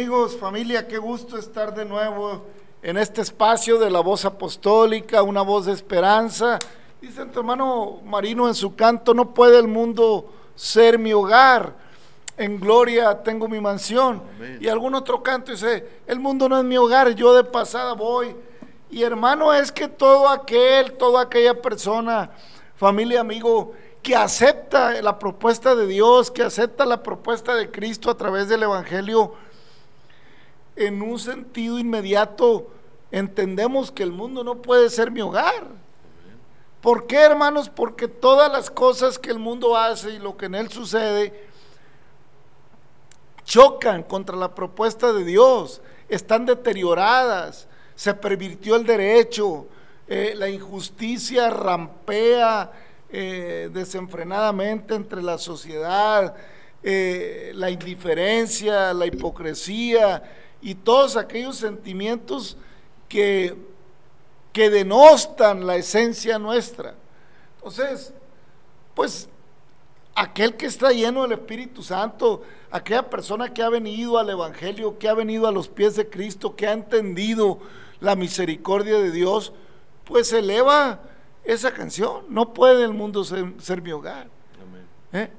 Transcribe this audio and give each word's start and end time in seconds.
Amigos, 0.00 0.34
familia, 0.34 0.88
qué 0.88 0.96
gusto 0.96 1.36
estar 1.36 1.74
de 1.74 1.84
nuevo 1.84 2.46
en 2.80 2.96
este 2.96 3.20
espacio 3.20 3.78
de 3.78 3.90
la 3.90 4.00
voz 4.00 4.24
apostólica, 4.24 5.22
una 5.22 5.42
voz 5.42 5.66
de 5.66 5.72
esperanza. 5.72 6.58
Dice 7.02 7.26
tu 7.26 7.40
hermano 7.40 8.00
Marino 8.02 8.48
en 8.48 8.54
su 8.54 8.74
canto, 8.74 9.12
no 9.12 9.34
puede 9.34 9.58
el 9.58 9.68
mundo 9.68 10.32
ser 10.54 10.98
mi 10.98 11.12
hogar. 11.12 11.74
En 12.38 12.58
gloria 12.58 13.22
tengo 13.22 13.46
mi 13.46 13.60
mansión. 13.60 14.22
Y 14.58 14.68
algún 14.68 14.94
otro 14.94 15.22
canto 15.22 15.52
dice, 15.52 16.00
el 16.06 16.18
mundo 16.18 16.48
no 16.48 16.56
es 16.56 16.64
mi 16.64 16.78
hogar, 16.78 17.10
yo 17.10 17.34
de 17.34 17.44
pasada 17.44 17.92
voy. 17.92 18.34
Y 18.90 19.02
hermano, 19.02 19.52
es 19.52 19.70
que 19.70 19.86
todo 19.86 20.30
aquel, 20.30 20.94
toda 20.94 21.24
aquella 21.24 21.60
persona, 21.60 22.30
familia, 22.74 23.20
amigo, 23.20 23.74
que 24.02 24.16
acepta 24.16 25.02
la 25.02 25.18
propuesta 25.18 25.74
de 25.74 25.86
Dios, 25.86 26.30
que 26.30 26.42
acepta 26.42 26.86
la 26.86 27.02
propuesta 27.02 27.54
de 27.54 27.70
Cristo 27.70 28.10
a 28.10 28.16
través 28.16 28.48
del 28.48 28.62
Evangelio, 28.62 29.34
en 30.76 31.02
un 31.02 31.18
sentido 31.18 31.78
inmediato 31.78 32.68
entendemos 33.10 33.90
que 33.90 34.02
el 34.02 34.12
mundo 34.12 34.44
no 34.44 34.62
puede 34.62 34.90
ser 34.90 35.10
mi 35.10 35.20
hogar. 35.20 35.66
¿Por 36.80 37.06
qué, 37.06 37.16
hermanos? 37.16 37.68
Porque 37.68 38.08
todas 38.08 38.50
las 38.50 38.70
cosas 38.70 39.18
que 39.18 39.30
el 39.30 39.38
mundo 39.38 39.76
hace 39.76 40.10
y 40.10 40.18
lo 40.18 40.36
que 40.36 40.46
en 40.46 40.54
él 40.54 40.70
sucede 40.70 41.48
chocan 43.44 44.04
contra 44.04 44.36
la 44.36 44.54
propuesta 44.54 45.12
de 45.12 45.24
Dios, 45.24 45.82
están 46.08 46.46
deterioradas, 46.46 47.66
se 47.96 48.14
pervirtió 48.14 48.76
el 48.76 48.84
derecho, 48.84 49.66
eh, 50.06 50.34
la 50.36 50.48
injusticia 50.48 51.50
rampea 51.50 52.70
eh, 53.10 53.68
desenfrenadamente 53.72 54.94
entre 54.94 55.20
la 55.20 55.36
sociedad, 55.36 56.34
eh, 56.82 57.50
la 57.54 57.70
indiferencia, 57.70 58.94
la 58.94 59.06
hipocresía, 59.06 60.22
y 60.62 60.74
todos 60.74 61.16
aquellos 61.16 61.56
sentimientos 61.56 62.56
que, 63.08 63.56
que 64.52 64.70
denostan 64.70 65.66
la 65.66 65.76
esencia 65.76 66.38
nuestra. 66.38 66.94
Entonces, 67.56 68.12
pues 68.94 69.28
aquel 70.14 70.56
que 70.56 70.66
está 70.66 70.90
lleno 70.90 71.22
del 71.22 71.32
Espíritu 71.32 71.82
Santo, 71.82 72.42
aquella 72.70 73.08
persona 73.08 73.52
que 73.52 73.62
ha 73.62 73.68
venido 73.68 74.18
al 74.18 74.30
Evangelio, 74.30 74.98
que 74.98 75.08
ha 75.08 75.14
venido 75.14 75.46
a 75.46 75.52
los 75.52 75.68
pies 75.68 75.96
de 75.96 76.08
Cristo, 76.08 76.54
que 76.56 76.66
ha 76.66 76.72
entendido 76.72 77.58
la 78.00 78.16
misericordia 78.16 78.98
de 78.98 79.10
Dios, 79.10 79.52
pues 80.04 80.32
eleva 80.32 81.00
esa 81.44 81.72
canción. 81.72 82.24
No 82.28 82.52
puede 82.52 82.84
el 82.84 82.92
mundo 82.92 83.24
ser, 83.24 83.82
mi 83.82 83.92
hogar. 83.92 84.28
¿Eh? 85.12 85.30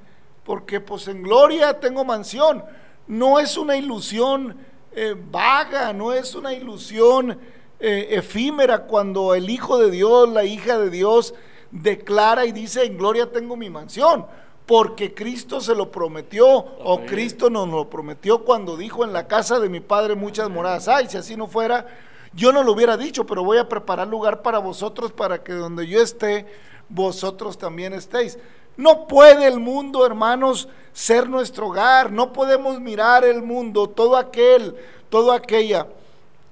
Porque 0.44 0.80
pues 0.80 1.08
en 1.08 1.22
gloria 1.22 1.78
tengo 1.78 2.04
mansión. 2.04 2.64
No 3.06 3.38
es 3.38 3.56
una 3.56 3.76
ilusión 3.76 4.56
eh, 4.94 5.16
vaga, 5.30 5.92
no 5.92 6.12
es 6.12 6.34
una 6.34 6.52
ilusión 6.52 7.38
eh, 7.80 8.08
efímera 8.10 8.84
cuando 8.84 9.34
el 9.34 9.50
Hijo 9.50 9.78
de 9.78 9.90
Dios, 9.90 10.28
la 10.28 10.44
hija 10.44 10.78
de 10.78 10.90
Dios, 10.90 11.34
declara 11.70 12.44
y 12.44 12.52
dice, 12.52 12.84
en 12.84 12.98
gloria 12.98 13.32
tengo 13.32 13.56
mi 13.56 13.70
mansión, 13.70 14.26
porque 14.66 15.14
Cristo 15.14 15.60
se 15.60 15.74
lo 15.74 15.90
prometió 15.90 16.48
o 16.48 17.00
Cristo 17.06 17.50
nos 17.50 17.68
lo 17.68 17.88
prometió 17.90 18.44
cuando 18.44 18.76
dijo, 18.76 19.04
en 19.04 19.12
la 19.12 19.26
casa 19.26 19.58
de 19.58 19.68
mi 19.68 19.80
Padre 19.80 20.14
muchas 20.14 20.48
moradas 20.50 20.86
hay, 20.88 21.08
si 21.08 21.16
así 21.16 21.36
no 21.36 21.46
fuera, 21.46 21.86
yo 22.34 22.52
no 22.52 22.62
lo 22.62 22.72
hubiera 22.72 22.96
dicho, 22.96 23.26
pero 23.26 23.42
voy 23.44 23.58
a 23.58 23.68
preparar 23.68 24.08
lugar 24.08 24.42
para 24.42 24.58
vosotros 24.58 25.12
para 25.12 25.42
que 25.42 25.52
donde 25.52 25.86
yo 25.86 26.00
esté, 26.00 26.46
vosotros 26.88 27.58
también 27.58 27.92
estéis. 27.92 28.38
No 28.76 29.06
puede 29.06 29.46
el 29.46 29.60
mundo, 29.60 30.06
hermanos, 30.06 30.68
ser 30.92 31.28
nuestro 31.28 31.68
hogar. 31.68 32.10
No 32.12 32.32
podemos 32.32 32.80
mirar 32.80 33.24
el 33.24 33.42
mundo, 33.42 33.88
todo 33.88 34.16
aquel, 34.16 34.74
toda 35.08 35.36
aquella 35.36 35.86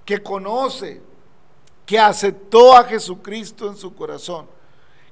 que 0.05 0.22
conoce, 0.22 1.00
que 1.87 1.99
aceptó 1.99 2.76
a 2.76 2.84
Jesucristo 2.84 3.69
en 3.69 3.76
su 3.76 3.94
corazón, 3.94 4.46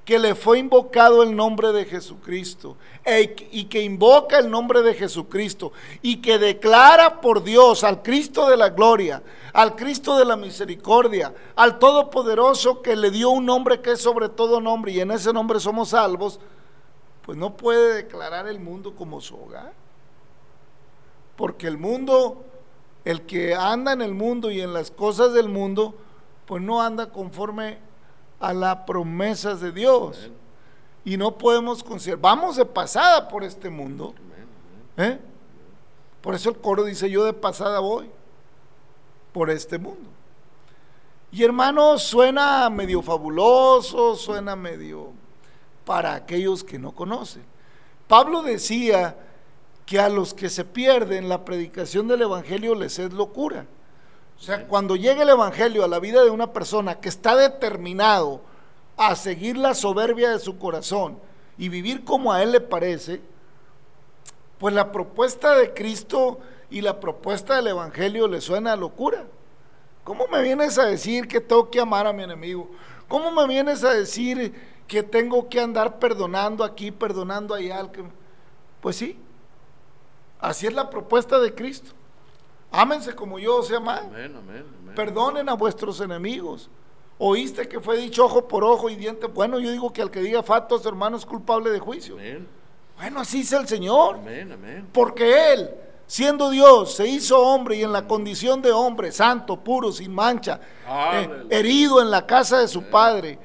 que 0.05 0.19
le 0.19 0.33
fue 0.33 0.59
invocado 0.59 1.23
el 1.23 1.35
nombre 1.35 1.71
de 1.71 1.85
Jesucristo 1.85 2.77
e, 3.05 3.35
y 3.51 3.65
que 3.65 3.81
invoca 3.81 4.39
el 4.39 4.49
nombre 4.49 4.81
de 4.81 4.95
Jesucristo 4.95 5.71
y 6.01 6.17
que 6.17 6.39
declara 6.39 7.21
por 7.21 7.43
Dios 7.43 7.83
al 7.83 8.01
Cristo 8.01 8.49
de 8.49 8.57
la 8.57 8.69
gloria, 8.69 9.21
al 9.53 9.75
Cristo 9.75 10.17
de 10.17 10.25
la 10.25 10.35
misericordia, 10.35 11.33
al 11.55 11.79
Todopoderoso 11.79 12.81
que 12.81 12.95
le 12.95 13.11
dio 13.11 13.29
un 13.29 13.45
nombre 13.45 13.81
que 13.81 13.91
es 13.91 14.01
sobre 14.01 14.29
todo 14.29 14.59
nombre 14.59 14.91
y 14.91 14.99
en 14.99 15.11
ese 15.11 15.31
nombre 15.31 15.59
somos 15.59 15.89
salvos 15.89 16.39
pues 17.29 17.37
no 17.37 17.55
puede 17.55 17.93
declarar 17.93 18.47
el 18.47 18.59
mundo 18.59 18.95
como 18.95 19.21
su 19.21 19.39
hogar. 19.39 19.71
Porque 21.35 21.67
el 21.67 21.77
mundo, 21.77 22.43
el 23.05 23.27
que 23.27 23.53
anda 23.53 23.93
en 23.93 24.01
el 24.01 24.15
mundo 24.15 24.49
y 24.49 24.61
en 24.61 24.73
las 24.73 24.89
cosas 24.89 25.33
del 25.33 25.47
mundo, 25.47 25.93
pues 26.47 26.63
no 26.63 26.81
anda 26.81 27.11
conforme 27.11 27.77
a 28.39 28.51
las 28.51 28.77
promesas 28.77 29.61
de 29.61 29.71
Dios. 29.71 30.31
Y 31.05 31.17
no 31.17 31.37
podemos 31.37 31.83
considerar, 31.83 32.19
vamos 32.19 32.55
de 32.55 32.65
pasada 32.65 33.27
por 33.27 33.43
este 33.43 33.69
mundo. 33.69 34.15
¿eh? 34.97 35.19
Por 36.21 36.33
eso 36.33 36.49
el 36.49 36.57
coro 36.57 36.83
dice, 36.83 37.11
yo 37.11 37.25
de 37.25 37.33
pasada 37.33 37.77
voy 37.77 38.09
por 39.33 39.51
este 39.51 39.77
mundo. 39.77 40.09
Y 41.31 41.43
hermano, 41.43 41.99
suena 41.99 42.71
medio 42.71 43.03
fabuloso, 43.03 44.15
suena 44.15 44.55
medio 44.55 45.18
para 45.89 46.13
aquellos 46.13 46.63
que 46.63 46.77
no 46.77 46.91
conocen. 46.91 47.41
Pablo 48.07 48.43
decía 48.43 49.15
que 49.87 49.99
a 49.99 50.07
los 50.07 50.35
que 50.35 50.47
se 50.47 50.63
pierden 50.63 51.27
la 51.27 51.43
predicación 51.43 52.07
del 52.07 52.21
Evangelio 52.21 52.75
les 52.75 52.99
es 52.99 53.11
locura. 53.11 53.65
O 54.37 54.39
sea, 54.39 54.67
cuando 54.67 54.95
llega 54.95 55.23
el 55.23 55.29
Evangelio 55.29 55.83
a 55.83 55.87
la 55.87 55.97
vida 55.97 56.23
de 56.23 56.29
una 56.29 56.53
persona 56.53 56.99
que 56.99 57.09
está 57.09 57.35
determinado 57.35 58.41
a 58.97 59.15
seguir 59.15 59.57
la 59.57 59.73
soberbia 59.73 60.29
de 60.29 60.37
su 60.37 60.59
corazón 60.59 61.17
y 61.57 61.69
vivir 61.69 62.03
como 62.03 62.31
a 62.31 62.43
él 62.43 62.51
le 62.51 62.61
parece, 62.61 63.19
pues 64.59 64.75
la 64.75 64.91
propuesta 64.91 65.55
de 65.55 65.73
Cristo 65.73 66.39
y 66.69 66.81
la 66.81 66.99
propuesta 66.99 67.55
del 67.55 67.65
Evangelio 67.65 68.27
le 68.27 68.41
suena 68.41 68.73
a 68.73 68.75
locura. 68.75 69.25
¿Cómo 70.03 70.27
me 70.27 70.43
vienes 70.43 70.77
a 70.77 70.85
decir 70.85 71.27
que 71.27 71.41
tengo 71.41 71.71
que 71.71 71.79
amar 71.79 72.05
a 72.05 72.13
mi 72.13 72.21
enemigo? 72.21 72.69
¿Cómo 73.07 73.31
me 73.31 73.47
vienes 73.47 73.83
a 73.83 73.91
decir 73.91 74.53
que 74.89 75.03
tengo 75.03 75.47
que 75.47 75.61
andar 75.61 75.99
perdonando 75.99 76.63
aquí, 76.63 76.91
perdonando 76.91 77.53
allá. 77.53 77.87
Pues 78.81 78.95
sí, 78.97 79.17
así 80.39 80.65
es 80.65 80.73
la 80.73 80.89
propuesta 80.89 81.39
de 81.39 81.53
Cristo. 81.53 81.91
Ámense 82.71 83.15
como 83.15 83.37
yo 83.39 83.57
os 83.57 83.71
he 83.71 83.75
amado. 83.75 84.09
Perdonen 84.95 85.47
a 85.47 85.53
vuestros 85.53 86.01
enemigos. 86.01 86.69
Oíste 87.19 87.67
que 87.67 87.79
fue 87.79 87.97
dicho 87.97 88.25
ojo 88.25 88.47
por 88.47 88.63
ojo 88.63 88.89
y 88.89 88.95
diente. 88.95 89.27
Bueno, 89.27 89.59
yo 89.59 89.71
digo 89.71 89.93
que 89.93 90.01
al 90.01 90.09
que 90.09 90.21
diga 90.21 90.41
fato 90.41 90.75
a 90.75 90.79
su 90.79 90.89
hermano 90.89 91.17
es 91.17 91.25
culpable 91.25 91.69
de 91.69 91.79
juicio. 91.79 92.17
Bueno, 92.97 93.19
así 93.19 93.41
es 93.41 93.53
el 93.53 93.67
Señor. 93.67 94.17
Porque 94.91 95.53
Él, 95.53 95.69
siendo 96.07 96.49
Dios, 96.49 96.95
se 96.95 97.07
hizo 97.07 97.39
hombre 97.39 97.75
y 97.75 97.83
en 97.83 97.91
la 97.91 98.07
condición 98.07 98.63
de 98.63 98.71
hombre, 98.71 99.11
santo, 99.11 99.57
puro, 99.57 99.91
sin 99.91 100.15
mancha, 100.15 100.59
eh, 101.13 101.45
herido 101.51 102.01
en 102.01 102.09
la 102.09 102.25
casa 102.25 102.57
de 102.57 102.67
su 102.67 102.83
Padre, 102.89 103.37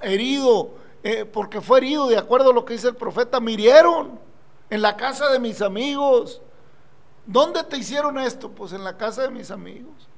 herido 0.00 0.81
eh, 1.02 1.24
porque 1.24 1.60
fue 1.60 1.78
herido, 1.78 2.08
de 2.08 2.16
acuerdo 2.16 2.50
a 2.50 2.54
lo 2.54 2.64
que 2.64 2.74
dice 2.74 2.88
el 2.88 2.96
profeta, 2.96 3.40
mirieron 3.40 4.18
en 4.70 4.82
la 4.82 4.96
casa 4.96 5.30
de 5.30 5.38
mis 5.38 5.60
amigos. 5.60 6.40
¿Dónde 7.26 7.62
te 7.64 7.76
hicieron 7.76 8.18
esto? 8.18 8.50
Pues 8.50 8.72
en 8.72 8.84
la 8.84 8.96
casa 8.96 9.22
de 9.22 9.30
mis 9.30 9.50
amigos. 9.50 10.08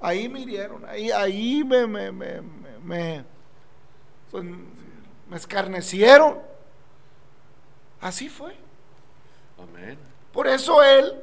Ahí 0.00 0.28
mirieron, 0.28 0.84
ahí, 0.84 1.10
ahí 1.10 1.64
me, 1.64 1.86
me, 1.86 2.12
me, 2.12 2.42
me, 2.82 3.24
pues, 4.30 4.44
me 5.28 5.36
escarnecieron. 5.36 6.40
Así 8.00 8.28
fue. 8.28 8.54
Amén. 9.58 9.98
Por 10.32 10.46
eso 10.46 10.82
él 10.82 11.14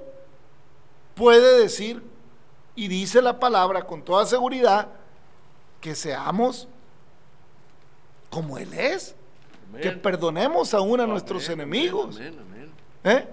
puede 1.14 1.60
decir 1.60 2.02
y 2.76 2.88
dice 2.88 3.22
la 3.22 3.40
palabra 3.40 3.84
con 3.84 4.02
toda 4.02 4.26
seguridad 4.26 4.88
que 5.80 5.94
seamos 5.94 6.68
como 8.32 8.58
Él 8.58 8.74
es. 8.74 9.14
Que 9.80 9.92
perdonemos 9.92 10.74
aún 10.74 11.00
a 11.00 11.06
nuestros 11.06 11.48
enemigos. 11.48 12.20
¿Eh? 13.04 13.28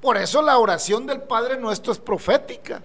Por 0.00 0.16
eso 0.16 0.40
la 0.40 0.56
oración 0.58 1.06
del 1.06 1.20
Padre 1.22 1.58
nuestro 1.58 1.92
es 1.92 1.98
profética. 1.98 2.80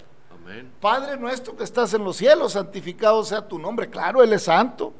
Padre 0.80 1.16
nuestro 1.16 1.56
que 1.56 1.64
estás 1.64 1.94
en 1.94 2.04
los 2.04 2.16
cielos, 2.16 2.52
santificado 2.52 3.24
sea 3.24 3.46
tu 3.46 3.58
nombre. 3.58 3.88
Claro, 3.88 4.22
Él 4.22 4.32
es 4.32 4.42
santo. 4.42 4.92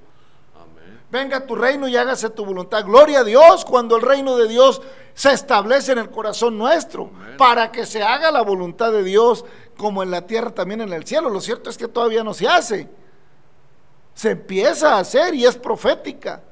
Venga 1.11 1.47
tu 1.47 1.55
reino 1.55 1.87
y 1.87 1.97
hágase 1.97 2.31
tu 2.31 2.45
voluntad. 2.45 2.85
Gloria 2.85 3.21
a 3.21 3.25
Dios 3.25 3.65
cuando 3.65 3.97
el 3.97 4.03
reino 4.03 4.37
de 4.37 4.49
Dios 4.49 4.83
se 5.15 5.33
establece 5.33 5.93
en 5.93 5.99
el 5.99 6.11
corazón 6.11 6.59
nuestro, 6.59 7.11
para 7.39 7.71
que 7.71 7.87
se 7.87 8.03
haga 8.03 8.31
la 8.31 8.43
voluntad 8.43 8.91
de 8.91 9.05
Dios 9.05 9.45
como 9.77 10.03
en 10.03 10.11
la 10.11 10.27
tierra 10.27 10.51
también 10.51 10.81
en 10.81 10.93
el 10.93 11.05
cielo. 11.05 11.31
Lo 11.31 11.41
cierto 11.41 11.71
es 11.71 11.79
que 11.79 11.89
todavía 11.89 12.25
no 12.25 12.35
se 12.35 12.49
hace 12.49 12.89
se 14.17 14.31
empieza 14.31 14.95
a 14.95 15.01
hacer 15.01 15.35
y 15.35 15.45
es 15.45 15.57
profética. 15.57 16.43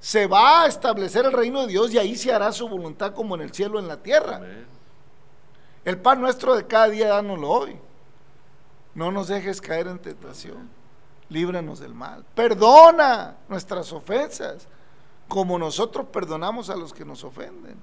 Se 0.00 0.26
va 0.26 0.62
a 0.62 0.66
establecer 0.66 1.26
el 1.26 1.32
reino 1.32 1.60
de 1.60 1.66
Dios 1.66 1.92
y 1.92 1.98
ahí 1.98 2.16
se 2.16 2.32
hará 2.32 2.50
su 2.50 2.66
voluntad 2.66 3.12
como 3.12 3.34
en 3.34 3.42
el 3.42 3.52
cielo, 3.52 3.78
en 3.78 3.86
la 3.86 3.98
tierra. 3.98 4.40
El 5.84 5.98
pan 6.00 6.22
nuestro 6.22 6.56
de 6.56 6.66
cada 6.66 6.88
día, 6.88 7.08
dánoslo 7.08 7.50
hoy. 7.50 7.78
No 8.94 9.12
nos 9.12 9.28
dejes 9.28 9.60
caer 9.60 9.88
en 9.88 9.98
tentación. 9.98 10.70
Líbranos 11.28 11.80
del 11.80 11.92
mal. 11.92 12.24
Perdona 12.34 13.36
nuestras 13.46 13.92
ofensas, 13.92 14.66
como 15.28 15.58
nosotros 15.58 16.06
perdonamos 16.10 16.70
a 16.70 16.76
los 16.76 16.94
que 16.94 17.04
nos 17.04 17.24
ofenden. 17.24 17.76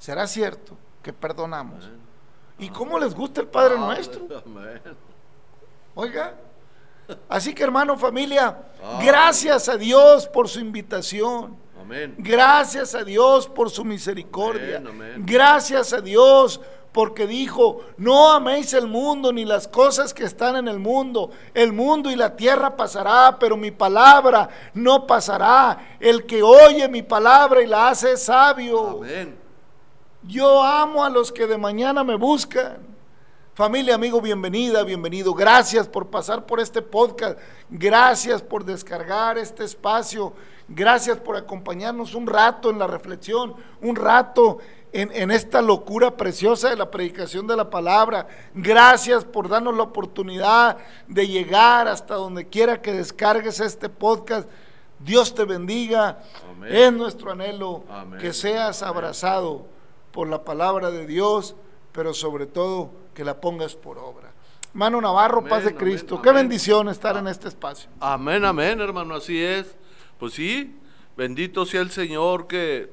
¿Será 0.00 0.26
cierto 0.26 0.76
que 1.04 1.12
perdonamos? 1.12 1.88
¿Y 2.58 2.68
cómo 2.68 2.98
les 2.98 3.14
gusta 3.14 3.40
el 3.40 3.46
Padre 3.46 3.78
nuestro? 3.78 4.26
Oiga, 5.94 6.34
así 7.28 7.54
que 7.54 7.62
hermano, 7.62 7.96
familia, 7.96 8.56
gracias 9.02 9.68
a 9.68 9.76
Dios 9.76 10.26
por 10.26 10.48
su 10.48 10.60
invitación. 10.60 11.56
Gracias 12.18 12.94
a 12.94 13.04
Dios 13.04 13.46
por 13.46 13.70
su 13.70 13.84
misericordia. 13.84 14.82
Gracias 15.18 15.92
a 15.92 16.00
Dios 16.00 16.60
porque 16.92 17.26
dijo, 17.26 17.80
no 17.96 18.30
améis 18.30 18.72
el 18.72 18.86
mundo 18.86 19.32
ni 19.32 19.44
las 19.44 19.66
cosas 19.66 20.14
que 20.14 20.22
están 20.22 20.54
en 20.54 20.68
el 20.68 20.78
mundo. 20.78 21.32
El 21.52 21.72
mundo 21.72 22.08
y 22.08 22.14
la 22.14 22.36
tierra 22.36 22.76
pasará, 22.76 23.36
pero 23.38 23.56
mi 23.56 23.72
palabra 23.72 24.48
no 24.74 25.04
pasará. 25.04 25.96
El 25.98 26.24
que 26.24 26.40
oye 26.42 26.88
mi 26.88 27.02
palabra 27.02 27.62
y 27.62 27.66
la 27.66 27.88
hace 27.88 28.16
sabio. 28.16 29.00
Yo 30.22 30.62
amo 30.62 31.04
a 31.04 31.10
los 31.10 31.32
que 31.32 31.48
de 31.48 31.58
mañana 31.58 32.04
me 32.04 32.14
buscan. 32.14 32.93
Familia, 33.54 33.94
amigo, 33.94 34.20
bienvenida, 34.20 34.82
bienvenido. 34.82 35.32
Gracias 35.32 35.86
por 35.86 36.08
pasar 36.08 36.44
por 36.44 36.58
este 36.58 36.82
podcast. 36.82 37.38
Gracias 37.70 38.42
por 38.42 38.64
descargar 38.64 39.38
este 39.38 39.62
espacio. 39.62 40.32
Gracias 40.66 41.18
por 41.18 41.36
acompañarnos 41.36 42.16
un 42.16 42.26
rato 42.26 42.68
en 42.68 42.80
la 42.80 42.88
reflexión, 42.88 43.54
un 43.80 43.94
rato 43.94 44.58
en, 44.92 45.12
en, 45.12 45.30
esta 45.30 45.62
locura 45.62 46.16
preciosa 46.16 46.68
de 46.68 46.74
la 46.74 46.90
predicación 46.90 47.46
de 47.46 47.54
la 47.54 47.70
palabra. 47.70 48.26
Gracias 48.54 49.24
por 49.24 49.48
darnos 49.48 49.76
la 49.76 49.84
oportunidad 49.84 50.76
de 51.06 51.28
llegar 51.28 51.86
hasta 51.86 52.16
donde 52.16 52.48
quiera 52.48 52.82
que 52.82 52.92
descargues 52.92 53.60
este 53.60 53.88
podcast. 53.88 54.48
Dios 54.98 55.32
te 55.32 55.44
bendiga. 55.44 56.18
Es 56.66 56.92
nuestro 56.92 57.30
anhelo 57.30 57.84
que 58.18 58.32
seas 58.32 58.82
abrazado 58.82 59.64
por 60.10 60.26
la 60.26 60.42
palabra 60.42 60.90
de 60.90 61.06
Dios, 61.06 61.54
pero 61.92 62.12
sobre 62.14 62.46
todo 62.46 63.03
que 63.14 63.24
la 63.24 63.40
pongas 63.40 63.74
por 63.74 63.98
obra. 63.98 64.32
Mano 64.74 65.00
Navarro, 65.00 65.44
paz 65.44 65.64
de 65.64 65.74
Cristo. 65.74 66.20
Qué 66.20 66.32
bendición 66.32 66.88
estar 66.88 67.16
en 67.16 67.28
este 67.28 67.48
espacio. 67.48 67.88
Amén, 68.00 68.44
amén, 68.44 68.80
hermano, 68.80 69.14
así 69.14 69.40
es. 69.40 69.76
Pues 70.18 70.34
sí, 70.34 70.76
bendito 71.16 71.64
sea 71.64 71.80
el 71.80 71.90
Señor 71.90 72.46
que 72.48 72.90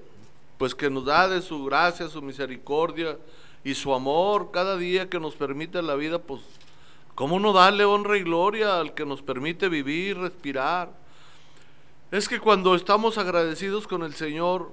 pues 0.59 0.75
que 0.75 0.91
nos 0.91 1.05
da 1.05 1.27
de 1.27 1.41
su 1.41 1.65
gracia, 1.65 2.07
su 2.07 2.21
misericordia 2.21 3.17
y 3.63 3.73
su 3.73 3.95
amor 3.95 4.51
cada 4.51 4.77
día 4.77 5.09
que 5.09 5.19
nos 5.19 5.35
permite 5.35 5.81
la 5.81 5.95
vida, 5.95 6.19
pues 6.19 6.41
cómo 7.15 7.39
no 7.39 7.51
darle 7.51 7.83
honra 7.83 8.15
y 8.17 8.21
gloria 8.21 8.79
al 8.79 8.93
que 8.93 9.03
nos 9.03 9.23
permite 9.23 9.69
vivir, 9.69 10.19
respirar. 10.19 10.91
Es 12.11 12.29
que 12.29 12.39
cuando 12.39 12.75
estamos 12.75 13.17
agradecidos 13.17 13.87
con 13.87 14.03
el 14.03 14.13
Señor, 14.13 14.71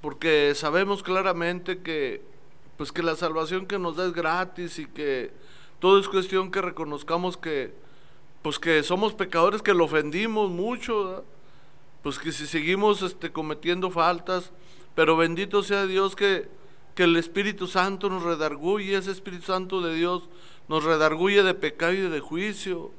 porque 0.00 0.54
sabemos 0.54 1.02
claramente 1.02 1.82
que 1.82 2.22
pues 2.76 2.92
que 2.92 3.02
la 3.02 3.16
salvación 3.16 3.66
que 3.66 3.78
nos 3.78 3.96
da 3.96 4.06
es 4.06 4.12
gratis 4.12 4.78
y 4.78 4.86
que 4.86 5.30
todo 5.78 5.98
es 5.98 6.08
cuestión 6.08 6.50
que 6.50 6.62
reconozcamos 6.62 7.36
que, 7.36 7.74
pues 8.42 8.58
que 8.58 8.82
somos 8.82 9.14
pecadores, 9.14 9.62
que 9.62 9.74
lo 9.74 9.84
ofendimos 9.84 10.50
mucho, 10.50 11.24
pues 12.02 12.18
que 12.18 12.32
si 12.32 12.46
seguimos 12.46 13.02
este, 13.02 13.32
cometiendo 13.32 13.90
faltas, 13.90 14.52
pero 14.94 15.16
bendito 15.16 15.62
sea 15.62 15.86
Dios 15.86 16.16
que, 16.16 16.48
que 16.94 17.04
el 17.04 17.16
Espíritu 17.16 17.66
Santo 17.66 18.08
nos 18.08 18.22
redarguye, 18.22 18.96
ese 18.96 19.10
Espíritu 19.10 19.46
Santo 19.46 19.80
de 19.80 19.94
Dios 19.94 20.28
nos 20.68 20.84
redarguye 20.84 21.42
de 21.42 21.54
pecado 21.54 21.92
y 21.92 22.00
de 22.00 22.20
juicio. 22.20 22.90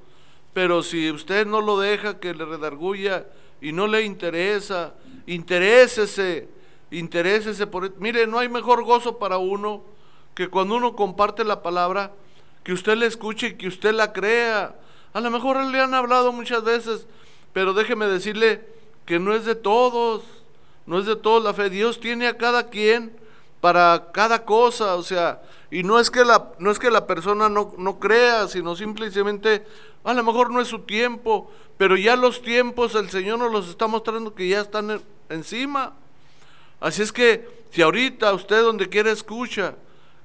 Pero 0.54 0.84
si 0.84 1.10
usted 1.10 1.48
no 1.48 1.62
lo 1.62 1.80
deja 1.80 2.20
que 2.20 2.34
le 2.34 2.46
redarguya 2.46 3.28
y 3.62 3.72
no 3.72 3.88
le 3.88 4.04
interesa, 4.04 4.94
interésese 5.26 6.48
interésese 6.94 7.68
por... 7.68 7.98
Mire, 8.00 8.28
no 8.28 8.40
hay 8.40 8.50
mejor 8.50 8.84
gozo 8.84 9.18
para 9.18 9.38
uno 9.38 9.84
que 10.36 10.48
cuando 10.48 10.76
uno 10.76 10.96
comparte 10.96 11.44
la 11.44 11.62
palabra, 11.62 12.12
que 12.64 12.74
usted 12.74 12.96
la 12.96 13.06
escuche 13.06 13.48
y 13.48 13.54
que 13.56 13.68
usted 13.68 13.94
la 13.94 14.14
crea. 14.14 14.76
A 15.14 15.20
lo 15.20 15.30
mejor 15.30 15.64
le 15.66 15.80
han 15.80 15.94
hablado 15.94 16.32
muchas 16.32 16.64
veces, 16.64 17.08
pero 17.52 17.74
déjeme 17.74 18.08
decirle 18.08 18.66
que 19.06 19.20
no 19.20 19.34
es 19.34 19.46
de 19.46 19.56
todos, 19.56 20.24
no 20.86 21.00
es 21.00 21.06
de 21.06 21.16
todos 21.16 21.44
la 21.44 21.54
fe. 21.54 21.70
Dios 21.70 22.00
tiene 22.00 22.28
a 22.28 22.38
cada 22.38 22.70
quien 22.70 23.16
para 23.62 24.12
cada 24.12 24.44
cosa, 24.44 24.96
o 24.96 25.04
sea, 25.04 25.42
y 25.72 25.84
no 25.84 26.00
es 26.00 26.12
que 26.12 26.26
la, 26.26 26.52
no 26.60 26.70
es 26.70 26.80
que 26.80 26.92
la 26.92 27.08
persona 27.08 27.48
no, 27.48 27.74
no 27.78 27.98
crea, 28.00 28.48
sino 28.48 28.76
simplemente 28.76 29.66
a 30.04 30.14
lo 30.14 30.24
mejor 30.24 30.52
no 30.52 30.60
es 30.60 30.68
su 30.68 30.80
tiempo, 30.80 31.50
pero 31.78 31.96
ya 31.96 32.16
los 32.16 32.42
tiempos 32.42 32.94
el 32.96 33.10
Señor 33.10 33.40
nos 33.40 33.52
los 33.52 33.70
está 33.70 33.88
mostrando 33.88 34.36
que 34.36 34.50
ya 34.50 34.62
están 34.62 35.02
encima. 35.30 35.94
Así 36.84 37.02
es 37.02 37.14
que 37.14 37.48
si 37.72 37.82
ahorita 37.82 38.34
usted 38.34 38.62
donde 38.62 38.90
quiera 38.90 39.10
escucha 39.10 39.76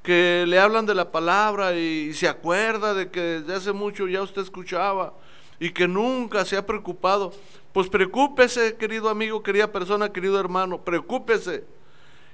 que 0.03 0.45
le 0.45 0.59
hablan 0.59 0.87
de 0.87 0.95
la 0.97 1.13
palabra 1.13 1.73
y, 1.77 2.13
se 2.15 2.27
acuerda 2.27 2.95
de 2.95 3.13
que 3.13 3.21
desde 3.21 3.55
hace 3.55 3.73
mucho 3.73 4.09
ya 4.09 4.23
usted 4.23 4.43
escuchaba 4.43 5.15
y 5.61 5.71
que 5.71 5.87
nunca 5.87 6.45
se 6.45 6.57
ha 6.57 6.67
preocupado, 6.67 7.33
pues 7.73 7.89
preocúpese, 7.89 8.75
querido 8.77 9.09
amigo, 9.09 9.41
querida 9.41 9.71
persona, 9.71 10.13
querido 10.13 10.41
hermano, 10.41 10.83
preocúpese. 10.83 11.63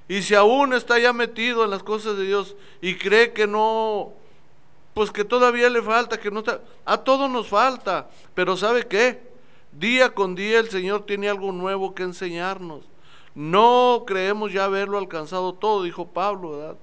Y 0.07 0.23
si 0.23 0.33
aún 0.33 0.73
está 0.73 0.97
ya 0.97 1.13
metido 1.13 1.63
en 1.63 1.69
las 1.69 1.83
cosas 1.83 2.17
de 2.17 2.25
Dios 2.25 2.55
y 2.81 2.95
cree 2.95 3.31
que 3.31 3.45
no, 3.45 4.11
pues 4.95 5.11
que 5.11 5.23
todavía 5.23 5.69
le 5.69 5.83
falta, 5.83 6.19
que 6.19 6.31
no 6.31 6.39
está, 6.39 6.61
a 6.83 6.97
todos 6.97 7.29
nos 7.29 7.47
falta, 7.47 8.09
pero 8.33 8.57
¿sabe 8.57 8.87
qué? 8.87 9.21
Día 9.71 10.09
con 10.09 10.33
día 10.33 10.57
el 10.57 10.71
Señor 10.71 11.05
tiene 11.05 11.29
algo 11.29 11.51
nuevo 11.51 11.93
que 11.93 12.01
enseñarnos. 12.01 12.89
No 13.35 14.05
creemos 14.07 14.53
ya 14.53 14.63
haberlo 14.63 14.97
alcanzado 14.97 15.53
todo, 15.53 15.83
dijo 15.83 16.07
Pablo, 16.07 16.57
¿verdad? 16.57 16.77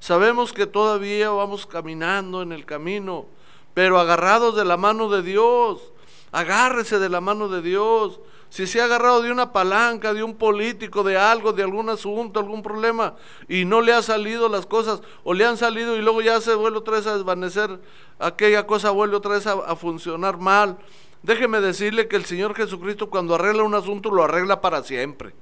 Sabemos 0.00 0.54
que 0.54 0.66
todavía 0.66 1.28
vamos 1.30 1.66
caminando 1.66 2.40
en 2.40 2.52
el 2.52 2.64
camino, 2.64 3.26
pero 3.74 3.98
agarrados 3.98 4.56
de 4.56 4.64
la 4.64 4.76
mano 4.76 5.10
de 5.10 5.22
Dios. 5.22 5.92
Agárrese 6.32 6.98
de 6.98 7.08
la 7.08 7.20
mano 7.20 7.48
de 7.48 7.62
Dios. 7.62 8.20
Si 8.48 8.66
se 8.66 8.80
ha 8.80 8.84
agarrado 8.84 9.20
de 9.20 9.30
una 9.30 9.52
palanca, 9.52 10.14
de 10.14 10.22
un 10.22 10.34
político, 10.34 11.02
de 11.02 11.18
algo, 11.18 11.52
de 11.52 11.62
algún 11.62 11.90
asunto, 11.90 12.40
algún 12.40 12.62
problema, 12.62 13.16
y 13.46 13.66
no 13.66 13.82
le 13.82 13.92
ha 13.92 14.00
salido 14.00 14.48
las 14.48 14.64
cosas, 14.64 15.02
o 15.24 15.34
le 15.34 15.44
han 15.44 15.58
salido 15.58 15.96
y 15.96 16.00
luego 16.00 16.22
ya 16.22 16.40
se 16.40 16.54
vuelve 16.54 16.78
otra 16.78 16.94
vez 16.94 17.06
a 17.06 17.16
desvanecer, 17.16 17.78
aquella 18.18 18.66
cosa 18.66 18.90
vuelve 18.90 19.16
otra 19.16 19.32
vez 19.32 19.46
a, 19.46 19.52
a 19.52 19.76
funcionar 19.76 20.38
mal. 20.38 20.78
Déjeme 21.22 21.60
decirle 21.60 22.08
que 22.08 22.16
el 22.16 22.24
Señor 22.24 22.54
Jesucristo 22.54 23.10
cuando 23.10 23.34
arregla 23.34 23.64
un 23.64 23.74
asunto 23.74 24.10
lo 24.10 24.24
arregla 24.24 24.62
para 24.62 24.82
siempre. 24.82 25.34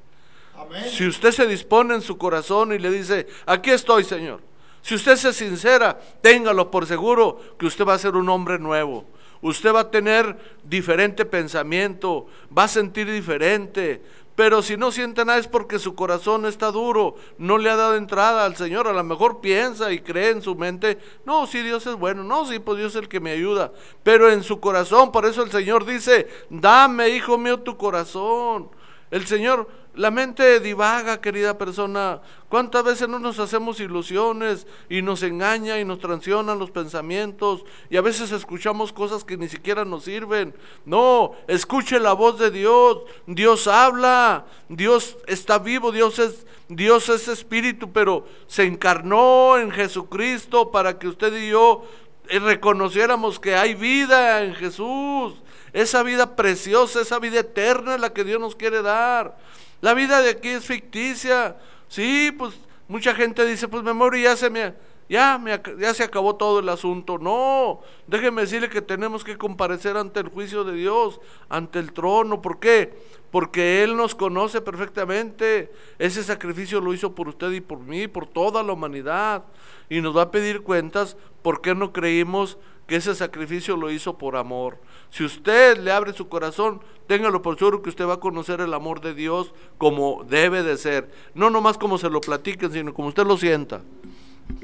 Si 0.90 1.06
usted 1.06 1.32
se 1.32 1.46
dispone 1.46 1.94
en 1.94 2.02
su 2.02 2.16
corazón 2.16 2.72
y 2.72 2.78
le 2.78 2.90
dice, 2.90 3.26
aquí 3.46 3.70
estoy, 3.70 4.04
Señor. 4.04 4.40
Si 4.82 4.94
usted 4.94 5.16
se 5.16 5.32
sincera, 5.32 5.98
téngalo 6.20 6.70
por 6.70 6.86
seguro 6.86 7.40
que 7.58 7.66
usted 7.66 7.84
va 7.84 7.94
a 7.94 7.98
ser 7.98 8.14
un 8.14 8.28
hombre 8.28 8.58
nuevo. 8.58 9.04
Usted 9.42 9.74
va 9.74 9.80
a 9.80 9.90
tener 9.90 10.36
diferente 10.64 11.24
pensamiento, 11.24 12.26
va 12.56 12.64
a 12.64 12.68
sentir 12.68 13.10
diferente. 13.10 14.00
Pero 14.36 14.60
si 14.60 14.76
no 14.76 14.92
siente 14.92 15.24
nada 15.24 15.38
es 15.38 15.48
porque 15.48 15.78
su 15.78 15.94
corazón 15.94 16.44
está 16.44 16.70
duro, 16.70 17.16
no 17.38 17.56
le 17.56 17.70
ha 17.70 17.76
dado 17.76 17.96
entrada 17.96 18.44
al 18.44 18.54
Señor. 18.54 18.86
A 18.86 18.92
lo 18.92 19.02
mejor 19.02 19.40
piensa 19.40 19.90
y 19.92 20.00
cree 20.00 20.30
en 20.30 20.42
su 20.42 20.54
mente, 20.54 20.98
no, 21.24 21.46
si 21.46 21.62
Dios 21.62 21.86
es 21.86 21.94
bueno, 21.94 22.22
no, 22.22 22.46
sí, 22.46 22.58
pues 22.58 22.78
Dios 22.78 22.94
es 22.94 23.02
el 23.02 23.08
que 23.08 23.18
me 23.18 23.30
ayuda. 23.30 23.72
Pero 24.02 24.30
en 24.30 24.42
su 24.42 24.60
corazón, 24.60 25.10
por 25.10 25.24
eso 25.24 25.42
el 25.42 25.50
Señor 25.50 25.86
dice, 25.86 26.28
dame, 26.50 27.08
hijo 27.08 27.38
mío, 27.38 27.60
tu 27.60 27.78
corazón. 27.78 28.68
El 29.16 29.26
Señor, 29.26 29.66
la 29.94 30.10
mente 30.10 30.60
divaga, 30.60 31.22
querida 31.22 31.56
persona. 31.56 32.20
¿Cuántas 32.50 32.84
veces 32.84 33.08
no 33.08 33.18
nos 33.18 33.38
hacemos 33.38 33.80
ilusiones 33.80 34.66
y 34.90 35.00
nos 35.00 35.22
engaña 35.22 35.80
y 35.80 35.86
nos 35.86 36.00
transicionan 36.00 36.58
los 36.58 36.70
pensamientos 36.70 37.64
y 37.88 37.96
a 37.96 38.02
veces 38.02 38.30
escuchamos 38.30 38.92
cosas 38.92 39.24
que 39.24 39.38
ni 39.38 39.48
siquiera 39.48 39.86
nos 39.86 40.04
sirven? 40.04 40.54
No, 40.84 41.32
escuche 41.48 41.98
la 41.98 42.12
voz 42.12 42.38
de 42.38 42.50
Dios. 42.50 43.04
Dios 43.26 43.66
habla. 43.68 44.44
Dios 44.68 45.16
está 45.26 45.60
vivo. 45.60 45.92
Dios 45.92 46.18
es 46.18 46.46
Dios 46.68 47.08
es 47.08 47.26
espíritu, 47.26 47.92
pero 47.92 48.26
se 48.46 48.64
encarnó 48.64 49.56
en 49.56 49.70
Jesucristo 49.70 50.70
para 50.70 50.98
que 50.98 51.08
usted 51.08 51.34
y 51.34 51.48
yo 51.48 51.84
reconociéramos 52.28 53.40
que 53.40 53.56
hay 53.56 53.74
vida 53.74 54.42
en 54.42 54.54
Jesús 54.56 55.42
esa 55.76 56.02
vida 56.02 56.36
preciosa, 56.36 57.02
esa 57.02 57.18
vida 57.18 57.40
eterna 57.40 57.96
es 57.96 58.00
la 58.00 58.14
que 58.14 58.24
Dios 58.24 58.40
nos 58.40 58.56
quiere 58.56 58.80
dar. 58.80 59.36
La 59.82 59.92
vida 59.92 60.22
de 60.22 60.30
aquí 60.30 60.48
es 60.48 60.64
ficticia. 60.64 61.58
Sí, 61.86 62.34
pues 62.36 62.54
mucha 62.88 63.14
gente 63.14 63.44
dice, 63.44 63.68
pues 63.68 63.82
me 63.82 63.92
morí 63.92 64.22
ya 64.22 64.36
se 64.36 64.48
me... 64.48 64.72
ya, 65.06 65.38
ya 65.78 65.92
se 65.92 66.02
acabó 66.02 66.36
todo 66.36 66.60
el 66.60 66.68
asunto. 66.70 67.18
No, 67.18 67.82
déjeme 68.06 68.40
decirle 68.40 68.70
que 68.70 68.80
tenemos 68.80 69.22
que 69.22 69.36
comparecer 69.36 69.98
ante 69.98 70.20
el 70.20 70.28
juicio 70.28 70.64
de 70.64 70.72
Dios, 70.72 71.20
ante 71.50 71.78
el 71.78 71.92
trono. 71.92 72.40
¿Por 72.40 72.58
qué? 72.58 72.94
Porque 73.30 73.84
Él 73.84 73.98
nos 73.98 74.14
conoce 74.14 74.62
perfectamente. 74.62 75.70
Ese 75.98 76.24
sacrificio 76.24 76.80
lo 76.80 76.94
hizo 76.94 77.14
por 77.14 77.28
usted 77.28 77.50
y 77.50 77.60
por 77.60 77.80
mí, 77.80 78.08
por 78.08 78.26
toda 78.26 78.62
la 78.62 78.72
humanidad. 78.72 79.44
Y 79.90 80.00
nos 80.00 80.16
va 80.16 80.22
a 80.22 80.30
pedir 80.30 80.62
cuentas 80.62 81.18
por 81.42 81.60
qué 81.60 81.74
no 81.74 81.92
creímos 81.92 82.56
que 82.86 82.96
ese 82.96 83.14
sacrificio 83.14 83.76
lo 83.76 83.90
hizo 83.90 84.16
por 84.16 84.36
amor. 84.36 84.78
Si 85.16 85.24
usted 85.24 85.78
le 85.78 85.92
abre 85.92 86.12
su 86.12 86.28
corazón, 86.28 86.82
téngalo 87.06 87.40
por 87.40 87.58
seguro 87.58 87.80
que 87.80 87.88
usted 87.88 88.06
va 88.06 88.14
a 88.14 88.20
conocer 88.20 88.60
el 88.60 88.74
amor 88.74 89.00
de 89.00 89.14
Dios 89.14 89.54
como 89.78 90.24
debe 90.24 90.62
de 90.62 90.76
ser. 90.76 91.10
No 91.32 91.48
nomás 91.48 91.78
como 91.78 91.96
se 91.96 92.10
lo 92.10 92.20
platiquen, 92.20 92.70
sino 92.70 92.92
como 92.92 93.08
usted 93.08 93.24
lo 93.24 93.38
sienta. 93.38 93.80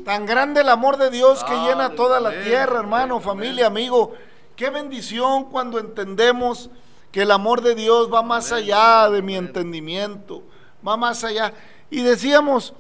Tan 0.05 0.27
grande 0.27 0.61
el 0.61 0.69
amor 0.69 0.99
de 0.99 1.09
Dios 1.09 1.43
que 1.43 1.55
Ah, 1.55 1.69
llena 1.69 1.95
toda 1.95 2.21
la 2.21 2.43
tierra, 2.43 2.81
hermano, 2.81 3.15
amén, 3.15 3.27
familia, 3.27 3.67
amigo. 3.69 4.13
Qué 4.55 4.69
bendición 4.69 5.45
cuando 5.45 5.79
entendemos 5.79 6.69
que 7.11 7.23
el 7.23 7.31
amor 7.31 7.63
de 7.63 7.75
Dios 7.75 8.13
va 8.13 8.21
más 8.21 8.53
allá 8.53 9.09
de 9.09 9.23
mi 9.23 9.37
entendimiento, 9.37 10.43
va 10.87 10.99
más 10.99 11.25
allá. 11.25 11.55
Y 11.89 12.03
decíamos, 12.03 12.75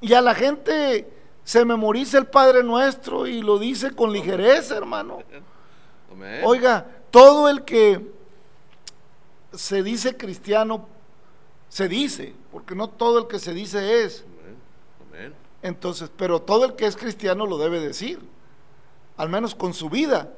y 0.00 0.12
a 0.14 0.20
la 0.20 0.34
gente 0.34 1.08
se 1.44 1.64
memoriza 1.64 2.18
el 2.18 2.26
Padre 2.26 2.64
Nuestro 2.64 3.28
y 3.28 3.42
lo 3.42 3.60
dice 3.60 3.92
con 3.92 4.12
ligereza, 4.12 4.76
hermano. 4.76 5.20
Amén. 6.10 6.40
Oiga, 6.44 6.86
todo 7.16 7.48
el 7.48 7.64
que 7.64 8.12
se 9.54 9.82
dice 9.82 10.18
cristiano, 10.18 10.86
se 11.70 11.88
dice, 11.88 12.34
porque 12.52 12.74
no 12.74 12.90
todo 12.90 13.18
el 13.20 13.26
que 13.26 13.38
se 13.38 13.54
dice 13.54 14.04
es. 14.04 14.22
Entonces, 15.62 16.10
pero 16.14 16.42
todo 16.42 16.66
el 16.66 16.76
que 16.76 16.84
es 16.84 16.94
cristiano 16.94 17.46
lo 17.46 17.56
debe 17.56 17.80
decir, 17.80 18.20
al 19.16 19.30
menos 19.30 19.54
con 19.54 19.72
su 19.72 19.88
vida, 19.88 20.30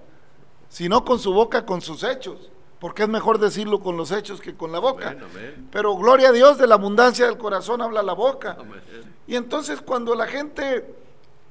si 0.69 0.89
no 0.89 1.05
con 1.05 1.19
su 1.19 1.33
boca, 1.33 1.67
con 1.67 1.81
sus 1.81 2.05
hechos, 2.05 2.49
porque 2.79 3.03
es 3.03 3.09
mejor 3.09 3.39
decirlo 3.39 3.81
con 3.81 3.97
los 3.97 4.13
hechos 4.13 4.41
que 4.41 4.55
con 4.55 4.71
la 4.71 4.79
boca. 4.79 5.09
Amén, 5.09 5.25
amén. 5.33 5.69
Pero 5.73 5.97
gloria 5.97 6.29
a 6.29 6.33
Dios, 6.33 6.59
de 6.59 6.69
la 6.69 6.77
abundancia 6.77 7.27
del 7.27 7.39
corazón 7.39 7.83
habla 7.83 8.05
la 8.05 8.13
boca. 8.13 8.57
Amén. 8.57 8.81
Y 9.27 9.35
entonces 9.35 9.81
cuando 9.81 10.15
la 10.15 10.29
gente 10.29 10.95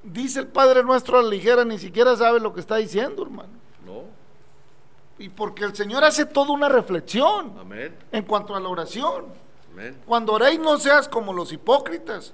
dice 0.04 0.40
el 0.40 0.48
Padre 0.48 0.84
Nuestro 0.84 1.20
a 1.20 1.22
la 1.22 1.28
ligera, 1.28 1.66
ni 1.66 1.78
siquiera 1.78 2.16
sabe 2.16 2.40
lo 2.40 2.54
que 2.54 2.62
está 2.62 2.78
diciendo, 2.78 3.24
hermano. 3.24 3.50
No. 3.86 4.04
Y 5.20 5.30
porque 5.30 5.64
el 5.64 5.76
Señor 5.76 6.04
hace 6.04 6.26
toda 6.26 6.52
una 6.52 6.70
reflexión 6.70 7.54
Amén. 7.60 7.98
en 8.12 8.24
cuanto 8.24 8.56
a 8.56 8.60
la 8.60 8.70
oración. 8.70 9.26
Amén. 9.72 10.00
Cuando 10.06 10.34
oréis 10.34 10.60
no 10.60 10.78
seas 10.78 11.08
como 11.08 11.34
los 11.34 11.52
hipócritas, 11.52 12.34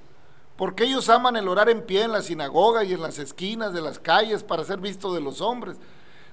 porque 0.58 0.84
ellos 0.84 1.10
aman 1.10 1.36
el 1.36 1.48
orar 1.48 1.70
en 1.70 1.82
pie 1.82 2.04
en 2.04 2.12
la 2.12 2.22
sinagoga 2.22 2.84
y 2.84 2.94
en 2.94 3.02
las 3.02 3.20
esquinas 3.20 3.74
de 3.74 3.82
las 3.82 4.00
calles 4.00 4.44
para 4.44 4.64
ser 4.64 4.80
visto 4.80 5.14
de 5.14 5.22
los 5.22 5.42
hombres. 5.42 5.78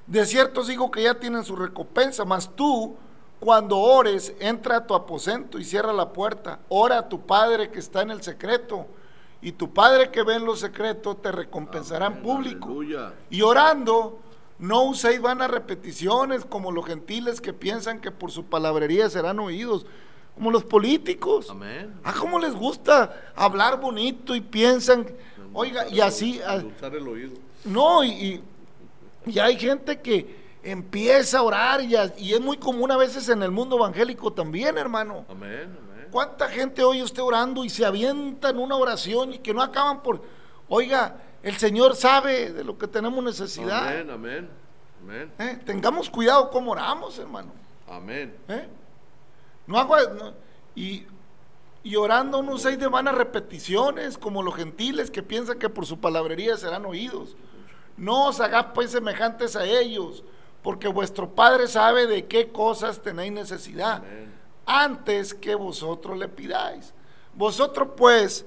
De 0.06 0.26
cierto 0.26 0.60
os 0.60 0.66
digo 0.66 0.90
que 0.90 1.02
ya 1.04 1.18
tienen 1.18 1.44
su 1.44 1.56
recompensa, 1.56 2.24
mas 2.24 2.50
tú, 2.54 2.96
cuando 3.38 3.78
ores, 3.78 4.34
entra 4.40 4.76
a 4.78 4.86
tu 4.86 4.94
aposento 4.94 5.58
y 5.58 5.64
cierra 5.64 5.92
la 5.92 6.12
puerta. 6.12 6.60
Ora 6.68 6.98
a 6.98 7.08
tu 7.08 7.20
Padre 7.26 7.70
que 7.70 7.78
está 7.78 8.02
en 8.02 8.10
el 8.10 8.22
secreto, 8.22 8.86
y 9.40 9.52
tu 9.52 9.72
Padre 9.72 10.10
que 10.10 10.22
ve 10.22 10.34
en 10.34 10.44
lo 10.44 10.54
secreto 10.54 11.16
te 11.16 11.32
recompensará 11.32 12.06
en 12.06 12.22
público. 12.22 12.66
aleluya. 12.66 13.14
Y 13.30 13.40
orando, 13.40 14.18
no 14.60 14.82
uséis 14.84 15.20
vanas 15.20 15.50
repeticiones 15.50 16.44
como 16.44 16.70
los 16.70 16.86
gentiles 16.86 17.40
que 17.40 17.52
piensan 17.52 18.00
que 18.00 18.10
por 18.12 18.30
su 18.30 18.44
palabrería 18.44 19.08
serán 19.10 19.38
oídos, 19.40 19.86
como 20.34 20.50
los 20.50 20.64
políticos. 20.64 21.48
Amén. 21.50 21.94
Ah, 22.04 22.14
cómo 22.18 22.38
les 22.38 22.54
gusta 22.54 23.32
hablar 23.34 23.80
bonito 23.80 24.34
y 24.34 24.40
piensan, 24.40 25.06
oiga, 25.52 25.88
y 25.88 26.00
así, 26.00 26.40
ah, 26.46 26.62
el 26.82 27.08
oído. 27.08 27.32
no, 27.64 28.04
y, 28.04 28.10
y- 28.10 28.44
y 29.26 29.38
hay 29.38 29.58
gente 29.58 30.00
que 30.00 30.38
empieza 30.62 31.38
a 31.38 31.42
orar 31.42 31.80
y, 31.82 31.96
a- 31.96 32.12
y 32.18 32.32
es 32.34 32.40
muy 32.40 32.56
común 32.58 32.90
a 32.90 32.96
veces 32.96 33.28
en 33.28 33.42
el 33.42 33.50
mundo 33.50 33.76
evangélico 33.76 34.32
también, 34.32 34.76
hermano. 34.78 35.24
Amén. 35.28 35.76
Amén. 35.92 36.08
¿Cuánta 36.10 36.48
gente 36.48 36.82
oye 36.84 37.02
usted 37.02 37.22
orando 37.22 37.64
y 37.64 37.70
se 37.70 37.84
avientan 37.84 38.58
una 38.58 38.76
oración 38.76 39.34
y 39.34 39.38
que 39.38 39.54
no 39.54 39.62
acaban 39.62 40.02
por, 40.02 40.22
oiga, 40.68 41.16
el 41.42 41.56
Señor 41.56 41.96
sabe 41.96 42.52
de 42.52 42.64
lo 42.64 42.76
que 42.78 42.86
tenemos 42.86 43.22
necesidad. 43.24 43.88
Amén. 43.88 44.10
Amén. 44.10 44.48
Amén. 45.02 45.32
¿Eh? 45.38 45.58
Tengamos 45.64 46.10
cuidado 46.10 46.50
cómo 46.50 46.72
oramos, 46.72 47.18
hermano. 47.18 47.52
Amén. 47.88 48.36
¿Eh? 48.48 48.68
No 49.66 49.78
hago 49.78 49.96
no- 50.14 50.34
y, 50.74 51.06
y 51.82 51.96
orando 51.96 52.42
no 52.42 52.52
uséis 52.52 52.78
de 52.78 52.86
vanas 52.88 53.14
repeticiones 53.14 54.18
como 54.18 54.42
los 54.42 54.54
gentiles 54.54 55.10
que 55.10 55.22
piensan 55.22 55.58
que 55.58 55.68
por 55.68 55.86
su 55.86 55.98
palabrería 55.98 56.56
serán 56.56 56.84
oídos. 56.84 57.36
No 57.96 58.26
os 58.26 58.40
hagáis 58.40 58.66
pues 58.74 58.90
semejantes 58.90 59.56
a 59.56 59.64
ellos, 59.64 60.22
porque 60.62 60.88
vuestro 60.88 61.30
Padre 61.30 61.66
sabe 61.68 62.06
de 62.06 62.26
qué 62.26 62.50
cosas 62.52 63.00
tenéis 63.00 63.32
necesidad 63.32 63.96
Amén. 63.98 64.32
antes 64.66 65.32
que 65.34 65.54
vosotros 65.54 66.18
le 66.18 66.28
pidáis. 66.28 66.92
Vosotros 67.34 67.88
pues 67.96 68.44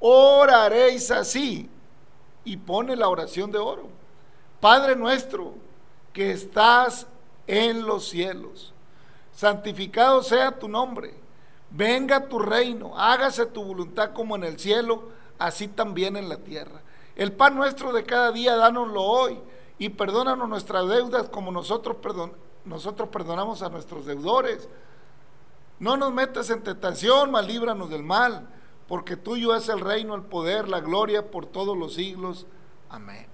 oraréis 0.00 1.10
así 1.10 1.68
y 2.46 2.56
pone 2.56 2.96
la 2.96 3.08
oración 3.08 3.52
de 3.52 3.58
oro. 3.58 3.88
Padre 4.60 4.96
nuestro 4.96 5.52
que 6.14 6.30
estás 6.30 7.06
en 7.46 7.84
los 7.84 8.08
cielos, 8.08 8.72
santificado 9.34 10.22
sea 10.22 10.58
tu 10.58 10.68
nombre, 10.68 11.12
venga 11.70 12.28
tu 12.28 12.38
reino, 12.38 12.98
hágase 12.98 13.44
tu 13.44 13.62
voluntad 13.62 14.12
como 14.14 14.36
en 14.36 14.44
el 14.44 14.58
cielo, 14.58 15.10
así 15.38 15.68
también 15.68 16.16
en 16.16 16.30
la 16.30 16.38
tierra. 16.38 16.80
El 17.16 17.32
pan 17.32 17.54
nuestro 17.54 17.92
de 17.92 18.04
cada 18.04 18.32
día, 18.32 18.56
dánoslo 18.56 19.02
hoy 19.02 19.38
y 19.78 19.90
perdónanos 19.90 20.48
nuestras 20.48 20.88
deudas 20.88 21.28
como 21.28 21.50
nosotros, 21.50 21.96
perdon- 22.02 22.32
nosotros 22.64 23.08
perdonamos 23.10 23.62
a 23.62 23.68
nuestros 23.68 24.06
deudores. 24.06 24.68
No 25.78 25.96
nos 25.96 26.12
metas 26.12 26.48
en 26.50 26.62
tentación, 26.62 27.30
mas 27.30 27.46
líbranos 27.46 27.90
del 27.90 28.02
mal, 28.02 28.48
porque 28.88 29.16
tuyo 29.16 29.54
es 29.54 29.68
el 29.68 29.80
reino, 29.80 30.14
el 30.14 30.22
poder, 30.22 30.68
la 30.68 30.80
gloria 30.80 31.30
por 31.30 31.46
todos 31.46 31.76
los 31.76 31.94
siglos. 31.94 32.46
Amén. 32.88 33.26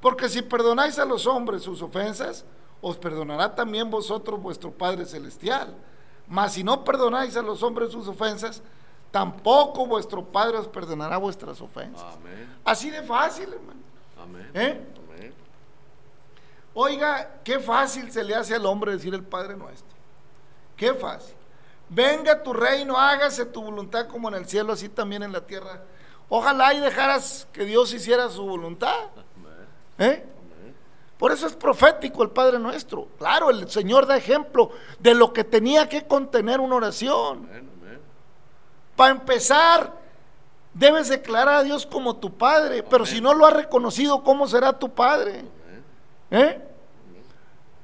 Porque 0.00 0.28
si 0.28 0.42
perdonáis 0.42 0.98
a 0.98 1.04
los 1.04 1.26
hombres 1.26 1.62
sus 1.62 1.82
ofensas, 1.82 2.44
os 2.80 2.96
perdonará 2.96 3.54
también 3.54 3.90
vosotros 3.90 4.40
vuestro 4.40 4.70
Padre 4.70 5.04
Celestial. 5.04 5.74
Mas 6.28 6.52
si 6.52 6.62
no 6.62 6.84
perdonáis 6.84 7.36
a 7.36 7.42
los 7.42 7.62
hombres 7.62 7.90
sus 7.90 8.06
ofensas, 8.06 8.62
tampoco 9.10 9.86
vuestro 9.86 10.24
Padre 10.24 10.58
os 10.58 10.68
perdonará 10.68 11.16
vuestras 11.16 11.60
ofensas. 11.60 12.14
Amén. 12.14 12.58
Así 12.64 12.90
de 12.90 13.02
fácil, 13.02 13.52
hermano. 13.52 13.80
Amén. 14.22 14.50
¿Eh? 14.54 14.86
Amén. 14.96 15.34
Oiga, 16.74 17.40
qué 17.42 17.58
fácil 17.58 18.12
se 18.12 18.22
le 18.22 18.36
hace 18.36 18.54
al 18.54 18.64
hombre 18.66 18.92
decir 18.92 19.12
el 19.12 19.24
Padre 19.24 19.56
nuestro. 19.56 19.96
Qué 20.76 20.94
fácil. 20.94 21.34
Venga 21.88 22.42
tu 22.42 22.52
reino, 22.52 22.98
hágase 22.98 23.46
tu 23.46 23.62
voluntad 23.62 24.06
como 24.08 24.28
en 24.28 24.34
el 24.34 24.46
cielo, 24.46 24.72
así 24.72 24.88
también 24.88 25.22
en 25.22 25.32
la 25.32 25.46
tierra. 25.46 25.82
Ojalá 26.28 26.74
y 26.74 26.80
dejaras 26.80 27.46
que 27.52 27.64
Dios 27.64 27.92
hiciera 27.94 28.28
su 28.28 28.44
voluntad. 28.44 29.06
¿eh? 29.98 30.24
Por 31.16 31.32
eso 31.32 31.46
es 31.46 31.54
profético 31.54 32.22
el 32.22 32.30
Padre 32.30 32.58
nuestro. 32.58 33.08
Claro, 33.18 33.50
el 33.50 33.68
Señor 33.70 34.06
da 34.06 34.16
ejemplo 34.16 34.70
de 34.98 35.14
lo 35.14 35.32
que 35.32 35.44
tenía 35.44 35.88
que 35.88 36.06
contener 36.06 36.60
una 36.60 36.76
oración. 36.76 37.48
Para 38.94 39.12
empezar, 39.12 39.92
debes 40.74 41.08
declarar 41.08 41.54
a 41.54 41.62
Dios 41.62 41.86
como 41.86 42.16
tu 42.16 42.36
Padre, 42.36 42.82
pero 42.82 43.06
si 43.06 43.20
no 43.20 43.32
lo 43.32 43.46
has 43.46 43.54
reconocido, 43.54 44.22
¿cómo 44.22 44.46
será 44.46 44.78
tu 44.78 44.90
Padre? 44.90 45.44
¿Eh? 46.30 46.67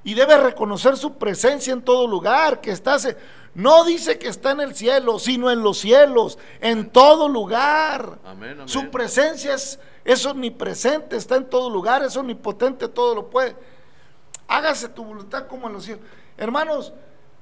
Y 0.05 0.15
debe 0.15 0.37
reconocer 0.37 0.97
su 0.97 1.15
presencia 1.15 1.73
en 1.73 1.83
todo 1.83 2.07
lugar, 2.07 2.61
que 2.61 2.71
estás, 2.71 3.09
no 3.55 3.85
dice 3.85 4.19
que 4.19 4.29
está 4.29 4.51
en 4.51 4.61
el 4.61 4.75
cielo, 4.75 5.19
sino 5.19 5.51
en 5.51 5.63
los 5.63 5.79
cielos, 5.79 6.39
en 6.61 6.91
todo 6.91 7.29
lugar. 7.29 8.19
Amén. 8.25 8.53
Amén. 8.53 8.69
Su 8.69 8.91
presencia 8.91 9.55
es, 9.55 9.79
es 10.05 10.27
omnipresente, 10.27 11.17
está 11.17 11.37
en 11.37 11.49
todo 11.49 11.71
lugar, 11.71 12.03
es 12.03 12.17
omnipotente, 12.17 12.87
todo 12.89 13.15
lo 13.15 13.31
puede. 13.31 13.57
Hágase 14.47 14.89
tu 14.91 15.05
voluntad 15.05 15.47
como 15.47 15.69
en 15.69 15.73
los 15.73 15.85
cielos. 15.85 16.05
Hermanos, 16.37 16.93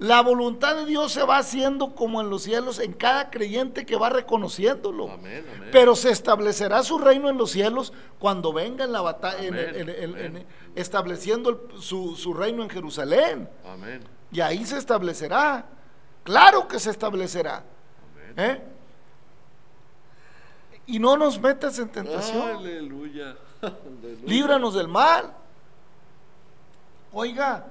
la 0.02 0.20
voluntad 0.20 0.74
de 0.74 0.84
Dios 0.84 1.12
se 1.12 1.22
va 1.22 1.38
haciendo 1.38 1.94
como 1.94 2.20
en 2.20 2.28
los 2.28 2.42
cielos 2.42 2.80
en 2.80 2.92
cada 2.92 3.30
creyente 3.30 3.86
que 3.86 3.94
va 3.96 4.08
reconociéndolo. 4.10 5.08
Amén. 5.12 5.46
Amén. 5.56 5.68
Pero 5.70 5.94
se 5.94 6.10
establecerá 6.10 6.82
su 6.82 6.98
reino 6.98 7.28
en 7.28 7.38
los 7.38 7.52
cielos 7.52 7.92
cuando 8.18 8.52
venga 8.52 8.84
en 8.84 8.90
la 8.90 9.00
batalla, 9.00 9.38
en- 9.46 9.54
en- 9.88 10.18
en- 10.18 10.46
estableciendo 10.74 11.50
el- 11.50 11.80
su, 11.80 12.16
su 12.16 12.34
reino 12.34 12.64
en 12.64 12.70
Jerusalén. 12.70 13.48
Amén. 13.64 14.02
Y 14.32 14.40
ahí 14.40 14.66
se 14.66 14.76
establecerá. 14.76 15.66
Claro 16.24 16.66
que 16.66 16.80
se 16.80 16.90
establecerá. 16.90 17.62
¿eh? 18.36 18.60
Y 20.86 20.98
no 20.98 21.16
nos 21.16 21.40
metas 21.40 21.78
en 21.78 21.88
tentación. 21.90 22.42
Aleluya. 22.56 23.36
Aleluya. 23.62 24.26
Líbranos 24.26 24.74
del 24.74 24.88
mal. 24.88 25.32
Oiga, 27.12 27.66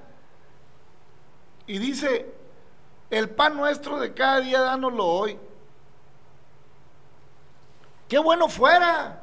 y 1.67 1.77
dice, 1.79 2.33
el 3.09 3.29
pan 3.29 3.55
nuestro 3.57 3.99
de 3.99 4.13
cada 4.13 4.39
día 4.39 4.61
dánoslo 4.61 5.05
hoy. 5.05 5.37
Qué 8.07 8.19
bueno 8.19 8.49
fuera 8.49 9.21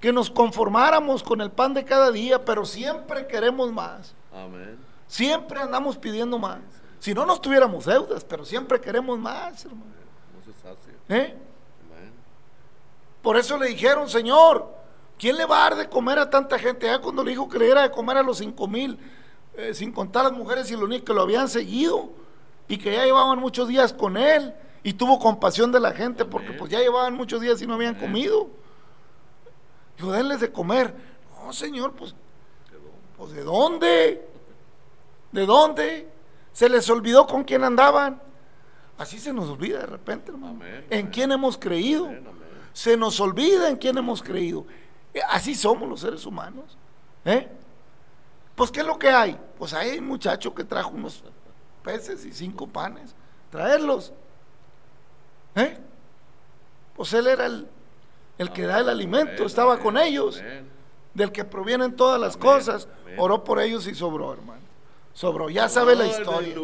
que 0.00 0.12
nos 0.12 0.30
conformáramos 0.30 1.22
con 1.22 1.40
el 1.40 1.50
pan 1.50 1.74
de 1.74 1.84
cada 1.84 2.10
día, 2.10 2.44
pero 2.44 2.64
siempre 2.64 3.26
queremos 3.26 3.72
más. 3.72 4.14
Amén. 4.32 4.78
Siempre 5.06 5.60
andamos 5.60 5.96
pidiendo 5.96 6.38
más. 6.38 6.58
Si 6.98 7.14
no, 7.14 7.24
nos 7.24 7.40
tuviéramos 7.40 7.84
deudas, 7.84 8.24
pero 8.24 8.44
siempre 8.44 8.80
queremos 8.80 9.18
más, 9.18 9.64
hermano. 9.64 9.96
¿Eh? 11.08 11.36
Por 13.22 13.36
eso 13.36 13.58
le 13.58 13.68
dijeron, 13.68 14.08
Señor, 14.08 14.72
¿quién 15.18 15.36
le 15.36 15.46
va 15.46 15.58
a 15.58 15.70
dar 15.70 15.78
de 15.78 15.88
comer 15.88 16.18
a 16.18 16.30
tanta 16.30 16.58
gente? 16.58 16.86
Ya 16.86 17.00
cuando 17.00 17.24
le 17.24 17.30
dijo 17.30 17.48
que 17.48 17.58
le 17.58 17.66
diera 17.66 17.82
de 17.82 17.90
comer 17.90 18.16
a 18.16 18.22
los 18.22 18.38
cinco 18.38 18.66
mil, 18.66 18.98
eh, 19.56 19.74
sin 19.74 19.92
contar 19.92 20.24
las 20.24 20.32
mujeres 20.32 20.70
y 20.70 20.76
los 20.76 20.88
niños 20.88 21.04
que 21.04 21.14
lo 21.14 21.22
habían 21.22 21.48
seguido 21.48 22.10
y 22.68 22.78
que 22.78 22.92
ya 22.92 23.04
llevaban 23.04 23.38
muchos 23.38 23.68
días 23.68 23.92
con 23.92 24.16
él 24.16 24.54
y 24.82 24.92
tuvo 24.92 25.18
compasión 25.18 25.72
de 25.72 25.80
la 25.80 25.92
gente 25.92 26.24
porque 26.24 26.52
pues 26.52 26.70
ya 26.70 26.78
llevaban 26.80 27.14
muchos 27.14 27.40
días 27.40 27.60
y 27.62 27.66
no 27.66 27.74
habían 27.74 27.94
comido. 27.94 28.48
Dijo, 29.96 30.12
denles 30.12 30.40
de 30.40 30.52
comer. 30.52 30.94
No, 31.42 31.52
Señor, 31.52 31.92
pues, 31.94 32.14
pues 33.16 33.32
¿de 33.32 33.42
dónde? 33.42 34.28
¿De 35.32 35.46
dónde? 35.46 36.08
Se 36.52 36.68
les 36.68 36.88
olvidó 36.90 37.26
con 37.26 37.44
quién 37.44 37.64
andaban. 37.64 38.20
Así 38.98 39.18
se 39.18 39.32
nos 39.32 39.48
olvida 39.48 39.80
de 39.80 39.86
repente, 39.86 40.30
hermano. 40.30 40.54
Amén, 40.60 40.86
¿En 40.90 41.00
amén. 41.00 41.12
quién 41.12 41.32
hemos 41.32 41.58
creído? 41.58 42.06
Amén. 42.06 42.24
Se 42.72 42.96
nos 42.96 43.20
olvida 43.20 43.68
en 43.68 43.76
quién 43.76 43.96
hemos 43.98 44.22
creído. 44.22 44.66
Eh, 45.14 45.20
Así 45.30 45.54
somos 45.54 45.88
los 45.88 46.00
seres 46.00 46.24
humanos. 46.26 46.76
¿eh? 47.24 47.48
Pues, 48.56 48.70
¿qué 48.72 48.80
es 48.80 48.86
lo 48.86 48.98
que 48.98 49.08
hay? 49.10 49.38
Pues 49.58 49.72
hay 49.74 49.98
un 49.98 50.06
muchacho 50.08 50.52
que 50.54 50.64
trajo 50.64 50.90
unos 50.90 51.22
peces 51.84 52.24
y 52.24 52.32
cinco 52.32 52.66
panes. 52.66 53.14
Traerlos. 53.50 54.12
¿Eh? 55.54 55.76
Pues 56.96 57.12
él 57.12 57.26
era 57.26 57.46
el, 57.46 57.68
el 58.38 58.52
que 58.52 58.62
da 58.66 58.80
el 58.80 58.88
alimento, 58.88 59.44
estaba 59.44 59.78
con 59.78 59.96
ellos, 59.98 60.42
del 61.14 61.30
que 61.32 61.44
provienen 61.44 61.94
todas 61.94 62.20
las 62.20 62.36
cosas. 62.36 62.88
Oró 63.18 63.44
por 63.44 63.60
ellos 63.60 63.86
y 63.86 63.94
sobró, 63.94 64.32
hermano. 64.32 64.62
Sobró. 65.12 65.48
Ya 65.48 65.68
sabe 65.68 65.94
la 65.94 66.06
historia. 66.06 66.54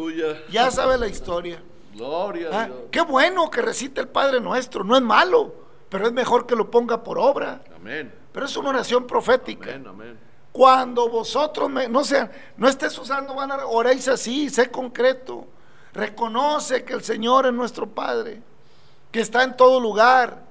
Ya 0.51 0.69
sabe 0.71 0.97
la 0.97 1.07
historia. 1.07 1.61
Gloria 1.93 2.49
a 2.49 2.61
Ah, 2.63 2.65
Dios. 2.65 2.77
Qué 2.91 3.01
bueno 3.01 3.49
que 3.51 3.61
recite 3.61 4.01
el 4.01 4.07
Padre 4.07 4.39
Nuestro, 4.41 4.83
no 4.83 4.95
es 4.95 5.01
malo, 5.03 5.53
pero 5.89 6.07
es 6.07 6.13
mejor 6.13 6.47
que 6.47 6.55
lo 6.55 6.69
ponga 6.71 7.03
por 7.03 7.19
obra. 7.19 7.63
Amén. 7.75 8.11
Pero 8.31 8.47
es 8.47 8.57
una 8.57 8.69
oración 8.69 9.05
profética. 9.05 9.69
Amén, 9.75 9.87
amén. 9.87 10.19
Cuando 10.53 11.09
vosotros 11.09 11.69
me- 11.69 11.89
no 11.89 12.03
sean, 12.05 12.31
no 12.57 12.69
estés 12.69 12.97
usando, 12.97 13.37
a 13.41 13.65
oréis 13.65 14.07
así, 14.07 14.49
sé 14.49 14.69
concreto. 14.71 15.47
Reconoce 15.93 16.83
que 16.85 16.93
el 16.93 17.03
Señor 17.03 17.47
es 17.47 17.53
nuestro 17.53 17.87
Padre, 17.89 18.41
que 19.11 19.19
está 19.19 19.43
en 19.43 19.57
todo 19.57 19.79
lugar, 19.79 20.43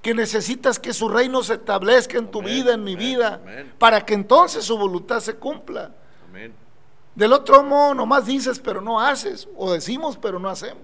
que 0.00 0.14
necesitas 0.14 0.78
que 0.78 0.92
su 0.92 1.08
reino 1.08 1.42
se 1.42 1.54
establezca 1.54 2.18
en 2.18 2.30
tu 2.30 2.38
Amén, 2.38 2.54
vida, 2.54 2.74
en 2.74 2.84
mi 2.84 2.92
amén, 2.94 3.06
vida, 3.06 3.34
amén. 3.42 3.74
para 3.78 4.04
que 4.06 4.14
entonces 4.14 4.64
su 4.64 4.78
voluntad 4.78 5.20
se 5.20 5.34
cumpla. 5.34 5.90
Del 7.14 7.32
otro 7.32 7.62
modo, 7.62 7.94
nomás 7.94 8.26
dices, 8.26 8.58
pero 8.58 8.80
no 8.80 9.00
haces, 9.00 9.48
o 9.56 9.72
decimos, 9.72 10.16
pero 10.20 10.38
no 10.38 10.48
hacemos. 10.48 10.82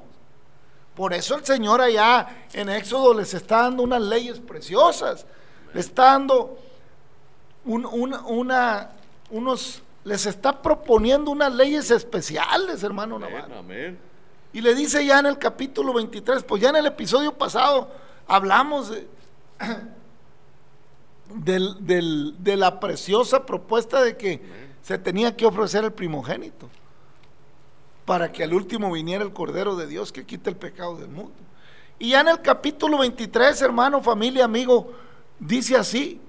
Por 0.94 1.12
eso 1.12 1.34
el 1.36 1.44
Señor 1.44 1.80
allá 1.80 2.44
en 2.52 2.68
Éxodo 2.68 3.14
les 3.14 3.34
está 3.34 3.62
dando 3.62 3.82
unas 3.84 4.02
leyes 4.02 4.38
preciosas, 4.40 5.26
le 5.74 5.80
está 5.80 6.04
dando 6.04 6.56
un- 7.64 7.86
una, 7.86 8.20
una- 8.22 8.90
unos, 9.30 9.82
les 10.04 10.26
está 10.26 10.60
proponiendo 10.62 11.30
unas 11.30 11.54
leyes 11.54 11.90
especiales, 11.90 12.82
hermano 12.82 13.16
Amén, 13.16 13.30
Navarro. 13.32 13.58
amén. 13.58 13.98
Y 14.52 14.60
le 14.60 14.74
dice 14.74 15.04
ya 15.06 15.20
en 15.20 15.26
el 15.26 15.38
capítulo 15.38 15.92
23, 15.92 16.42
pues 16.42 16.60
ya 16.62 16.70
en 16.70 16.76
el 16.76 16.86
episodio 16.86 17.32
pasado 17.36 17.88
hablamos 18.26 18.90
de, 18.90 19.06
del- 21.34 21.76
del- 21.86 22.34
de 22.42 22.56
la 22.56 22.80
preciosa 22.80 23.46
propuesta 23.46 24.02
de 24.02 24.16
que 24.16 24.40
se 24.82 24.98
tenía 24.98 25.36
que 25.36 25.46
ofrecer 25.46 25.84
el 25.84 25.92
primogénito 25.92 26.68
para 28.04 28.32
que 28.32 28.42
al 28.42 28.52
último 28.54 28.90
viniera 28.90 29.22
el 29.22 29.32
Cordero 29.32 29.76
de 29.76 29.86
Dios 29.86 30.10
que 30.10 30.26
quita 30.26 30.50
el 30.50 30.56
pecado 30.56 30.96
del 30.96 31.08
mundo. 31.10 31.32
Y 31.98 32.10
ya 32.10 32.20
en 32.22 32.28
el 32.28 32.40
capítulo 32.40 32.98
23, 32.98 33.60
hermano, 33.62 34.00
familia, 34.02 34.44
amigo, 34.46 34.90
dice 35.38 35.76
así, 35.76 36.20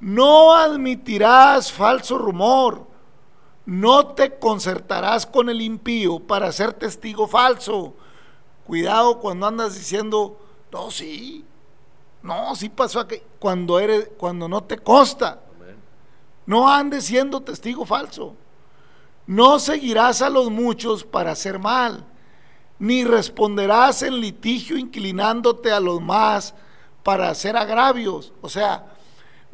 no 0.00 0.54
admitirás 0.54 1.72
falso 1.72 2.18
rumor, 2.18 2.86
no 3.66 4.08
te 4.08 4.38
concertarás 4.38 5.26
con 5.26 5.48
el 5.48 5.60
impío 5.60 6.20
para 6.20 6.52
ser 6.52 6.72
testigo 6.74 7.26
falso. 7.26 7.94
Cuidado 8.66 9.20
cuando 9.20 9.46
andas 9.46 9.74
diciendo, 9.74 10.38
no, 10.70 10.90
sí, 10.90 11.44
no, 12.22 12.54
sí 12.56 12.68
pasó 12.68 13.00
aquí, 13.00 13.20
cuando, 13.38 13.78
eres, 13.78 14.10
cuando 14.18 14.48
no 14.48 14.64
te 14.64 14.78
consta. 14.78 15.40
No 16.46 16.68
andes 16.68 17.04
siendo 17.04 17.40
testigo 17.40 17.86
falso. 17.86 18.34
No 19.26 19.58
seguirás 19.58 20.20
a 20.20 20.28
los 20.28 20.50
muchos 20.50 21.04
para 21.04 21.32
hacer 21.32 21.58
mal, 21.58 22.04
ni 22.78 23.04
responderás 23.04 24.02
en 24.02 24.20
litigio 24.20 24.76
inclinándote 24.76 25.72
a 25.72 25.80
los 25.80 26.02
más 26.02 26.54
para 27.02 27.30
hacer 27.30 27.56
agravios. 27.56 28.32
O 28.42 28.48
sea, 28.50 28.93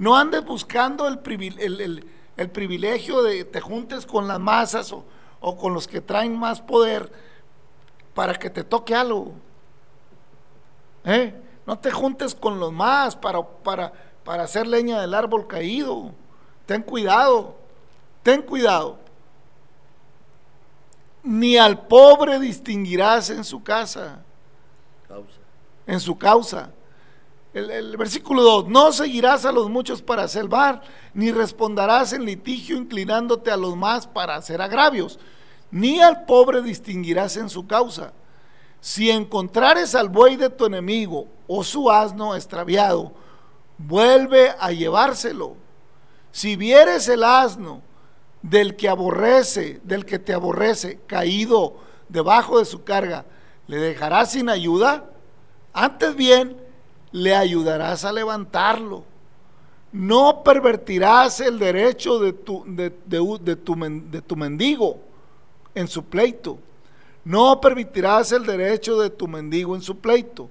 no 0.00 0.16
andes 0.16 0.42
buscando 0.44 1.06
el, 1.06 1.18
privil- 1.18 1.58
el- 1.60 1.80
el- 1.80 2.10
el 2.38 2.50
privilegio 2.50 3.22
de 3.22 3.44
te 3.44 3.60
juntes 3.60 4.06
con 4.06 4.26
las 4.26 4.40
masas 4.40 4.92
o, 4.92 5.04
o 5.40 5.56
con 5.58 5.74
los 5.74 5.86
que 5.86 6.00
traen 6.00 6.38
más 6.38 6.62
poder 6.62 7.12
para 8.14 8.34
que 8.34 8.48
te 8.48 8.64
toque 8.64 8.94
algo. 8.94 9.32
¿Eh? 11.04 11.34
No 11.66 11.78
te 11.78 11.90
juntes 11.90 12.34
con 12.34 12.58
los 12.58 12.72
más 12.72 13.14
para, 13.14 13.42
para, 13.42 13.92
para 14.24 14.44
hacer 14.44 14.66
leña 14.66 15.00
del 15.02 15.12
árbol 15.12 15.46
caído. 15.46 16.12
Ten 16.64 16.82
cuidado, 16.82 17.56
ten 18.22 18.40
cuidado. 18.40 18.98
Ni 21.22 21.58
al 21.58 21.86
pobre 21.86 22.38
distinguirás 22.40 23.28
en 23.28 23.44
su 23.44 23.62
casa, 23.62 24.22
Causa. 25.06 25.36
en 25.86 26.00
su 26.00 26.16
causa. 26.16 26.70
El, 27.52 27.96
versículo 27.96 28.42
2, 28.42 28.68
no 28.68 28.92
seguirás 28.92 29.44
a 29.44 29.50
los 29.50 29.68
muchos 29.68 30.02
para 30.02 30.22
hacer 30.22 30.48
mal, 30.48 30.82
ni 31.14 31.32
responderás 31.32 32.12
en 32.12 32.24
litigio 32.24 32.76
inclinándote 32.76 33.50
a 33.50 33.56
los 33.56 33.76
más 33.76 34.06
para 34.06 34.36
hacer 34.36 34.62
agravios, 34.62 35.18
ni 35.72 36.00
al 36.00 36.24
pobre 36.26 36.62
distinguirás 36.62 37.36
en 37.36 37.50
su 37.50 37.66
causa. 37.66 38.12
Si 38.80 39.10
encontrares 39.10 39.96
al 39.96 40.08
buey 40.08 40.36
de 40.36 40.48
tu 40.48 40.66
enemigo 40.66 41.26
o 41.48 41.64
su 41.64 41.90
asno 41.90 42.36
extraviado, 42.36 43.12
vuelve 43.78 44.54
a 44.60 44.70
llevárselo. 44.70 45.56
Si 46.30 46.54
vieres 46.54 47.08
el 47.08 47.24
asno 47.24 47.82
del 48.42 48.76
que 48.76 48.88
aborrece, 48.88 49.80
del 49.82 50.04
que 50.04 50.20
te 50.20 50.32
aborrece, 50.32 51.00
caído 51.06 51.78
debajo 52.08 52.60
de 52.60 52.64
su 52.64 52.84
carga, 52.84 53.24
¿le 53.66 53.78
dejarás 53.78 54.32
sin 54.32 54.48
ayuda? 54.48 55.10
Antes 55.72 56.14
bien, 56.14 56.60
le 57.12 57.35
ayudarás 57.35 58.05
a 58.05 58.12
levantarlo. 58.12 59.05
No 59.92 60.42
pervertirás 60.44 61.40
el 61.40 61.59
derecho 61.59 62.18
de 62.20 62.33
tu, 62.33 62.64
de, 62.66 62.90
tu, 62.90 63.38
de 63.42 64.23
tu 64.23 64.37
mendigo 64.37 65.01
en 65.75 65.88
su 65.88 66.05
pleito. 66.05 66.59
No 67.25 67.61
permitirás 67.61 68.33
el 68.33 68.46
derecho 68.46 69.01
de 69.01 69.11
tu 69.11 69.29
mendigo 69.29 69.75
en 69.75 69.83
su 69.83 69.99
pleito. 69.99 70.49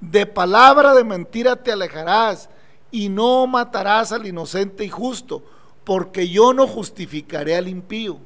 De 0.00 0.26
palabra 0.26 0.94
de 0.94 1.02
mentira 1.02 1.56
te 1.56 1.72
alejarás 1.72 2.48
y 2.90 3.08
no 3.08 3.46
matarás 3.46 4.12
al 4.12 4.26
inocente 4.26 4.84
y 4.84 4.88
justo, 4.88 5.42
porque 5.84 6.28
yo 6.28 6.52
no 6.52 6.66
justificaré 6.66 7.56
al 7.56 7.68
impío. 7.68 8.18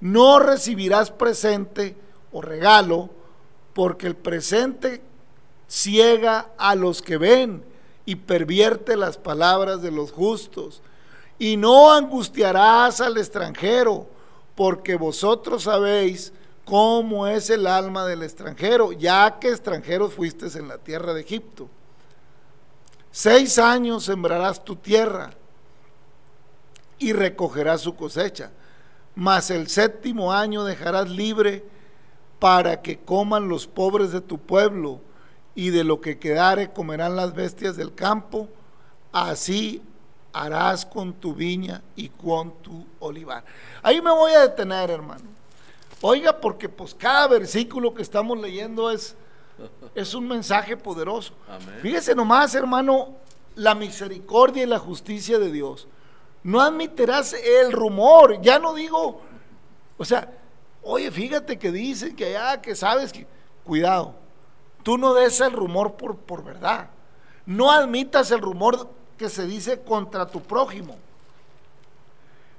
No 0.00 0.38
recibirás 0.38 1.10
presente 1.10 1.96
o 2.32 2.40
regalo, 2.40 3.10
porque 3.74 4.06
el 4.06 4.16
presente 4.16 5.02
ciega 5.68 6.50
a 6.56 6.74
los 6.74 7.02
que 7.02 7.18
ven 7.18 7.64
y 8.04 8.16
pervierte 8.16 8.96
las 8.96 9.18
palabras 9.18 9.82
de 9.82 9.90
los 9.90 10.10
justos. 10.10 10.82
Y 11.38 11.56
no 11.56 11.92
angustiarás 11.92 13.00
al 13.00 13.18
extranjero, 13.18 14.08
porque 14.56 14.96
vosotros 14.96 15.64
sabéis 15.64 16.32
cómo 16.64 17.26
es 17.26 17.48
el 17.50 17.66
alma 17.66 18.06
del 18.06 18.22
extranjero, 18.22 18.92
ya 18.92 19.38
que 19.38 19.50
extranjeros 19.50 20.14
fuisteis 20.14 20.56
en 20.56 20.66
la 20.68 20.78
tierra 20.78 21.14
de 21.14 21.20
Egipto. 21.20 21.68
Seis 23.10 23.58
años 23.58 24.04
sembrarás 24.04 24.64
tu 24.64 24.76
tierra 24.76 25.30
y 26.98 27.12
recogerás 27.12 27.80
su 27.80 27.94
cosecha, 27.94 28.50
mas 29.14 29.50
el 29.50 29.68
séptimo 29.68 30.32
año 30.32 30.64
dejarás 30.64 31.08
libre 31.08 31.64
para 32.38 32.82
que 32.82 32.98
coman 32.98 33.48
los 33.48 33.66
pobres 33.66 34.12
de 34.12 34.20
tu 34.20 34.38
pueblo, 34.38 35.00
y 35.58 35.70
de 35.70 35.82
lo 35.82 36.00
que 36.00 36.20
quedare 36.20 36.70
comerán 36.70 37.16
las 37.16 37.34
bestias 37.34 37.76
del 37.76 37.92
campo, 37.92 38.48
así 39.10 39.82
harás 40.32 40.86
con 40.86 41.14
tu 41.14 41.34
viña 41.34 41.82
y 41.96 42.10
con 42.10 42.52
tu 42.62 42.86
olivar. 43.00 43.44
Ahí 43.82 44.00
me 44.00 44.12
voy 44.12 44.30
a 44.30 44.42
detener, 44.42 44.88
hermano. 44.88 45.24
Oiga, 46.00 46.40
porque 46.40 46.68
pues 46.68 46.94
cada 46.94 47.26
versículo 47.26 47.92
que 47.92 48.02
estamos 48.02 48.38
leyendo 48.38 48.88
es, 48.88 49.16
es 49.96 50.14
un 50.14 50.28
mensaje 50.28 50.76
poderoso. 50.76 51.34
Amén. 51.48 51.80
Fíjese 51.82 52.14
nomás, 52.14 52.54
hermano, 52.54 53.16
la 53.56 53.74
misericordia 53.74 54.62
y 54.62 54.66
la 54.66 54.78
justicia 54.78 55.40
de 55.40 55.50
Dios. 55.50 55.88
No 56.44 56.60
admitirás 56.60 57.32
el 57.32 57.72
rumor, 57.72 58.40
ya 58.42 58.60
no 58.60 58.74
digo, 58.74 59.22
o 59.96 60.04
sea, 60.04 60.32
oye, 60.84 61.10
fíjate 61.10 61.58
que 61.58 61.72
dicen 61.72 62.14
que 62.14 62.30
ya, 62.30 62.62
que 62.62 62.76
sabes 62.76 63.12
que, 63.12 63.26
cuidado, 63.64 64.27
tú 64.88 64.96
no 64.96 65.12
des 65.12 65.38
el 65.42 65.52
rumor 65.52 65.96
por, 65.96 66.16
por 66.16 66.42
verdad. 66.42 66.88
No 67.44 67.70
admitas 67.70 68.30
el 68.30 68.40
rumor 68.40 68.88
que 69.18 69.28
se 69.28 69.46
dice 69.46 69.82
contra 69.82 70.26
tu 70.26 70.40
prójimo. 70.40 70.96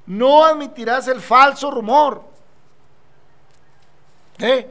No 0.06 0.46
admitirás 0.46 1.08
el 1.08 1.22
falso 1.22 1.72
rumor. 1.72 2.22
¿Eh? 4.38 4.70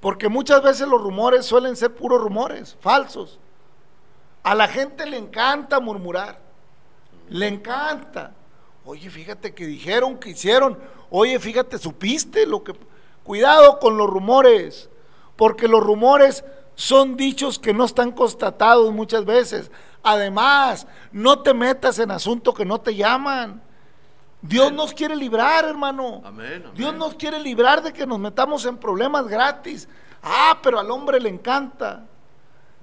Porque 0.00 0.28
muchas 0.28 0.62
veces 0.62 0.86
los 0.86 1.00
rumores 1.00 1.46
suelen 1.46 1.76
ser 1.76 1.94
puros 1.94 2.20
rumores, 2.20 2.76
falsos. 2.78 3.38
A 4.42 4.54
la 4.54 4.68
gente 4.68 5.06
le 5.06 5.16
encanta 5.16 5.80
murmurar. 5.80 6.38
Le 7.30 7.48
encanta. 7.48 8.34
Oye, 8.84 9.08
fíjate 9.08 9.54
que 9.54 9.64
dijeron, 9.64 10.18
que 10.18 10.32
hicieron. 10.32 10.78
Oye, 11.08 11.40
fíjate, 11.40 11.78
supiste 11.78 12.44
lo 12.46 12.62
que... 12.62 12.74
Cuidado 13.24 13.78
con 13.78 13.96
los 13.96 14.10
rumores, 14.10 14.90
porque 15.36 15.68
los 15.68 15.82
rumores 15.82 16.44
son 16.78 17.16
dichos 17.16 17.58
que 17.58 17.74
no 17.74 17.84
están 17.86 18.12
constatados 18.12 18.92
muchas 18.92 19.24
veces. 19.24 19.68
Además, 20.00 20.86
no 21.10 21.42
te 21.42 21.52
metas 21.52 21.98
en 21.98 22.12
asuntos 22.12 22.54
que 22.54 22.64
no 22.64 22.80
te 22.80 22.94
llaman. 22.94 23.60
Dios 24.40 24.72
nos 24.72 24.94
quiere 24.94 25.16
librar, 25.16 25.64
hermano. 25.64 26.22
Dios 26.76 26.94
nos 26.94 27.16
quiere 27.16 27.40
librar 27.40 27.82
de 27.82 27.92
que 27.92 28.06
nos 28.06 28.20
metamos 28.20 28.64
en 28.64 28.76
problemas 28.76 29.26
gratis. 29.26 29.88
Ah, 30.22 30.56
pero 30.62 30.78
al 30.78 30.88
hombre 30.92 31.18
le 31.18 31.28
encanta. 31.28 32.06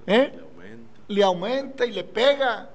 ¿Eh? 0.06 0.34
Le, 0.36 0.44
aumenta. 0.44 1.00
le 1.08 1.24
aumenta 1.24 1.86
y 1.86 1.92
le 1.94 2.04
pega. 2.04 2.70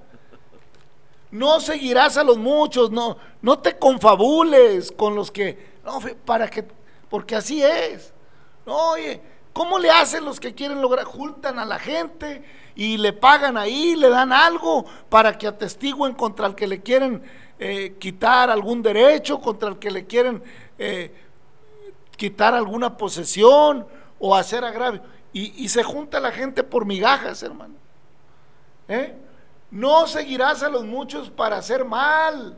No 1.29 1.59
seguirás 1.59 2.17
a 2.17 2.23
los 2.23 2.39
muchos, 2.39 2.89
no, 2.89 3.17
no 3.43 3.59
te 3.59 3.77
confabules 3.77 4.91
con 4.91 5.13
los 5.13 5.29
que, 5.29 5.75
no, 5.85 5.99
para 6.25 6.49
que, 6.49 6.65
porque 7.11 7.35
así 7.35 7.61
es. 7.61 8.11
No, 8.65 8.93
oye, 8.93 9.21
¿cómo 9.53 9.79
le 9.79 9.89
hacen 9.89 10.25
los 10.25 10.39
que 10.39 10.53
quieren 10.53 10.81
lograr? 10.81 11.05
Juntan 11.05 11.59
a 11.59 11.65
la 11.65 11.79
gente 11.79 12.43
y 12.75 12.97
le 12.97 13.13
pagan 13.13 13.57
ahí, 13.57 13.95
le 13.95 14.09
dan 14.09 14.31
algo 14.31 14.85
para 15.09 15.37
que 15.37 15.47
atestiguen 15.47 16.13
contra 16.13 16.47
el 16.47 16.55
que 16.55 16.67
le 16.67 16.81
quieren 16.81 17.23
eh, 17.59 17.95
quitar 17.99 18.49
algún 18.49 18.81
derecho, 18.81 19.39
contra 19.39 19.69
el 19.69 19.77
que 19.77 19.91
le 19.91 20.05
quieren 20.05 20.41
eh, 20.79 21.13
quitar 22.17 22.53
alguna 22.53 22.97
posesión 22.97 23.85
o 24.19 24.35
hacer 24.35 24.63
agravio. 24.63 25.01
Y, 25.33 25.69
se 25.69 25.81
junta 25.83 26.19
la 26.19 26.31
gente 26.31 26.61
por 26.61 26.85
migajas, 26.85 27.41
hermano. 27.41 27.75
¿Eh? 28.89 29.15
No 29.69 30.05
seguirás 30.05 30.61
a 30.61 30.69
los 30.69 30.83
muchos 30.83 31.29
para 31.29 31.57
hacer 31.57 31.85
mal, 31.85 32.57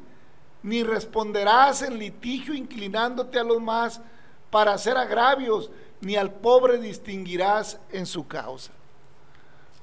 ni 0.64 0.82
responderás 0.82 1.84
en 1.84 2.00
litigio 2.00 2.56
inclinándote 2.56 3.38
a 3.38 3.44
los 3.44 3.62
más 3.62 4.02
para 4.50 4.74
hacer 4.74 4.98
agravios, 4.98 5.70
ni 6.04 6.16
al 6.16 6.32
pobre 6.32 6.78
distinguirás 6.78 7.80
en 7.92 8.06
su 8.06 8.28
causa. 8.28 8.72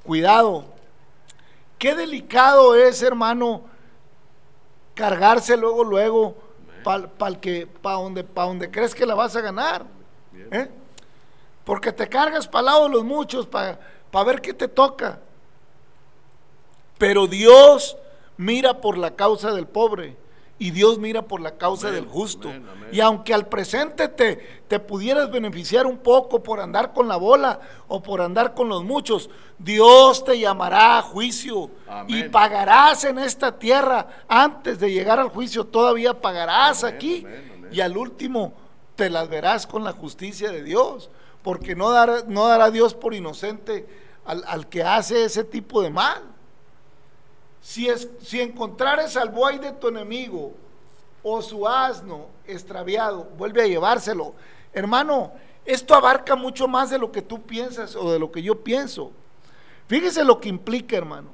Cuidado, 0.04 0.64
qué 1.78 1.94
delicado 1.94 2.74
es, 2.74 3.02
hermano, 3.02 3.62
cargarse 4.94 5.56
luego, 5.56 5.82
luego, 5.82 6.36
para 6.84 7.40
que, 7.40 7.66
pa 7.66 7.94
donde, 7.94 8.22
pa 8.22 8.44
donde 8.44 8.70
crees 8.70 8.94
que 8.94 9.06
la 9.06 9.14
vas 9.14 9.34
a 9.34 9.40
ganar. 9.40 9.86
¿eh? 10.50 10.68
Porque 11.64 11.92
te 11.92 12.08
cargas 12.08 12.46
para 12.46 12.64
lado 12.64 12.84
de 12.84 12.90
los 12.90 13.04
muchos, 13.04 13.46
para 13.46 13.78
ver 14.24 14.40
qué 14.40 14.52
te 14.52 14.68
toca. 14.68 15.20
Pero 16.98 17.26
Dios 17.26 17.96
mira 18.36 18.78
por 18.80 18.98
la 18.98 19.16
causa 19.16 19.52
del 19.52 19.66
pobre 19.66 20.16
y 20.60 20.72
Dios 20.72 20.98
mira 20.98 21.22
por 21.22 21.40
la 21.40 21.56
causa 21.56 21.90
del 21.90 22.04
justo. 22.04 22.52
Y 22.92 23.00
aunque 23.00 23.32
al 23.32 23.48
presente 23.48 24.08
te, 24.08 24.60
te 24.68 24.78
pudieras 24.78 25.30
beneficiar 25.30 25.86
un 25.86 25.96
poco 25.96 26.42
por 26.42 26.60
andar 26.60 26.92
con 26.92 27.08
la 27.08 27.16
bola 27.16 27.60
o 27.88 28.02
por 28.02 28.20
andar 28.20 28.52
con 28.52 28.68
los 28.68 28.84
muchos, 28.84 29.30
Dios 29.58 30.22
te 30.22 30.38
llamará 30.38 30.98
a 30.98 31.02
juicio 31.02 31.70
y 32.08 32.24
pagarás 32.24 33.04
en 33.04 33.18
esta 33.18 33.58
tierra. 33.58 34.06
Antes 34.28 34.78
de 34.78 34.92
llegar 34.92 35.18
al 35.18 35.30
juicio 35.30 35.64
todavía 35.64 36.20
pagarás 36.20 36.84
aquí 36.84 37.26
y 37.72 37.80
al 37.80 37.96
último 37.96 38.52
te 38.96 39.08
las 39.08 39.30
verás 39.30 39.66
con 39.66 39.82
la 39.82 39.92
justicia 39.92 40.52
de 40.52 40.62
Dios. 40.62 41.08
Porque 41.42 41.74
no 41.74 41.90
dará, 41.90 42.24
no 42.26 42.46
dará 42.48 42.70
Dios 42.70 42.92
por 42.92 43.14
inocente 43.14 43.86
al, 44.26 44.44
al 44.46 44.68
que 44.68 44.82
hace 44.82 45.24
ese 45.24 45.42
tipo 45.42 45.80
de 45.80 45.88
mal. 45.88 46.22
Si, 47.60 47.88
es, 47.88 48.08
si 48.22 48.40
encontrares 48.40 49.16
al 49.16 49.28
buey 49.28 49.58
de 49.58 49.72
tu 49.72 49.88
enemigo 49.88 50.54
o 51.22 51.42
su 51.42 51.68
asno 51.68 52.26
extraviado, 52.46 53.24
vuelve 53.36 53.62
a 53.62 53.66
llevárselo. 53.66 54.34
Hermano, 54.72 55.32
esto 55.64 55.94
abarca 55.94 56.36
mucho 56.36 56.66
más 56.68 56.90
de 56.90 56.98
lo 56.98 57.12
que 57.12 57.22
tú 57.22 57.42
piensas 57.42 57.94
o 57.96 58.10
de 58.10 58.18
lo 58.18 58.32
que 58.32 58.42
yo 58.42 58.62
pienso. 58.62 59.12
Fíjese 59.88 60.24
lo 60.24 60.40
que 60.40 60.48
implica, 60.48 60.96
hermano. 60.96 61.28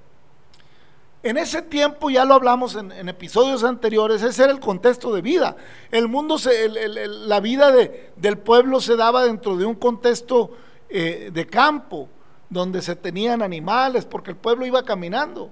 En 1.23 1.37
ese 1.37 1.63
tiempo, 1.63 2.11
ya 2.11 2.25
lo 2.25 2.35
hablamos 2.35 2.77
en, 2.77 3.09
episodios 3.09 3.65
anteriores, 3.65 4.23
ese 4.23 4.45
era 4.45 4.53
el 4.53 4.61
contexto 4.61 5.13
de 5.13 5.23
vida. 5.23 5.57
El 5.91 6.09
mundo, 6.09 6.37
la 6.69 7.41
vida 7.41 7.73
de, 7.73 8.13
del 8.17 8.39
pueblo 8.39 8.81
se 8.81 8.97
daba 8.97 9.25
dentro 9.25 9.57
de 9.57 9.65
un 9.65 9.75
contexto 9.75 10.53
eh, 10.89 11.31
de 11.33 11.47
campo, 11.47 12.09
donde 12.49 12.81
se 12.81 12.95
tenían 12.95 13.43
animales, 13.43 14.05
porque 14.05 14.31
el 14.31 14.37
pueblo 14.37 14.67
iba 14.67 14.85
caminando 14.85 15.51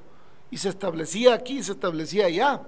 y 0.55 0.57
se 0.57 0.69
establecía 0.69 1.35
aquí, 1.35 1.65
se 1.65 1.73
establecía 1.73 2.27
allá. 2.27 2.61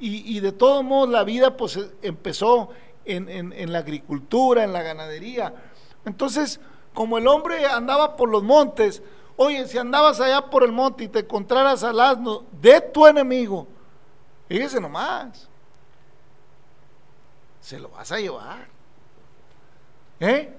Y, 0.00 0.40
de 0.40 0.50
todos 0.50 0.82
modos 0.82 1.10
la 1.10 1.22
vida 1.22 1.56
pues 1.56 1.78
empezó 2.02 2.70
en, 3.04 3.72
la 3.72 3.78
agricultura, 3.78 4.64
en 4.64 4.72
la 4.72 4.82
ganadería. 4.82 5.54
Entonces, 6.04 6.58
como 6.92 7.16
el 7.16 7.28
hombre 7.28 7.66
andaba 7.66 8.16
por 8.16 8.28
los 8.28 8.42
montes, 8.42 9.00
oye, 9.36 9.68
si 9.68 9.78
andabas 9.78 10.18
allá 10.18 10.50
por 10.50 10.64
el 10.64 10.72
monte 10.72 11.04
y 11.04 11.08
te 11.08 11.20
encontraras 11.20 11.84
al 11.84 12.00
asno 12.00 12.42
de 12.60 12.80
tu 12.80 13.06
enemigo, 13.06 13.68
fíjese 14.48 14.80
nomás, 14.80 15.48
se 17.60 17.78
lo 17.78 17.90
vas 17.90 18.10
a 18.10 18.18
llevar. 18.18 18.66
¿Eh? 20.18 20.52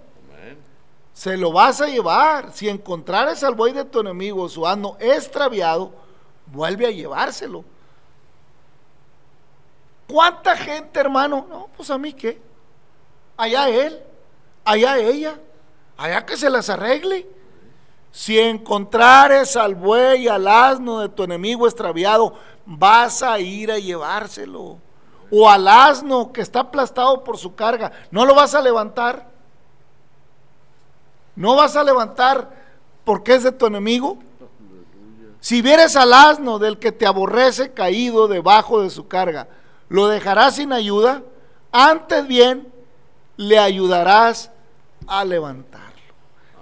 Se 1.13 1.35
lo 1.35 1.51
vas 1.51 1.81
a 1.81 1.87
llevar. 1.87 2.53
Si 2.53 2.69
encontrares 2.69 3.43
al 3.43 3.55
buey 3.55 3.73
de 3.73 3.83
tu 3.83 3.99
enemigo, 3.99 4.47
su 4.47 4.65
asno 4.65 4.95
extraviado, 5.01 6.04
vuelve 6.47 6.87
a 6.87 6.91
llevárselo. 6.91 7.63
¿Cuánta 10.07 10.55
gente, 10.55 10.99
hermano? 10.99 11.45
No, 11.49 11.69
pues 11.75 11.89
a 11.89 11.97
mí 11.97 12.13
qué. 12.13 12.39
Allá 13.37 13.69
él, 13.69 14.01
allá 14.63 14.97
ella, 14.97 15.39
allá 15.97 16.25
que 16.25 16.37
se 16.37 16.49
las 16.49 16.69
arregle. 16.69 17.27
Si 18.11 18.39
encontrares 18.39 19.57
al 19.57 19.75
buey, 19.75 20.27
al 20.27 20.47
asno 20.47 21.01
de 21.01 21.09
tu 21.09 21.23
enemigo 21.23 21.67
extraviado, 21.67 22.33
vas 22.65 23.21
a 23.23 23.39
ir 23.39 23.71
a 23.71 23.79
llevárselo. 23.79 24.77
O 25.31 25.49
al 25.49 25.67
asno 25.67 26.31
que 26.31 26.41
está 26.41 26.61
aplastado 26.61 27.23
por 27.23 27.37
su 27.37 27.55
carga, 27.55 27.91
¿no 28.11 28.25
lo 28.25 28.35
vas 28.35 28.55
a 28.55 28.61
levantar? 28.61 29.27
¿No 31.35 31.55
vas 31.55 31.75
a 31.75 31.83
levantar 31.83 32.49
porque 33.03 33.35
es 33.35 33.43
de 33.43 33.51
tu 33.51 33.65
enemigo? 33.65 34.17
Si 35.45 35.61
vieres 35.61 35.95
al 35.95 36.11
asno 36.11 36.57
del 36.57 36.79
que 36.79 36.91
te 36.91 37.05
aborrece 37.05 37.71
caído 37.71 38.27
debajo 38.27 38.81
de 38.81 38.89
su 38.89 39.07
carga, 39.07 39.47
¿lo 39.89 40.07
dejarás 40.07 40.55
sin 40.55 40.73
ayuda? 40.73 41.21
Antes 41.71 42.27
bien, 42.27 42.67
le 43.37 43.59
ayudarás 43.59 44.49
a 45.05 45.23
levantarlo. 45.23 46.01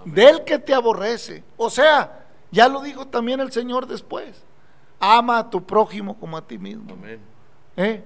Del 0.03 0.43
que 0.43 0.59
te 0.59 0.73
aborrece. 0.73 1.45
O 1.55 1.69
sea, 1.69 2.25
ya 2.51 2.67
lo 2.67 2.81
dijo 2.81 3.07
también 3.07 3.39
el 3.39 3.53
Señor 3.53 3.87
después. 3.87 4.43
Ama 4.99 5.37
a 5.37 5.49
tu 5.49 5.63
prójimo 5.63 6.19
como 6.19 6.35
a 6.35 6.45
ti 6.45 6.57
mismo. 6.57 6.91
Amén. 6.91 7.21
¿Eh? 7.77 8.03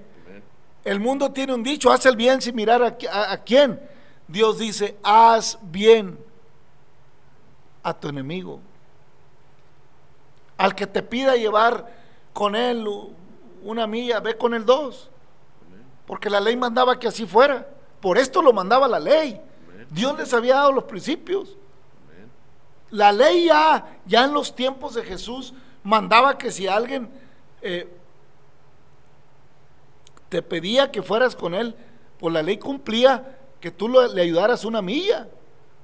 El 0.84 1.00
mundo 1.00 1.32
tiene 1.32 1.54
un 1.54 1.64
dicho, 1.64 1.90
haz 1.90 2.06
el 2.06 2.14
bien 2.14 2.40
sin 2.40 2.54
mirar 2.54 2.84
a, 2.84 3.32
a 3.32 3.38
quién. 3.38 3.80
Dios 4.28 4.60
dice, 4.60 4.96
haz 5.02 5.58
bien 5.60 6.16
a 7.82 7.92
tu 7.92 8.06
enemigo 8.06 8.60
al 10.58 10.74
que 10.74 10.86
te 10.86 11.02
pida 11.02 11.36
llevar 11.36 11.86
con 12.34 12.54
él 12.54 12.86
una 13.62 13.86
milla, 13.86 14.20
ve 14.20 14.36
con 14.36 14.52
él 14.52 14.66
dos. 14.66 15.08
Porque 16.06 16.28
la 16.28 16.40
ley 16.40 16.56
mandaba 16.56 16.98
que 16.98 17.08
así 17.08 17.24
fuera. 17.24 17.66
Por 18.00 18.18
esto 18.18 18.42
lo 18.42 18.52
mandaba 18.52 18.88
la 18.88 18.98
ley. 18.98 19.40
Dios 19.90 20.18
les 20.18 20.34
había 20.34 20.56
dado 20.56 20.72
los 20.72 20.84
principios. 20.84 21.56
La 22.90 23.12
ley 23.12 23.46
ya, 23.46 23.98
ya 24.06 24.24
en 24.24 24.32
los 24.32 24.54
tiempos 24.54 24.94
de 24.94 25.02
Jesús 25.02 25.54
mandaba 25.82 26.36
que 26.38 26.50
si 26.50 26.66
alguien 26.66 27.08
eh, 27.60 27.88
te 30.28 30.42
pedía 30.42 30.90
que 30.90 31.02
fueras 31.02 31.36
con 31.36 31.54
él, 31.54 31.74
pues 32.18 32.32
la 32.32 32.42
ley 32.42 32.58
cumplía 32.58 33.38
que 33.60 33.70
tú 33.70 33.88
le 33.88 34.22
ayudaras 34.22 34.64
una 34.64 34.82
milla. 34.82 35.28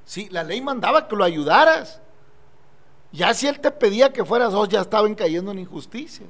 Sí, 0.05 0.29
la 0.31 0.43
ley 0.43 0.61
mandaba 0.61 1.09
que 1.09 1.17
lo 1.17 1.25
ayudaras. 1.25 2.01
Ya 3.15 3.33
si 3.33 3.47
él 3.47 3.61
te 3.61 3.71
pedía 3.71 4.13
que 4.13 4.25
fueras 4.25 4.53
dos, 4.53 4.69
ya 4.69 4.81
estaban 4.81 5.15
cayendo 5.15 5.53
en 5.53 5.61
injusticia. 5.61 6.27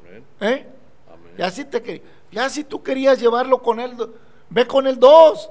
Amén. 0.00 0.24
¿Eh? 0.40 0.66
Amén. 1.06 1.34
Ya 1.38 1.48
si, 1.48 1.64
te, 1.64 2.02
ya 2.32 2.50
si 2.50 2.64
tú 2.64 2.82
querías 2.82 3.20
llevarlo 3.20 3.62
con 3.62 3.78
él, 3.78 3.96
ve 4.48 4.66
con 4.66 4.88
el 4.88 4.98
dos. 4.98 5.48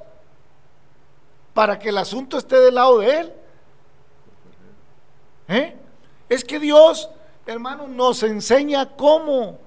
Para 1.54 1.80
que 1.80 1.88
el 1.88 1.98
asunto 1.98 2.38
esté 2.38 2.60
del 2.60 2.76
lado 2.76 3.00
de 3.00 3.20
él. 3.20 3.34
¿Eh? 5.48 5.76
Es 6.28 6.44
que 6.44 6.60
Dios, 6.60 7.10
hermano, 7.46 7.88
nos 7.88 8.22
enseña 8.24 8.98
cómo 8.98 9.58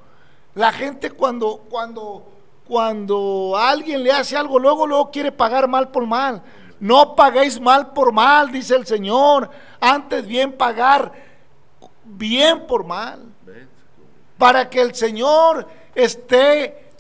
la 0.54 0.70
gente 0.70 1.10
cuando, 1.10 1.64
cuando, 1.70 2.26
cuando 2.68 3.54
alguien 3.56 4.02
le 4.02 4.12
hace 4.12 4.36
algo, 4.36 4.58
luego, 4.58 4.86
luego 4.86 5.10
quiere 5.10 5.32
pagar 5.32 5.66
mal 5.66 5.90
por 5.90 6.06
mal. 6.06 6.42
No 6.82 7.14
paguéis 7.14 7.60
mal 7.60 7.92
por 7.92 8.10
mal, 8.10 8.50
dice 8.50 8.74
el 8.74 8.84
Señor. 8.84 9.48
Antes 9.80 10.26
bien 10.26 10.52
pagar 10.52 11.12
bien 12.04 12.66
por 12.66 12.82
mal 12.84 13.20
para 14.36 14.68
que 14.68 14.80
el 14.80 14.92
Señor 14.92 15.68
esté 15.94 16.90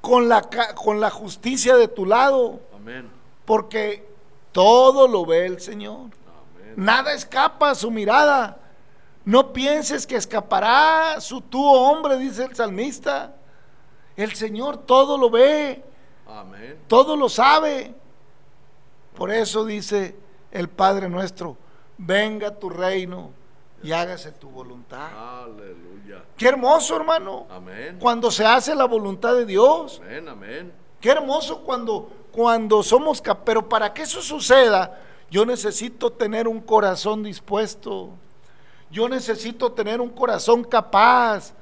con 0.00 0.30
la, 0.30 0.48
con 0.74 0.98
la 0.98 1.10
justicia 1.10 1.76
de 1.76 1.88
tu 1.88 2.06
lado, 2.06 2.60
Amén. 2.74 3.10
porque 3.44 4.08
todo 4.50 5.08
lo 5.08 5.26
ve 5.26 5.44
el 5.44 5.60
Señor. 5.60 5.98
Amén. 5.98 6.72
Nada 6.76 7.12
escapa 7.12 7.68
a 7.68 7.74
su 7.74 7.90
mirada. 7.90 8.56
No 9.26 9.52
pienses 9.52 10.06
que 10.06 10.16
escapará 10.16 11.20
su 11.20 11.42
tu 11.42 11.62
hombre, 11.62 12.16
dice 12.16 12.44
el 12.44 12.56
salmista. 12.56 13.34
El 14.16 14.34
Señor 14.34 14.78
todo 14.78 15.18
lo 15.18 15.28
ve, 15.28 15.84
Amén. 16.26 16.78
todo 16.88 17.14
lo 17.14 17.28
sabe. 17.28 17.94
Por 19.16 19.30
eso 19.30 19.64
dice 19.64 20.16
el 20.50 20.68
Padre 20.68 21.08
nuestro, 21.08 21.56
venga 21.98 22.54
tu 22.58 22.68
reino 22.70 23.30
y 23.82 23.92
hágase 23.92 24.32
tu 24.32 24.48
voluntad. 24.50 25.44
Aleluya. 25.44 26.24
Qué 26.36 26.48
hermoso, 26.48 26.96
hermano. 26.96 27.46
Amén. 27.50 27.98
Cuando 28.00 28.30
se 28.30 28.44
hace 28.44 28.74
la 28.74 28.86
voluntad 28.86 29.34
de 29.34 29.46
Dios. 29.46 30.00
Amén. 30.02 30.28
Amén. 30.28 30.72
Qué 31.00 31.10
hermoso 31.10 31.62
cuando, 31.62 32.10
cuando 32.32 32.82
somos 32.82 33.22
Pero 33.44 33.68
para 33.68 33.92
que 33.92 34.02
eso 34.02 34.22
suceda, 34.22 35.00
yo 35.30 35.44
necesito 35.44 36.10
tener 36.10 36.48
un 36.48 36.60
corazón 36.60 37.22
dispuesto. 37.22 38.10
Yo 38.90 39.08
necesito 39.08 39.72
tener 39.72 40.00
un 40.00 40.10
corazón 40.10 40.64
capaz 40.64 41.52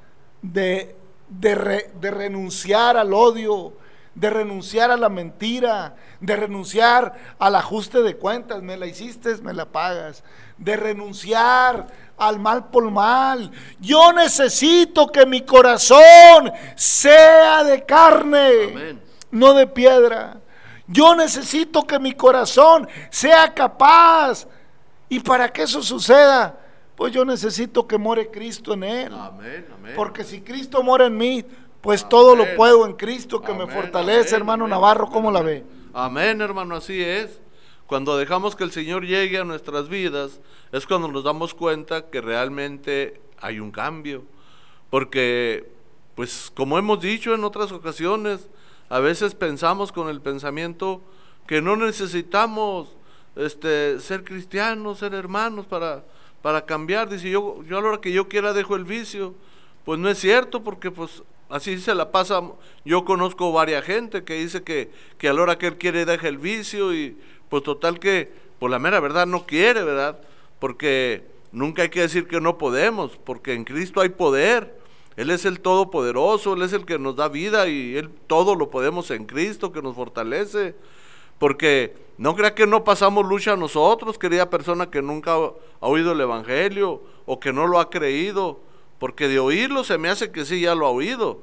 de, 0.43 0.95
de, 1.29 1.55
re- 1.55 1.91
de 2.01 2.11
renunciar 2.11 2.97
al 2.97 3.13
odio, 3.15 3.73
de 4.15 4.31
renunciar 4.31 4.91
a 4.91 4.97
la 4.97 5.09
mentira, 5.09 5.97
de 6.21 6.37
renunciar 6.37 7.15
al 7.39 7.55
ajuste 7.57 8.03
de 8.03 8.17
cuentas. 8.17 8.63
Me 8.63 8.77
la 8.77 8.87
hiciste, 8.87 9.35
me 9.39 9.53
la 9.53 9.67
pagas. 9.67 10.23
De 10.59 10.77
renunciar 10.77 11.87
al 12.19 12.39
mal 12.39 12.69
por 12.69 12.91
mal. 12.91 13.51
Yo 13.81 14.13
necesito 14.13 15.09
que 15.09 15.27
mi 15.27 15.43
corazón 15.43 16.53
sea 16.77 17.65
de 17.65 17.85
carne 17.85 18.65
Amén. 18.71 19.03
no 19.31 19.55
de 19.55 19.67
piedra. 19.67 20.39
Yo 20.87 21.15
necesito 21.15 21.87
que 21.87 21.99
mi 21.99 22.13
corazón 22.13 22.87
sea 23.11 23.53
capaz. 23.55 24.47
Y 25.09 25.21
para 25.21 25.51
que 25.51 25.63
eso 25.63 25.83
suceda, 25.83 26.59
pues 26.97 27.13
yo 27.13 27.25
necesito 27.25 27.87
que 27.87 27.99
more 27.99 28.31
Cristo 28.31 28.75
en 28.75 28.85
él. 28.85 29.13
Amén. 29.15 29.67
Amén. 29.75 29.93
Porque 29.97 30.23
si 30.23 30.41
Cristo 30.41 30.83
mora 30.83 31.07
en 31.07 31.17
mí, 31.17 31.45
pues 31.83 32.09
todo 32.09 32.37
lo 32.37 32.57
puedo 32.57 32.87
en 32.87 32.95
Cristo 32.95 33.43
que 33.43 33.53
me 33.53 33.67
fortalece, 33.67 34.37
amén, 34.37 34.43
hermano 34.43 34.69
Navarro, 34.69 35.09
¿cómo 35.11 35.31
la 35.31 35.43
ve? 35.43 35.65
Amén, 35.93 36.41
hermano, 36.41 36.77
así 36.77 37.03
es. 37.03 37.41
Cuando 37.87 38.17
dejamos 38.17 38.57
que 38.57 38.65
el 38.65 38.71
Señor 38.71 39.05
llegue 39.05 39.39
a 39.39 39.45
nuestras 39.45 39.89
vidas, 39.89 40.41
es 40.71 40.87
cuando 40.87 41.09
nos 41.09 41.25
damos 41.25 41.53
cuenta 41.53 42.09
que 42.09 42.21
realmente 42.21 43.21
hay 43.39 43.61
un 43.61 43.71
cambio. 43.71 44.23
Porque, 44.89 45.69
pues, 46.15 46.51
como 46.55 46.79
hemos 46.79 47.01
dicho 47.01 47.35
en 47.35 47.45
otras 47.45 47.73
ocasiones, 47.73 48.49
a 48.89 49.01
veces 49.01 49.35
pensamos 49.35 49.93
con 49.93 50.09
el 50.09 50.21
pensamiento 50.21 51.03
que 51.47 51.61
no 51.61 51.77
necesitamos 51.77 52.97
este, 53.37 54.01
ser 54.01 54.25
cristianos, 54.25 55.01
ser 55.01 55.15
hermanos 55.15 55.67
para, 55.67 56.05
para 56.41 56.65
cambiar. 56.65 57.09
Dice, 57.11 57.29
yo, 57.29 57.63
yo 57.65 57.79
a 57.79 57.83
la 57.83 57.89
hora 57.89 58.01
que 58.01 58.13
yo 58.13 58.29
quiera 58.29 58.53
dejo 58.53 58.77
el 58.77 58.85
vicio. 58.85 59.35
Pues 59.85 59.99
no 59.99 60.09
es 60.09 60.19
cierto, 60.19 60.63
porque 60.63 60.91
pues 60.91 61.23
así 61.53 61.79
se 61.79 61.95
la 61.95 62.11
pasa. 62.11 62.43
Yo 62.85 63.05
conozco 63.05 63.53
varias 63.53 63.85
gente 63.85 64.25
que 64.25 64.35
dice 64.35 64.63
que, 64.63 64.91
que 65.19 65.29
a 65.29 65.33
la 65.33 65.43
hora 65.43 65.59
que 65.59 65.69
él 65.69 65.79
quiere 65.79 66.05
deja 66.05 66.27
el 66.27 66.39
vicio 66.39 66.93
y 66.95 67.17
pues 67.49 67.63
total 67.63 68.01
que, 68.01 68.33
por 68.59 68.71
la 68.71 68.79
mera 68.79 68.99
verdad, 68.99 69.27
no 69.27 69.45
quiere, 69.45 69.83
¿verdad? 69.83 70.19
Porque 70.59 71.25
nunca 71.53 71.83
hay 71.83 71.91
que 71.91 72.01
decir 72.01 72.27
que 72.27 72.41
no 72.41 72.57
podemos, 72.57 73.19
porque 73.25 73.53
en 73.53 73.65
Cristo 73.65 74.01
hay 74.01 74.09
poder. 74.09 74.81
Él 75.17 75.31
es 75.31 75.45
el 75.45 75.61
Todopoderoso, 75.61 76.55
Él 76.55 76.63
es 76.63 76.73
el 76.73 76.87
que 76.87 76.99
nos 76.99 77.17
da 77.17 77.29
vida 77.29 77.69
y 77.69 77.97
Él 77.97 78.09
todo 78.27 78.55
lo 78.55 78.71
podemos 78.71 79.11
en 79.11 79.27
Cristo, 79.27 79.71
que 79.71 79.83
nos 79.83 79.95
fortalece. 79.95 80.75
Porque 81.39 81.95
no 82.17 82.35
crea 82.35 82.55
que 82.55 82.67
no 82.67 82.85
pasamos 82.85 83.27
lucha 83.27 83.57
nosotros, 83.57 84.19
querida 84.19 84.49
persona 84.49 84.91
que 84.91 85.03
nunca 85.03 85.35
ha 85.35 85.87
oído 85.87 86.13
el 86.13 86.21
Evangelio 86.23 87.03
o 87.27 87.39
que 87.39 87.53
no 87.53 87.67
lo 87.67 87.79
ha 87.79 87.91
creído. 87.91 88.61
Porque 89.03 89.27
de 89.27 89.41
oírlo 89.41 89.83
se 89.83 89.99
me 89.99 90.09
hace 90.11 90.31
que 90.31 90.45
sí 90.45 90.61
ya 90.61 90.77
lo 90.77 90.87
ha 90.87 90.91
oído. 90.91 91.41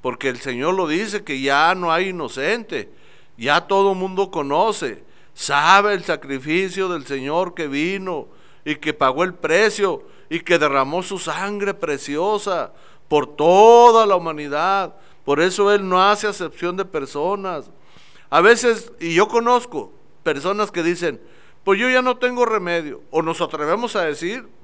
Porque 0.00 0.28
el 0.28 0.40
Señor 0.40 0.74
lo 0.74 0.88
dice 0.88 1.22
que 1.22 1.40
ya 1.40 1.72
no 1.76 1.92
hay 1.92 2.08
inocente. 2.08 2.90
Ya 3.36 3.60
todo 3.68 3.94
mundo 3.94 4.32
conoce. 4.32 5.04
Sabe 5.32 5.94
el 5.94 6.02
sacrificio 6.02 6.88
del 6.88 7.06
Señor 7.06 7.54
que 7.54 7.68
vino 7.68 8.26
y 8.64 8.74
que 8.74 8.92
pagó 8.92 9.22
el 9.22 9.34
precio 9.34 10.02
y 10.28 10.40
que 10.40 10.58
derramó 10.58 11.00
su 11.04 11.20
sangre 11.20 11.74
preciosa 11.74 12.72
por 13.06 13.36
toda 13.36 14.04
la 14.04 14.16
humanidad. 14.16 14.96
Por 15.24 15.40
eso 15.40 15.70
Él 15.72 15.88
no 15.88 16.02
hace 16.02 16.26
acepción 16.26 16.76
de 16.76 16.86
personas. 16.86 17.70
A 18.30 18.40
veces, 18.40 18.90
y 18.98 19.14
yo 19.14 19.28
conozco 19.28 19.92
personas 20.24 20.72
que 20.72 20.82
dicen, 20.82 21.20
pues 21.62 21.78
yo 21.78 21.88
ya 21.88 22.02
no 22.02 22.16
tengo 22.16 22.44
remedio. 22.44 23.00
O 23.12 23.22
nos 23.22 23.40
atrevemos 23.40 23.94
a 23.94 24.02
decir, 24.02 24.55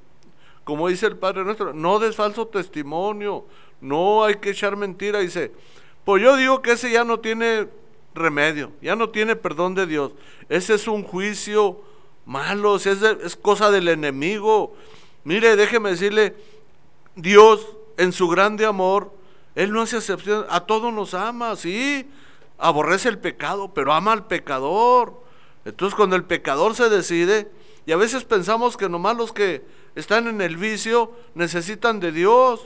como 0.64 0.88
dice 0.88 1.06
el 1.06 1.16
Padre 1.16 1.44
nuestro, 1.44 1.72
no 1.72 1.98
des 1.98 2.16
falso 2.16 2.46
testimonio, 2.46 3.46
no 3.80 4.24
hay 4.24 4.36
que 4.36 4.50
echar 4.50 4.76
mentira. 4.76 5.20
Dice, 5.20 5.52
pues 6.04 6.22
yo 6.22 6.36
digo 6.36 6.62
que 6.62 6.72
ese 6.72 6.90
ya 6.90 7.04
no 7.04 7.20
tiene 7.20 7.68
remedio, 8.14 8.72
ya 8.80 8.96
no 8.96 9.10
tiene 9.10 9.36
perdón 9.36 9.74
de 9.74 9.86
Dios. 9.86 10.12
Ese 10.48 10.74
es 10.74 10.86
un 10.86 11.02
juicio 11.02 11.80
malo, 12.24 12.76
es, 12.76 12.86
es 12.86 13.36
cosa 13.36 13.70
del 13.70 13.88
enemigo. 13.88 14.74
Mire, 15.24 15.56
déjeme 15.56 15.90
decirle, 15.90 16.34
Dios 17.14 17.66
en 17.96 18.12
su 18.12 18.28
grande 18.28 18.64
amor, 18.64 19.12
Él 19.54 19.72
no 19.72 19.82
hace 19.82 19.96
excepción, 19.96 20.46
a 20.48 20.60
todos 20.60 20.92
nos 20.92 21.14
ama, 21.14 21.56
sí, 21.56 22.08
aborrece 22.58 23.08
el 23.08 23.18
pecado, 23.18 23.72
pero 23.74 23.92
ama 23.92 24.12
al 24.12 24.26
pecador. 24.26 25.20
Entonces 25.64 25.94
cuando 25.94 26.16
el 26.16 26.24
pecador 26.24 26.74
se 26.74 26.88
decide, 26.88 27.50
y 27.86 27.92
a 27.92 27.96
veces 27.96 28.24
pensamos 28.24 28.76
que 28.76 28.88
nomás 28.88 29.16
los 29.16 29.32
que 29.32 29.64
están 29.94 30.28
en 30.28 30.40
el 30.40 30.56
vicio 30.56 31.12
necesitan 31.34 32.00
de 32.00 32.12
Dios, 32.12 32.60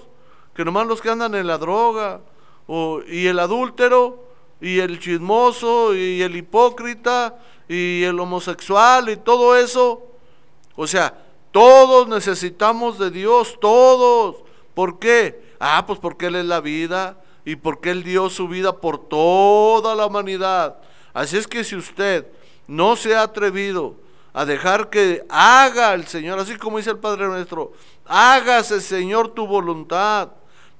que 0.54 0.64
nomás 0.64 0.86
los 0.86 1.00
que 1.00 1.10
andan 1.10 1.34
en 1.34 1.46
la 1.46 1.58
droga, 1.58 2.20
o- 2.66 3.00
y 3.06 3.26
el 3.26 3.38
adúltero, 3.38 4.24
y 4.60 4.78
el 4.78 4.98
chismoso, 4.98 5.94
y 5.94 6.22
el 6.22 6.36
hipócrita, 6.36 7.38
y 7.68 8.02
el 8.04 8.18
homosexual, 8.18 9.08
y 9.08 9.16
todo 9.16 9.56
eso, 9.56 10.02
o 10.76 10.86
sea, 10.86 11.22
todos 11.52 12.08
necesitamos 12.08 12.98
de 12.98 13.10
Dios, 13.10 13.58
todos. 13.60 14.36
¿Por 14.74 14.98
qué? 14.98 15.54
Ah, 15.58 15.84
pues 15.86 15.98
porque 15.98 16.26
Él 16.26 16.36
es 16.36 16.44
la 16.44 16.60
vida 16.60 17.22
y 17.44 17.56
porque 17.56 17.90
Él 17.90 18.02
dio 18.02 18.28
su 18.28 18.46
vida 18.46 18.78
por 18.78 19.08
toda 19.08 19.94
la 19.94 20.06
humanidad. 20.06 20.76
Así 21.14 21.38
es 21.38 21.46
que 21.46 21.64
si 21.64 21.76
usted 21.76 22.26
no 22.66 22.94
se 22.94 23.14
ha 23.14 23.22
atrevido 23.22 23.94
a 24.36 24.44
dejar 24.44 24.90
que 24.90 25.24
haga 25.30 25.94
el 25.94 26.06
Señor, 26.06 26.38
así 26.38 26.56
como 26.56 26.76
dice 26.76 26.90
el 26.90 26.98
Padre 26.98 27.26
nuestro, 27.26 27.72
hágase 28.04 28.82
Señor 28.82 29.28
tu 29.28 29.46
voluntad, 29.46 30.28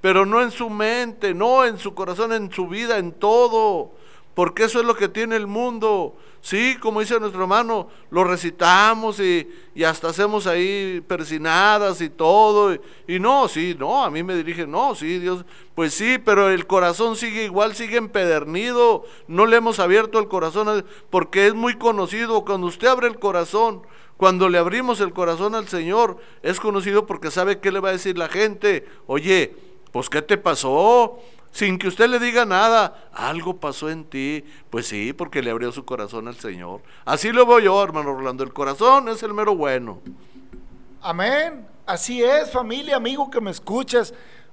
pero 0.03 0.27
no 0.27 0.43
en 0.43 0.51
su 0.51 0.69
mente, 0.69 1.33
no 1.33 1.65
en 1.65 1.79
su 1.79 1.95
corazón, 1.95 2.35
en 2.35 2.53
su 2.53 2.69
vida, 2.69 2.99
en 2.99 3.13
todo 3.13 3.93
porque 4.37 4.65
eso 4.65 4.81
es 4.81 4.85
lo 4.85 4.95
que 4.95 5.09
tiene 5.09 5.35
el 5.35 5.47
mundo. 5.47 6.15
Sí, 6.47 6.77
como 6.79 7.01
dice 7.01 7.19
nuestro 7.19 7.43
hermano, 7.43 7.89
lo 8.09 8.23
recitamos 8.23 9.19
y, 9.19 9.51
y 9.75 9.83
hasta 9.83 10.11
hacemos 10.11 10.47
ahí 10.47 11.03
persinadas 11.05 12.01
y 12.01 12.09
todo. 12.09 12.73
Y, 12.73 12.81
y 13.09 13.19
no, 13.19 13.49
sí, 13.49 13.75
no, 13.77 14.05
a 14.05 14.11
mí 14.13 14.23
me 14.23 14.37
dirigen, 14.37 14.71
no, 14.71 14.95
sí, 14.95 15.19
Dios, 15.19 15.45
pues 15.75 15.93
sí, 15.95 16.19
pero 16.25 16.49
el 16.49 16.69
corazón 16.69 17.17
sigue 17.17 17.43
igual, 17.43 17.75
sigue 17.75 17.97
empedernido. 17.97 19.03
No 19.27 19.47
le 19.47 19.57
hemos 19.57 19.81
abierto 19.81 20.21
el 20.21 20.29
corazón 20.29 20.87
porque 21.11 21.49
es 21.49 21.55
muy 21.55 21.75
conocido. 21.75 22.45
Cuando 22.45 22.69
usted 22.69 22.87
abre 22.87 23.09
el 23.09 23.19
corazón, 23.19 23.83
cuando 24.17 24.49
le 24.49 24.59
abrimos 24.59 25.01
el 25.01 25.13
corazón 25.13 25.57
al 25.57 25.67
Señor, 25.67 26.19
es 26.45 26.61
conocido 26.61 27.07
porque 27.07 27.33
sabe 27.33 27.59
qué 27.59 27.73
le 27.73 27.81
va 27.81 27.89
a 27.89 27.99
decir 27.99 28.17
la 28.17 28.29
gente. 28.29 28.87
Oye, 29.09 29.57
pues 29.91 30.09
¿qué 30.09 30.23
te 30.23 30.39
pasó? 30.39 31.19
Sin 31.57 31.79
que 31.79 31.89
usted 31.89 32.11
le 32.11 32.19
diga 32.19 32.45
nada, 32.45 33.09
algo 33.15 33.57
pasó 33.57 33.89
en 33.89 34.05
ti. 34.05 34.45
Pues 34.69 34.89
sí, 34.89 35.15
porque 35.15 35.41
le 35.41 35.51
abrió 35.51 35.73
su 35.73 35.87
corazón 35.87 36.29
al 36.29 36.37
Señor. 36.37 36.83
Así 37.07 37.33
lo 37.33 37.47
veo 37.47 37.61
yo, 37.61 37.83
hermano 37.83 38.13
Orlando. 38.13 38.45
El 38.45 38.53
corazón 38.53 39.09
es 39.09 39.23
el 39.23 39.33
mero 39.33 39.57
bueno. 39.57 40.03
Amén. 41.01 41.67
Así 41.87 42.23
es, 42.23 42.51
familia, 42.51 42.97
amigo 42.97 43.31
que 43.31 43.41
me 43.41 43.51
escuchas, 43.51 44.13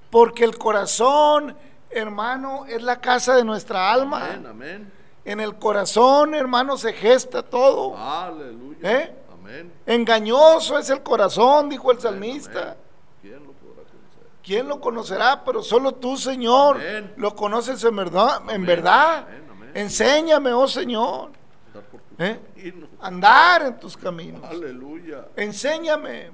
porque 0.10 0.46
el 0.46 0.58
corazón, 0.58 1.58
hermano, 1.90 2.66
es 2.68 2.82
la 2.82 3.02
casa 3.02 3.36
de 3.36 3.44
nuestra 3.44 3.92
alma. 3.92 4.26
Amén, 4.26 4.46
amén. 4.46 4.92
En 5.26 5.42
el 5.42 5.56
corazón, 5.56 6.34
hermano, 6.34 6.78
se 6.78 6.94
gesta 6.94 7.44
todo. 7.44 7.98
Aleluya. 7.98 8.80
¿Eh? 8.82 9.16
Amén. 9.34 9.74
Engañoso 9.86 10.80
es 10.80 10.90
el 10.90 11.04
corazón, 11.04 11.68
dijo 11.68 11.92
el 11.92 12.00
salmista. 12.00 12.62
Amén. 12.62 12.78
¿Quién 13.22 13.44
lo 13.44 13.52
podrá 13.52 13.84
conocer? 13.84 14.28
¿Quién 14.44 14.68
lo 14.68 14.80
conocerá? 14.82 15.44
Pero 15.46 15.64
solo 15.64 15.94
tú, 15.94 16.18
Señor, 16.18 16.76
Amén. 16.76 17.14
lo 17.18 17.34
conoces 17.36 17.84
en 17.84 17.96
verdad. 17.96 18.42
En 18.44 18.50
Amén, 18.50 18.66
verdad. 18.66 19.26
amén. 19.50 19.72
Enséñame, 19.74 20.52
oh 20.54 20.68
Señor, 20.68 21.32
Andar 21.74 21.84
por 21.90 22.02
tu 22.02 22.24
¿Eh? 22.24 22.40
camino. 22.56 22.88
andar 23.02 23.62
en 23.64 23.80
tus 23.80 23.96
caminos. 23.98 24.44
Aleluya. 24.44 25.28
Enséñame. 25.36 26.32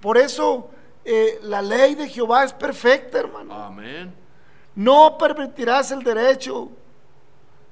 Por 0.00 0.18
eso 0.18 0.68
eh, 1.04 1.38
la 1.42 1.62
ley 1.62 1.94
de 1.94 2.08
Jehová 2.08 2.44
es 2.44 2.52
perfecta, 2.52 3.18
hermano. 3.20 3.54
Amén. 3.54 4.12
No 4.74 5.16
permitirás 5.16 5.90
el 5.92 6.02
derecho 6.02 6.68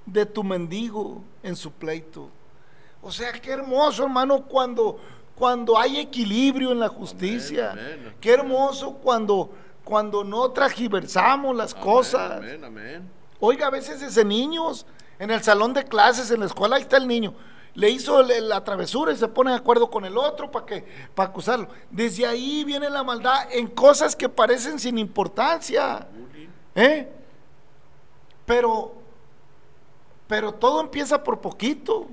de 0.06 0.24
tu 0.26 0.42
mendigo 0.44 1.22
en 1.42 1.54
su 1.56 1.70
pleito. 1.72 2.30
O 3.02 3.12
sea, 3.12 3.32
qué 3.32 3.50
hermoso, 3.52 4.04
hermano, 4.04 4.42
cuando, 4.46 4.98
cuando 5.36 5.78
hay 5.78 5.98
equilibrio 5.98 6.72
en 6.72 6.80
la 6.80 6.88
justicia. 6.88 7.72
amén. 7.72 8.14
Qué 8.20 8.32
hermoso 8.32 8.94
cuando, 8.94 9.50
cuando 9.84 10.24
no 10.24 10.50
tragiversamos 10.50 11.54
las 11.54 11.74
cosas. 11.74 12.40
Oiga, 13.38 13.66
a 13.66 13.70
veces 13.70 14.02
ese 14.02 14.24
niños 14.24 14.86
en 15.18 15.30
el 15.30 15.42
salón 15.42 15.74
de 15.74 15.84
clases, 15.84 16.30
en 16.30 16.40
la 16.40 16.46
escuela, 16.46 16.76
ahí 16.76 16.82
está 16.82 16.96
el 16.96 17.06
niño. 17.06 17.34
Le 17.74 17.90
hizo 17.90 18.22
la 18.22 18.64
travesura 18.64 19.12
y 19.12 19.16
se 19.16 19.28
pone 19.28 19.50
de 19.50 19.56
acuerdo 19.58 19.90
con 19.90 20.06
el 20.06 20.16
otro 20.16 20.50
para 20.50 20.64
que 20.64 20.84
para 21.14 21.28
acusarlo. 21.28 21.68
Desde 21.90 22.26
ahí 22.26 22.64
viene 22.64 22.88
la 22.88 23.04
maldad 23.04 23.48
en 23.52 23.66
cosas 23.66 24.16
que 24.16 24.30
parecen 24.30 24.78
sin 24.78 24.96
importancia. 24.96 26.06
¿Eh? 26.74 27.06
Pero, 28.46 28.94
pero 30.26 30.52
todo 30.52 30.80
empieza 30.80 31.22
por 31.22 31.40
poquito. 31.40 32.08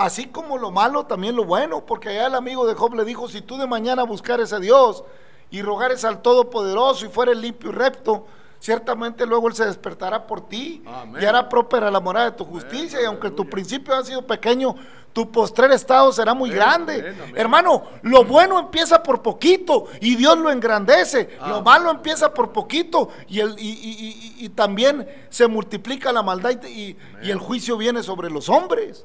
Así 0.00 0.26
como 0.28 0.56
lo 0.56 0.70
malo, 0.70 1.04
también 1.04 1.36
lo 1.36 1.44
bueno, 1.44 1.84
porque 1.84 2.08
allá 2.08 2.28
el 2.28 2.34
amigo 2.34 2.66
de 2.66 2.72
Job 2.74 2.94
le 2.94 3.04
dijo, 3.04 3.28
si 3.28 3.42
tú 3.42 3.58
de 3.58 3.66
mañana 3.66 4.02
buscares 4.04 4.50
a 4.54 4.58
Dios 4.58 5.04
y 5.50 5.60
rogares 5.60 6.06
al 6.06 6.22
Todopoderoso 6.22 7.04
y 7.04 7.10
fueres 7.10 7.36
limpio 7.36 7.68
y 7.68 7.74
recto, 7.74 8.26
ciertamente 8.58 9.26
luego 9.26 9.48
Él 9.48 9.54
se 9.54 9.66
despertará 9.66 10.26
por 10.26 10.48
ti 10.48 10.82
Amén. 10.86 11.22
y 11.22 11.26
hará 11.26 11.50
próspera 11.50 11.90
la 11.90 12.00
morada 12.00 12.30
de 12.30 12.36
tu 12.38 12.46
justicia, 12.46 13.02
y 13.02 13.04
aunque 13.04 13.30
tu 13.30 13.46
principio 13.48 13.94
ha 13.94 14.02
sido 14.02 14.26
pequeño, 14.26 14.74
tu 15.12 15.30
postrer 15.30 15.70
estado 15.72 16.12
será 16.12 16.32
muy 16.32 16.48
Amén, 16.50 16.60
grande. 16.60 17.14
Hermano, 17.34 17.82
lo 18.02 18.24
bueno 18.24 18.58
empieza 18.58 19.02
por 19.02 19.20
poquito 19.20 19.86
y 20.00 20.14
Dios 20.14 20.38
lo 20.38 20.50
engrandece. 20.50 21.36
Lo 21.40 21.44
Amén. 21.56 21.64
malo 21.64 21.90
empieza 21.90 22.32
por 22.32 22.52
poquito 22.52 23.10
y, 23.28 23.40
el, 23.40 23.50
y, 23.58 23.68
y- 23.68 24.36
y- 24.38 24.44
y 24.46 24.48
también 24.50 25.06
se 25.28 25.46
multiplica 25.46 26.10
la 26.12 26.22
maldad 26.22 26.62
y 26.64 26.96
el 27.22 27.38
juicio 27.38 27.76
viene 27.76 28.02
sobre 28.02 28.30
los 28.30 28.48
hombres. 28.48 29.04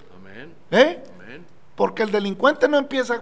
¿Eh? 0.71 1.03
Porque 1.75 2.03
el 2.03 2.11
delincuente 2.11 2.67
no 2.67 2.77
empieza 2.77 3.21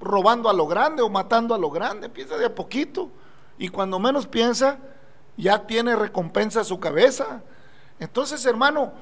robando 0.00 0.48
a 0.48 0.52
lo 0.52 0.66
grande 0.66 1.02
o 1.02 1.08
matando 1.08 1.54
a 1.54 1.58
lo 1.58 1.70
grande, 1.70 2.06
empieza 2.06 2.36
de 2.36 2.46
a 2.46 2.54
poquito. 2.54 3.10
Y 3.58 3.68
cuando 3.68 3.98
menos 3.98 4.26
piensa, 4.26 4.78
ya 5.36 5.66
tiene 5.66 5.94
recompensa 5.96 6.60
a 6.60 6.64
su 6.64 6.80
cabeza. 6.80 7.42
Entonces, 7.98 8.44
hermano, 8.46 8.92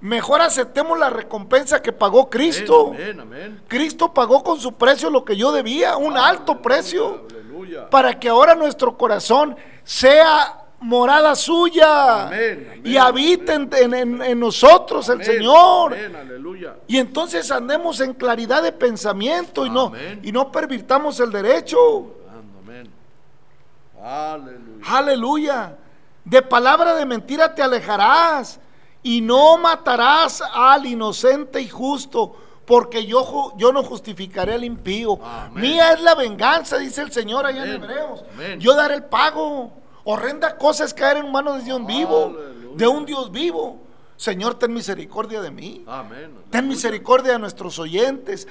mejor 0.00 0.42
aceptemos 0.42 0.98
la 0.98 1.08
recompensa 1.08 1.80
que 1.80 1.92
pagó 1.92 2.28
Cristo. 2.28 2.88
Amén, 2.88 3.20
amén. 3.20 3.62
Cristo 3.68 4.12
pagó 4.12 4.42
con 4.42 4.60
su 4.60 4.74
precio 4.74 5.08
lo 5.08 5.24
que 5.24 5.36
yo 5.36 5.52
debía, 5.52 5.96
un 5.96 6.16
alto 6.18 6.60
precio, 6.60 7.26
Aleluya. 7.30 7.88
para 7.88 8.18
que 8.18 8.28
ahora 8.28 8.54
nuestro 8.54 8.98
corazón 8.98 9.56
sea 9.84 10.61
morada 10.82 11.34
suya 11.34 12.26
Amén, 12.26 12.68
amén, 12.72 12.82
y 12.84 12.96
habite 12.96 13.54
en, 13.54 13.70
en- 13.72 13.94
en- 13.94 14.22
en 14.22 14.40
nosotros 14.40 15.08
el 15.08 15.24
Señor. 15.24 15.94
Aleluya. 15.94 16.76
Y 16.86 16.98
entonces 16.98 17.50
andemos 17.50 18.00
en 18.00 18.14
claridad 18.14 18.62
de 18.62 18.72
pensamiento 18.72 19.64
y 19.66 19.70
no, 19.70 19.92
y 20.22 20.32
no 20.32 20.50
pervirtamos 20.52 21.18
el 21.20 21.30
derecho. 21.32 22.16
Aleluya. 24.02 24.86
Aleluya. 24.86 25.76
De 26.24 26.42
palabra 26.42 26.94
de 26.94 27.04
mentira 27.06 27.54
te 27.54 27.62
alejarás 27.62 28.60
y 29.02 29.20
no 29.20 29.58
matarás 29.58 30.42
al 30.52 30.86
inocente 30.86 31.60
y 31.60 31.68
justo, 31.68 32.36
porque 32.64 33.04
yo, 33.06 33.52
yo 33.56 33.72
no 33.72 33.82
justificaré 33.82 34.54
al 34.54 34.64
impío. 34.64 35.18
Amén. 35.22 35.60
Mía 35.60 35.92
es 35.92 36.00
la 36.00 36.14
venganza, 36.14 36.78
dice 36.78 37.02
el 37.02 37.12
Señor 37.12 37.44
allá 37.46 37.64
en. 37.64 37.72
Hebreos. 37.82 38.24
Amén. 38.34 38.60
Yo 38.60 38.74
daré 38.74 38.94
el 38.94 39.04
pago. 39.04 39.72
Horrenda 40.04 40.56
cosa 40.56 40.84
es 40.84 40.92
caer 40.94 41.18
en 41.18 41.30
manos 41.30 41.58
de 41.58 41.64
Dios 41.64 41.86
vivo, 41.86 42.26
Aleluya. 42.26 42.76
de 42.76 42.86
un 42.86 43.06
Dios 43.06 43.30
vivo. 43.30 43.80
Señor, 44.16 44.54
ten 44.54 44.72
misericordia 44.72 45.40
de 45.40 45.50
mí. 45.50 45.84
Amén. 45.86 46.36
Ten 46.50 46.68
misericordia 46.68 47.32
de 47.32 47.38
nuestros 47.38 47.78
oyentes. 47.78 48.46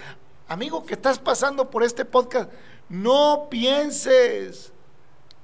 Amigo 0.47 0.86
que 0.86 0.93
estás 0.93 1.18
pasando 1.18 1.70
por 1.70 1.84
este 1.84 2.04
podcast, 2.04 2.52
no 2.89 3.47
pienses 3.49 4.74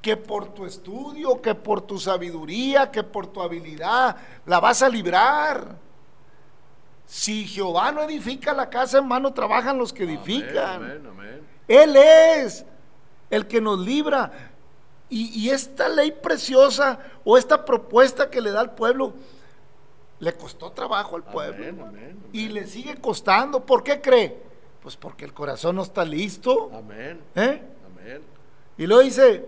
que 0.02 0.18
por 0.18 0.54
tu 0.54 0.66
estudio, 0.66 1.42
que 1.42 1.56
por 1.56 1.82
tu 1.82 1.98
sabiduría, 1.98 2.92
que 2.92 3.04
por 3.04 3.28
tu 3.28 3.42
habilidad 3.42 4.18
la 4.46 4.60
vas 4.60 4.82
a 4.82 4.90
librar. 4.90 5.76
Si 7.06 7.48
Jehová 7.48 7.92
no 7.94 8.02
edifica 8.04 8.54
la 8.54 8.70
casa, 8.70 8.98
en 8.98 9.08
mano 9.08 9.34
trabajan 9.34 9.78
los 9.78 9.94
que 9.94 10.04
edifican. 10.04 10.84
Amén, 10.84 11.08
amén. 11.10 11.42
Él 11.68 11.96
es 11.96 12.66
el 13.30 13.48
que 13.48 13.62
nos 13.62 13.80
libra. 13.80 14.47
Y, 15.10 15.30
y 15.40 15.50
esta 15.50 15.88
ley 15.88 16.12
preciosa 16.12 17.00
o 17.24 17.38
esta 17.38 17.64
propuesta 17.64 18.30
que 18.30 18.42
le 18.42 18.52
da 18.52 18.60
al 18.62 18.76
pueblo, 18.76 19.14
le 20.20 20.34
costó 20.34 20.72
trabajo 20.72 21.16
al 21.16 21.24
pueblo. 21.24 21.64
Amén, 21.64 21.80
amén, 21.80 22.20
Y 22.34 22.50
le 22.50 22.66
sigue 22.66 22.96
costando. 22.96 23.66
¿Por 23.66 23.84
qué 23.84 24.02
cree? 24.02 24.38
Pues 24.82 24.96
porque 24.96 25.26
el 25.26 25.34
corazón 25.34 25.76
no 25.76 25.84
está 25.84 26.04
listo. 26.04 26.72
Amén. 26.74 27.22
¿eh? 27.36 27.62
Amén. 27.86 28.22
Y 28.78 28.88
luego 28.88 29.04
dice, 29.04 29.48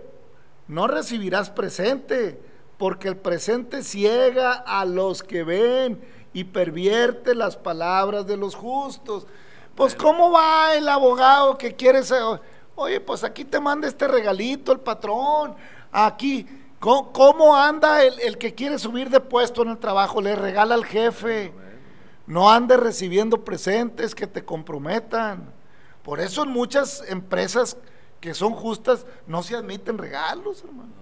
no 0.67 0.87
recibirás 0.87 1.49
presente, 1.49 2.39
porque 2.77 3.07
el 3.07 3.17
presente 3.17 3.83
ciega 3.83 4.53
a 4.53 4.85
los 4.85 5.23
que 5.23 5.43
ven 5.43 6.01
y 6.33 6.45
pervierte 6.45 7.35
las 7.35 7.57
palabras 7.57 8.27
de 8.27 8.37
los 8.37 8.55
justos. 8.55 9.27
Pues 9.75 9.95
¿cómo 9.95 10.31
va 10.31 10.75
el 10.75 10.87
abogado 10.87 11.57
que 11.57 11.75
quiere 11.75 12.03
ser? 12.03 12.41
Oye, 12.79 12.99
pues 12.99 13.23
aquí 13.23 13.45
te 13.45 13.59
manda 13.59 13.87
este 13.87 14.07
regalito 14.07 14.71
el 14.71 14.79
patrón. 14.79 15.55
Aquí, 15.91 16.47
¿cómo, 16.79 17.11
cómo 17.11 17.55
anda 17.55 18.03
el, 18.03 18.19
el 18.19 18.37
que 18.37 18.55
quiere 18.55 18.79
subir 18.79 19.09
de 19.09 19.19
puesto 19.19 19.63
en 19.63 19.69
el 19.69 19.77
trabajo? 19.77 20.21
Le 20.21 20.35
regala 20.35 20.75
al 20.75 20.85
jefe. 20.85 21.53
No 22.25 22.49
andes 22.51 22.79
recibiendo 22.79 23.43
presentes 23.43 24.13
que 24.13 24.27
te 24.27 24.45
comprometan. 24.45 25.51
Por 26.03 26.19
eso 26.19 26.43
en 26.43 26.49
muchas 26.49 27.03
empresas 27.07 27.75
que 28.19 28.33
son 28.33 28.53
justas 28.53 29.05
no 29.27 29.43
se 29.43 29.55
admiten 29.55 29.97
regalos, 29.97 30.63
hermano. 30.63 30.93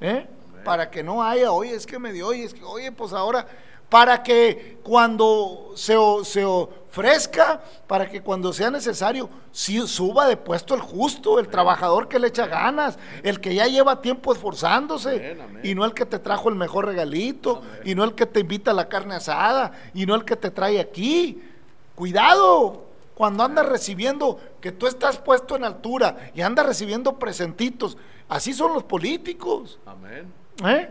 ¿Eh? 0.00 0.26
Para 0.64 0.90
que 0.90 1.02
no 1.02 1.22
haya, 1.22 1.52
oye, 1.52 1.74
es 1.74 1.86
que 1.86 1.98
me 1.98 2.12
dio, 2.12 2.28
oye, 2.28 2.44
es 2.44 2.54
que, 2.54 2.64
oye, 2.64 2.92
pues 2.92 3.12
ahora, 3.12 3.46
para 3.92 4.22
que 4.22 4.78
cuando 4.82 5.72
se, 5.76 5.94
se 6.24 6.42
ofrezca, 6.46 7.60
para 7.86 8.08
que 8.08 8.22
cuando 8.22 8.50
sea 8.50 8.70
necesario, 8.70 9.28
sí 9.50 9.86
suba 9.86 10.26
de 10.26 10.38
puesto 10.38 10.74
el 10.74 10.80
justo, 10.80 11.38
el 11.38 11.48
trabajador 11.48 12.08
que 12.08 12.18
le 12.18 12.28
echa 12.28 12.46
ganas, 12.46 12.98
el 13.22 13.38
que 13.38 13.54
ya 13.54 13.66
lleva 13.66 14.00
tiempo 14.00 14.32
esforzándose, 14.32 15.10
Amén, 15.10 15.40
amén. 15.42 15.60
y 15.62 15.74
no 15.74 15.84
el 15.84 15.92
que 15.92 16.06
te 16.06 16.18
trajo 16.18 16.48
el 16.48 16.54
mejor 16.54 16.86
regalito, 16.86 17.60
y 17.84 17.94
no 17.94 18.02
el 18.04 18.14
que 18.14 18.24
te 18.24 18.40
invita 18.40 18.70
a 18.70 18.74
la 18.74 18.88
carne 18.88 19.16
asada, 19.16 19.72
y 19.92 20.06
no 20.06 20.14
el 20.14 20.24
que 20.24 20.36
te 20.36 20.50
trae 20.50 20.80
aquí. 20.80 21.42
Cuidado, 21.94 22.84
cuando 23.14 23.44
andas 23.44 23.66
recibiendo, 23.66 24.40
que 24.62 24.72
tú 24.72 24.86
estás 24.86 25.18
puesto 25.18 25.54
en 25.54 25.64
altura 25.64 26.30
y 26.34 26.40
andas 26.40 26.64
recibiendo 26.64 27.18
presentitos, 27.18 27.98
así 28.26 28.54
son 28.54 28.72
los 28.72 28.84
políticos. 28.84 29.78
Amén. 29.84 30.32
¿eh? 30.64 30.88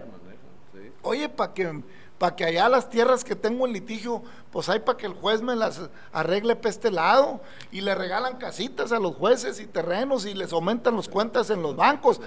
Oye, 1.01 1.29
para 1.29 1.51
que, 1.51 1.81
pa' 2.21 2.35
que 2.35 2.45
allá 2.45 2.69
las 2.69 2.87
tierras 2.87 3.23
que 3.23 3.35
tengo 3.35 3.65
en 3.65 3.73
litigio, 3.73 4.21
pues 4.51 4.69
hay 4.69 4.77
para 4.77 4.95
que 4.95 5.07
el 5.07 5.13
juez 5.13 5.41
me 5.41 5.55
las 5.55 5.81
arregle 6.13 6.55
para 6.55 6.69
este 6.69 6.91
lado. 6.91 7.41
Y 7.71 7.81
le 7.81 7.95
regalan 7.95 8.37
casitas 8.37 8.91
a 8.91 8.99
los 8.99 9.15
jueces 9.15 9.59
y 9.59 9.65
terrenos 9.65 10.27
y 10.27 10.35
les 10.35 10.53
aumentan 10.53 10.95
las 10.95 11.09
cuentas 11.09 11.49
en 11.49 11.63
los 11.63 11.75
bancos. 11.75 12.21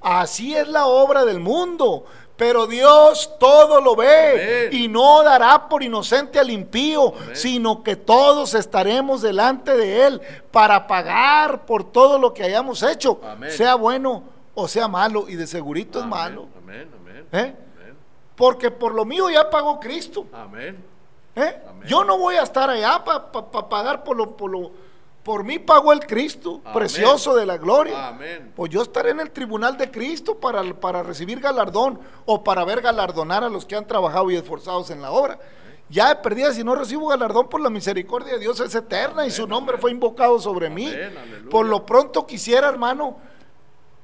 Así 0.00 0.56
es 0.56 0.66
la 0.66 0.86
obra 0.86 1.26
del 1.26 1.40
mundo. 1.40 2.06
Pero 2.38 2.66
Dios 2.66 3.32
todo 3.38 3.82
lo 3.82 3.94
ve 3.96 4.68
Amén. 4.70 4.82
y 4.82 4.88
no 4.88 5.22
dará 5.22 5.68
por 5.68 5.82
inocente 5.82 6.40
al 6.40 6.50
impío, 6.50 7.14
Amén. 7.14 7.36
sino 7.36 7.82
que 7.82 7.96
todos 7.96 8.54
estaremos 8.54 9.20
delante 9.20 9.76
de 9.76 10.06
Él 10.06 10.22
para 10.50 10.86
pagar 10.86 11.66
por 11.66 11.84
todo 11.84 12.18
lo 12.18 12.32
que 12.32 12.44
hayamos 12.44 12.82
hecho, 12.82 13.20
Amén. 13.22 13.52
sea 13.52 13.74
bueno 13.74 14.24
o 14.54 14.66
sea 14.68 14.88
malo, 14.88 15.28
y 15.28 15.34
de 15.36 15.46
segurito 15.46 16.00
es 16.00 16.06
malo. 16.06 16.48
Amén, 16.56 16.88
amén. 17.00 17.26
¿Eh? 17.30 17.63
Porque 18.36 18.70
por 18.70 18.94
lo 18.94 19.04
mío 19.04 19.30
ya 19.30 19.48
pagó 19.48 19.78
Cristo. 19.78 20.26
Amén. 20.32 20.84
¿eh? 21.36 21.62
Amén. 21.68 21.88
Yo 21.88 22.04
no 22.04 22.18
voy 22.18 22.36
a 22.36 22.42
estar 22.42 22.68
allá 22.70 23.02
para 23.04 23.30
pagar 23.68 24.02
por 24.04 24.16
lo, 24.16 24.36
por 24.36 24.50
lo, 24.50 24.72
Por 25.22 25.44
mí 25.44 25.58
pagó 25.58 25.92
el 25.92 26.00
Cristo, 26.00 26.60
Amén. 26.64 26.74
precioso 26.74 27.34
de 27.34 27.46
la 27.46 27.56
gloria. 27.56 28.08
Amén. 28.08 28.52
Pues 28.54 28.70
yo 28.70 28.82
estaré 28.82 29.10
en 29.10 29.20
el 29.20 29.30
tribunal 29.30 29.76
de 29.76 29.90
Cristo 29.90 30.36
para, 30.36 30.62
para 30.74 31.02
recibir 31.02 31.40
galardón 31.40 32.00
o 32.26 32.42
para 32.42 32.64
ver 32.64 32.80
galardonar 32.80 33.44
a 33.44 33.48
los 33.48 33.64
que 33.64 33.76
han 33.76 33.86
trabajado 33.86 34.30
y 34.30 34.36
esforzados 34.36 34.90
en 34.90 35.00
la 35.00 35.10
obra. 35.12 35.38
Ya 35.90 36.08
de 36.08 36.16
perdida, 36.16 36.52
si 36.52 36.64
no 36.64 36.74
recibo 36.74 37.08
galardón 37.08 37.48
por 37.48 37.60
la 37.60 37.68
misericordia 37.70 38.32
de 38.32 38.38
Dios 38.40 38.58
es 38.58 38.74
eterna 38.74 39.26
y 39.26 39.30
su 39.30 39.46
nombre 39.46 39.78
fue 39.78 39.90
invocado 39.90 40.40
sobre 40.40 40.70
mí. 40.70 40.92
Por 41.50 41.66
lo 41.66 41.84
pronto 41.84 42.26
quisiera, 42.26 42.68
hermano, 42.68 43.18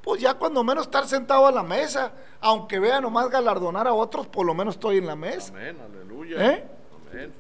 pues 0.03 0.21
ya 0.21 0.35
cuando 0.35 0.65
menos 0.65 0.85
estar 0.85 1.07
sentado 1.07 1.47
a 1.47 1.53
la 1.53 1.63
mesa, 1.63 2.13
aunque 2.41 2.79
vea 2.79 3.01
nomás 3.01 3.29
galardonar 3.29 3.87
a 3.87 3.93
otros, 3.93 4.27
por 4.27 4.47
lo 4.47 4.55
menos 4.55 4.75
estoy 4.75 4.99
en 4.99 5.07
la 5.07 5.17
mesa. 5.17 5.53
Amén, 5.53 5.77
aleluya. 5.81 6.53
¿Eh? 6.53 6.65
Amén. 7.11 7.33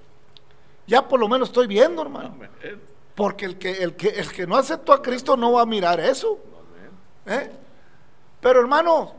Ya 0.86 1.06
por 1.06 1.20
lo 1.20 1.28
menos 1.28 1.48
estoy 1.48 1.66
viendo, 1.66 2.02
hermano. 2.02 2.34
Amén. 2.34 2.50
Porque 3.14 3.44
el 3.44 3.58
que, 3.58 3.70
el 3.82 3.96
que, 3.96 4.08
el 4.08 4.32
que 4.32 4.46
no 4.46 4.56
aceptó 4.56 4.92
a 4.92 5.02
Cristo 5.02 5.36
no 5.36 5.52
va 5.52 5.62
a 5.62 5.66
mirar 5.66 6.00
eso. 6.00 6.38
Amén. 7.26 7.40
¿eh? 7.40 7.50
Pero 8.40 8.60
hermano, 8.60 9.14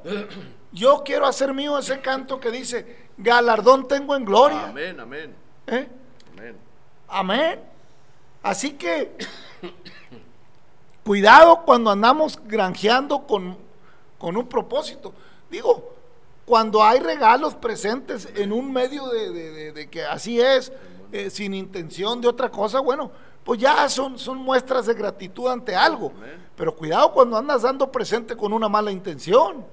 yo 0.72 1.04
quiero 1.04 1.26
hacer 1.26 1.54
mío 1.54 1.78
ese 1.78 2.02
canto 2.02 2.40
que 2.40 2.52
dice, 2.52 3.08
galardón 3.18 3.88
tengo 3.88 4.16
en 4.16 4.26
gloria. 4.26 4.68
Amén, 4.68 5.00
amén. 5.00 5.36
¿eh? 5.68 5.88
Amén. 6.34 6.58
Amén. 7.08 7.60
Así 8.44 8.74
que, 8.74 9.16
cuidado 11.06 11.62
cuando 11.66 11.90
andamos 11.92 12.40
granjeando 12.46 13.26
con, 13.26 13.58
con 14.18 14.38
un 14.38 14.48
propósito. 14.48 15.14
Digo, 15.50 15.94
cuando 16.46 16.84
hay 16.84 17.00
regalos 17.00 17.56
presentes 17.56 18.28
en 18.36 18.52
un 18.52 18.72
medio 18.72 19.08
de, 19.08 19.32
de- 19.32 19.52
de- 19.52 19.72
de 19.72 19.90
que 19.90 20.04
así 20.06 20.40
es, 20.40 20.72
eh, 21.12 21.30
sin 21.30 21.54
intención 21.54 22.22
de 22.22 22.28
otra 22.28 22.50
cosa, 22.50 22.80
bueno, 22.80 23.12
pues 23.44 23.60
ya 23.60 23.88
son, 23.90 24.18
son 24.20 24.38
muestras 24.38 24.86
de 24.86 24.94
gratitud 24.94 25.48
ante 25.50 25.76
algo. 25.76 26.12
Pero 26.56 26.76
cuidado 26.76 27.12
cuando 27.12 27.38
andas 27.38 27.64
dando 27.64 27.92
presente 27.92 28.36
con 28.36 28.54
una 28.54 28.70
mala 28.70 28.92
intención. 28.92 29.66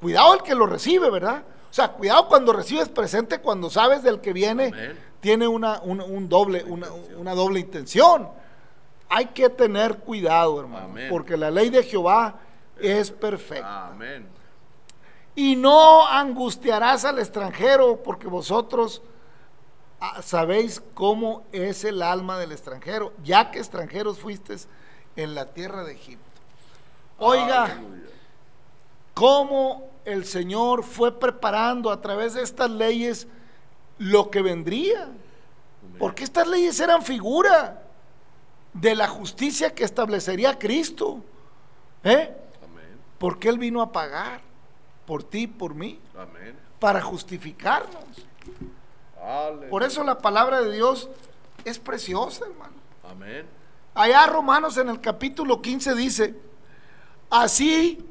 Cuidado 0.00 0.34
el 0.34 0.42
que 0.42 0.54
lo 0.54 0.66
recibe, 0.66 1.10
¿verdad? 1.10 1.42
O 1.70 1.74
sea, 1.74 1.92
cuidado 1.92 2.28
cuando 2.28 2.52
recibes 2.52 2.88
presente 2.88 3.40
cuando 3.40 3.68
sabes 3.70 4.02
del 4.02 4.20
que 4.20 4.32
viene 4.32 4.66
Amén. 4.68 4.98
tiene 5.20 5.48
una, 5.48 5.80
un, 5.82 6.00
un 6.00 6.28
doble, 6.28 6.62
una, 6.64 6.88
una 7.16 7.34
doble 7.34 7.60
intención. 7.60 8.28
Hay 9.08 9.26
que 9.26 9.48
tener 9.48 9.98
cuidado, 9.98 10.60
hermano, 10.60 10.86
Amén. 10.86 11.08
porque 11.10 11.36
la 11.36 11.50
ley 11.50 11.70
de 11.70 11.82
Jehová 11.82 12.40
es 12.78 13.10
perfecta. 13.10 13.88
Amén. 13.88 14.26
Y 15.34 15.56
no 15.56 16.06
angustiarás 16.06 17.04
al 17.04 17.18
extranjero, 17.18 18.02
porque 18.02 18.26
vosotros 18.26 19.02
ah, 20.00 20.20
sabéis 20.20 20.82
cómo 20.94 21.44
es 21.52 21.84
el 21.84 22.02
alma 22.02 22.38
del 22.38 22.52
extranjero, 22.52 23.12
ya 23.22 23.50
que 23.50 23.58
extranjeros 23.58 24.18
fuisteis 24.18 24.68
en 25.16 25.34
la 25.34 25.46
tierra 25.46 25.84
de 25.84 25.92
Egipto. 25.92 26.24
Oiga, 27.18 27.64
Aleluya. 27.64 28.08
cómo 29.14 29.90
el 30.04 30.24
Señor 30.24 30.82
fue 30.84 31.18
preparando 31.18 31.90
a 31.90 32.00
través 32.00 32.34
de 32.34 32.42
estas 32.42 32.70
leyes 32.70 33.26
lo 33.98 34.30
que 34.30 34.42
vendría. 34.42 35.08
Porque 35.98 36.24
estas 36.24 36.46
leyes 36.46 36.78
eran 36.80 37.02
figura 37.02 37.82
de 38.72 38.94
la 38.94 39.08
justicia 39.08 39.74
que 39.74 39.84
establecería 39.84 40.58
Cristo. 40.58 41.22
¿Eh? 42.04 42.34
Amén. 42.62 42.98
Porque 43.18 43.48
Él 43.48 43.58
vino 43.58 43.82
a 43.82 43.92
pagar 43.92 44.40
por 45.06 45.24
ti 45.24 45.42
y 45.42 45.46
por 45.46 45.74
mí, 45.74 45.98
Amén. 46.16 46.54
para 46.78 47.00
justificarnos. 47.00 48.04
Aleluya. 49.22 49.70
Por 49.70 49.82
eso 49.82 50.04
la 50.04 50.18
palabra 50.18 50.62
de 50.62 50.72
Dios 50.74 51.08
es 51.64 51.78
preciosa, 51.78 52.44
hermano. 52.46 52.74
Amén. 53.10 53.46
Allá 53.94 54.26
Romanos 54.26 54.76
en 54.76 54.88
el 54.90 55.00
capítulo 55.00 55.60
15 55.60 55.94
dice, 55.94 56.34
así 57.30 58.06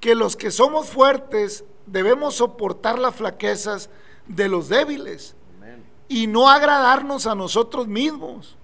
que 0.00 0.14
los 0.14 0.36
que 0.36 0.50
somos 0.50 0.88
fuertes 0.90 1.64
debemos 1.86 2.34
soportar 2.34 2.98
las 2.98 3.14
flaquezas 3.14 3.88
de 4.26 4.48
los 4.48 4.68
débiles 4.68 5.34
Amén. 5.56 5.84
y 6.08 6.26
no 6.26 6.48
agradarnos 6.48 7.26
a 7.26 7.34
nosotros 7.34 7.86
mismos. 7.86 8.58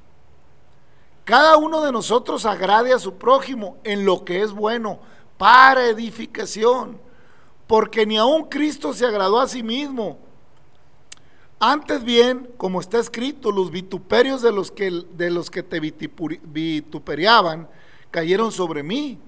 Cada 1.31 1.57
uno 1.59 1.81
de 1.83 1.93
nosotros 1.93 2.45
agrade 2.45 2.93
a 2.93 2.99
su 2.99 3.15
prójimo 3.15 3.77
en 3.85 4.05
lo 4.05 4.25
que 4.25 4.43
es 4.43 4.51
bueno 4.51 4.99
para 5.39 5.87
edificación, 5.87 7.01
porque 7.69 8.05
ni 8.05 8.19
aun 8.19 8.49
Cristo 8.49 8.93
se 8.93 9.07
agradó 9.07 9.39
a 9.39 9.47
sí 9.47 9.63
mismo. 9.63 10.19
Antes 11.61 12.03
bien, 12.03 12.51
como 12.57 12.81
está 12.81 12.99
escrito, 12.99 13.53
los 13.53 13.71
vituperios 13.71 14.43
de 14.43 14.51
los 14.51 14.73
que, 14.73 14.91
de 14.91 15.31
los 15.31 15.53
que 15.53 15.63
te 15.63 15.79
vituperiaban 15.79 17.69
cayeron 18.11 18.51
sobre 18.51 18.83
mí, 18.83 19.21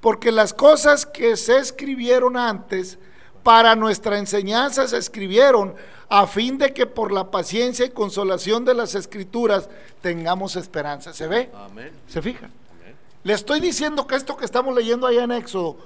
porque 0.00 0.32
las 0.32 0.52
cosas 0.52 1.06
que 1.06 1.36
se 1.36 1.58
escribieron 1.58 2.36
antes 2.36 2.98
para 3.44 3.76
nuestra 3.76 4.18
enseñanza 4.18 4.88
se 4.88 4.98
escribieron 4.98 5.76
a 6.08 6.26
fin 6.26 6.58
de 6.58 6.72
que 6.74 6.86
por 6.86 7.12
la 7.12 7.30
paciencia 7.30 7.84
y 7.86 7.90
consolación 7.90 8.64
de 8.64 8.74
las 8.74 8.94
escrituras 8.94 9.68
tengamos 10.00 10.56
esperanza. 10.56 11.12
¿Se 11.12 11.26
ve? 11.26 11.50
Amén. 11.54 11.92
¿Se 12.08 12.20
fija? 12.22 12.46
Amén. 12.46 12.96
Le 13.22 13.32
estoy 13.32 13.60
diciendo 13.60 14.06
que 14.06 14.16
esto 14.16 14.36
que 14.36 14.44
estamos 14.44 14.74
leyendo 14.74 15.06
allá 15.06 15.24
en 15.24 15.32
Éxodo, 15.32 15.76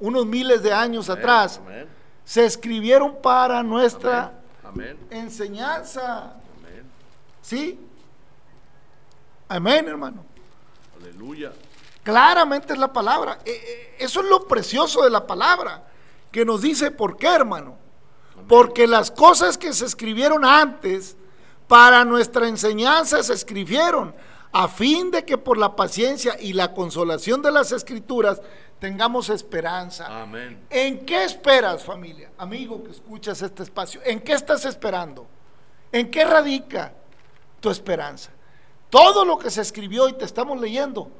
unos 0.00 0.26
miles 0.26 0.62
de 0.62 0.72
años 0.72 1.08
atrás, 1.08 1.60
Amén. 1.64 1.86
se 2.24 2.44
escribieron 2.44 3.16
para 3.22 3.62
nuestra 3.62 4.32
enseñanza. 5.10 6.34
¿Sí? 7.40 7.78
Amén, 9.48 9.86
hermano. 9.88 10.24
Aleluya. 11.00 11.52
Claramente 12.02 12.72
es 12.72 12.78
la 12.78 12.92
palabra. 12.92 13.38
E- 13.44 13.50
e- 13.50 14.04
Eso 14.04 14.20
es 14.20 14.26
lo 14.28 14.46
precioso 14.48 15.02
de 15.04 15.10
la 15.10 15.26
palabra, 15.26 15.84
que 16.32 16.44
nos 16.44 16.62
dice 16.62 16.90
por 16.90 17.16
qué, 17.16 17.28
hermano. 17.28 17.76
Porque 18.48 18.86
las 18.86 19.10
cosas 19.10 19.56
que 19.58 19.72
se 19.72 19.86
escribieron 19.86 20.44
antes 20.44 21.16
para 21.68 22.04
nuestra 22.04 22.48
enseñanza 22.48 23.22
se 23.22 23.32
escribieron 23.32 24.14
a 24.52 24.68
fin 24.68 25.10
de 25.10 25.24
que 25.24 25.38
por 25.38 25.56
la 25.56 25.74
paciencia 25.74 26.36
y 26.38 26.52
la 26.52 26.74
consolación 26.74 27.40
de 27.40 27.50
las 27.50 27.72
escrituras 27.72 28.40
tengamos 28.78 29.30
esperanza. 29.30 30.22
Amén. 30.22 30.66
¿En 30.68 31.06
qué 31.06 31.24
esperas, 31.24 31.84
familia? 31.84 32.32
Amigo 32.36 32.82
que 32.84 32.90
escuchas 32.90 33.40
este 33.40 33.62
espacio, 33.62 34.00
¿en 34.04 34.20
qué 34.20 34.32
estás 34.32 34.64
esperando? 34.64 35.26
¿En 35.90 36.10
qué 36.10 36.24
radica 36.24 36.92
tu 37.60 37.70
esperanza? 37.70 38.30
Todo 38.90 39.24
lo 39.24 39.38
que 39.38 39.50
se 39.50 39.62
escribió 39.62 40.08
y 40.08 40.14
te 40.14 40.24
estamos 40.24 40.60
leyendo 40.60 41.10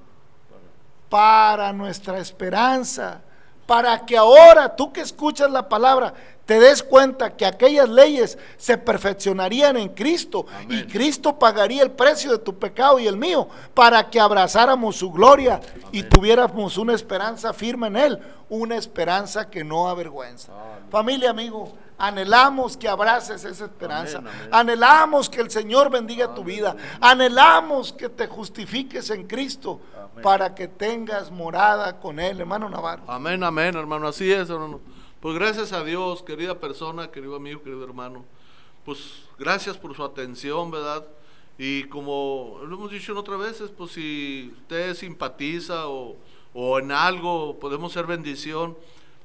para 1.08 1.72
nuestra 1.72 2.18
esperanza, 2.18 3.22
para 3.66 4.04
que 4.04 4.16
ahora 4.16 4.74
tú 4.74 4.92
que 4.92 5.00
escuchas 5.00 5.50
la 5.50 5.68
palabra 5.68 6.14
te 6.46 6.58
des 6.58 6.82
cuenta 6.82 7.36
que 7.36 7.46
aquellas 7.46 7.88
leyes 7.88 8.36
se 8.56 8.76
perfeccionarían 8.76 9.76
en 9.76 9.88
Cristo 9.90 10.46
y. 10.68 10.82
Cristo 10.84 11.38
pagaría 11.38 11.82
el 11.82 11.92
precio 11.92 12.32
de 12.32 12.38
tu 12.38 12.58
pecado 12.58 12.98
y 12.98 13.06
el 13.06 13.16
mío 13.16 13.48
para 13.74 14.10
que 14.10 14.18
abrazáramos 14.18 14.96
su 14.96 15.10
gloria 15.12 15.60
y 15.92 16.02
tuviéramos 16.02 16.76
una 16.78 16.94
esperanza 16.94 17.52
firme 17.52 17.86
en 17.86 17.96
Él, 17.96 18.18
una 18.48 18.76
esperanza 18.76 19.48
que 19.48 19.62
no 19.62 19.88
avergüenza. 19.88 20.52
Familia, 20.90 21.30
amigo, 21.30 21.72
anhelamos 21.98 22.76
que 22.76 22.88
abraces 22.88 23.44
esa 23.44 23.64
esperanza. 23.64 24.18
Amén, 24.18 24.32
amén. 24.34 24.48
Anhelamos 24.52 25.28
que 25.28 25.40
el 25.40 25.50
Señor 25.50 25.90
bendiga 25.90 26.34
tu 26.34 26.44
vida. 26.44 26.76
Anhelamos 27.00 27.92
que 27.92 28.08
te 28.08 28.26
justifiques 28.26 29.10
en 29.10 29.26
Cristo 29.26 29.80
Amén. 29.94 30.22
para 30.22 30.54
que 30.54 30.68
tengas 30.68 31.30
morada 31.30 32.00
con 32.00 32.18
Él, 32.18 32.40
hermano 32.40 32.68
Navarro. 32.68 33.04
Amén, 33.06 33.42
amén, 33.44 33.76
hermano. 33.76 34.08
Así 34.08 34.30
es, 34.32 34.50
hermano. 34.50 34.80
Pues 35.20 35.36
gracias 35.36 35.72
a 35.72 35.84
Dios, 35.84 36.22
querida 36.22 36.58
persona, 36.58 37.10
querido 37.10 37.36
amigo, 37.36 37.62
querido 37.62 37.84
hermano. 37.84 38.24
Pues 38.84 39.24
gracias 39.38 39.76
por 39.76 39.94
su 39.94 40.02
atención, 40.02 40.70
¿verdad? 40.72 41.06
Y 41.58 41.84
como 41.84 42.58
lo 42.66 42.74
hemos 42.74 42.90
dicho 42.90 43.12
en 43.12 43.18
otras 43.18 43.38
veces, 43.38 43.70
pues 43.70 43.92
si 43.92 44.52
usted 44.56 44.94
simpatiza 44.94 45.86
o, 45.86 46.16
o 46.54 46.78
en 46.80 46.90
algo 46.90 47.58
podemos 47.60 47.92
ser 47.92 48.06
bendición, 48.06 48.76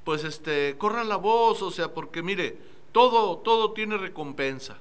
pues 0.07 0.23
este, 0.23 0.77
corran 0.77 1.09
la 1.09 1.17
voz, 1.17 1.61
o 1.61 1.69
sea, 1.69 1.93
porque 1.93 2.23
mire, 2.23 2.57
todo, 2.93 3.39
todo 3.39 3.73
tiene 3.73 3.97
recompensa. 3.97 4.77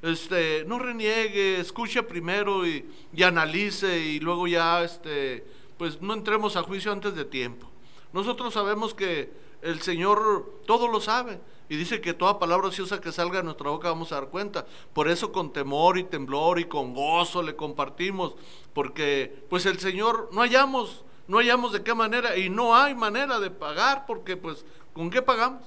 Este, 0.00 0.64
no 0.64 0.78
reniegue, 0.78 1.58
escuche 1.58 2.04
primero 2.04 2.64
y, 2.64 2.88
y 3.12 3.24
analice 3.24 3.98
y 3.98 4.20
luego 4.20 4.46
ya, 4.46 4.84
este, 4.84 5.44
pues 5.76 6.00
no 6.00 6.14
entremos 6.14 6.54
a 6.54 6.62
juicio 6.62 6.92
antes 6.92 7.16
de 7.16 7.24
tiempo. 7.24 7.68
Nosotros 8.12 8.54
sabemos 8.54 8.94
que 8.94 9.32
el 9.60 9.82
Señor 9.82 10.60
todo 10.68 10.86
lo 10.86 11.00
sabe 11.00 11.40
y 11.68 11.74
dice 11.74 12.00
que 12.00 12.14
toda 12.14 12.38
palabra 12.38 12.68
ociosa 12.68 13.00
que 13.00 13.10
salga 13.10 13.38
de 13.38 13.44
nuestra 13.46 13.70
boca 13.70 13.88
vamos 13.88 14.12
a 14.12 14.20
dar 14.20 14.28
cuenta. 14.28 14.66
Por 14.92 15.08
eso 15.08 15.32
con 15.32 15.52
temor 15.52 15.98
y 15.98 16.04
temblor 16.04 16.60
y 16.60 16.66
con 16.66 16.94
gozo 16.94 17.42
le 17.42 17.56
compartimos, 17.56 18.36
porque 18.72 19.44
pues 19.50 19.66
el 19.66 19.80
Señor 19.80 20.28
no 20.30 20.42
hallamos, 20.42 21.04
no 21.30 21.38
hallamos 21.38 21.72
de 21.72 21.84
qué 21.84 21.94
manera 21.94 22.36
y 22.36 22.50
no 22.50 22.74
hay 22.74 22.92
manera 22.92 23.38
de 23.38 23.50
pagar 23.50 24.04
porque 24.04 24.36
pues 24.36 24.64
¿con 24.92 25.10
qué 25.10 25.22
pagamos? 25.22 25.62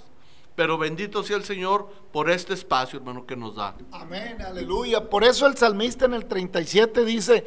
Pero 0.55 0.77
bendito 0.77 1.23
sea 1.23 1.37
el 1.37 1.45
Señor 1.45 1.87
por 2.11 2.29
este 2.29 2.53
espacio, 2.53 2.99
hermano, 2.99 3.25
que 3.25 3.37
nos 3.37 3.55
da. 3.55 3.73
Amén, 3.93 4.41
aleluya. 4.41 5.09
Por 5.09 5.23
eso 5.23 5.47
el 5.47 5.55
salmista 5.55 6.03
en 6.05 6.13
el 6.13 6.25
37 6.25 7.05
dice, 7.05 7.45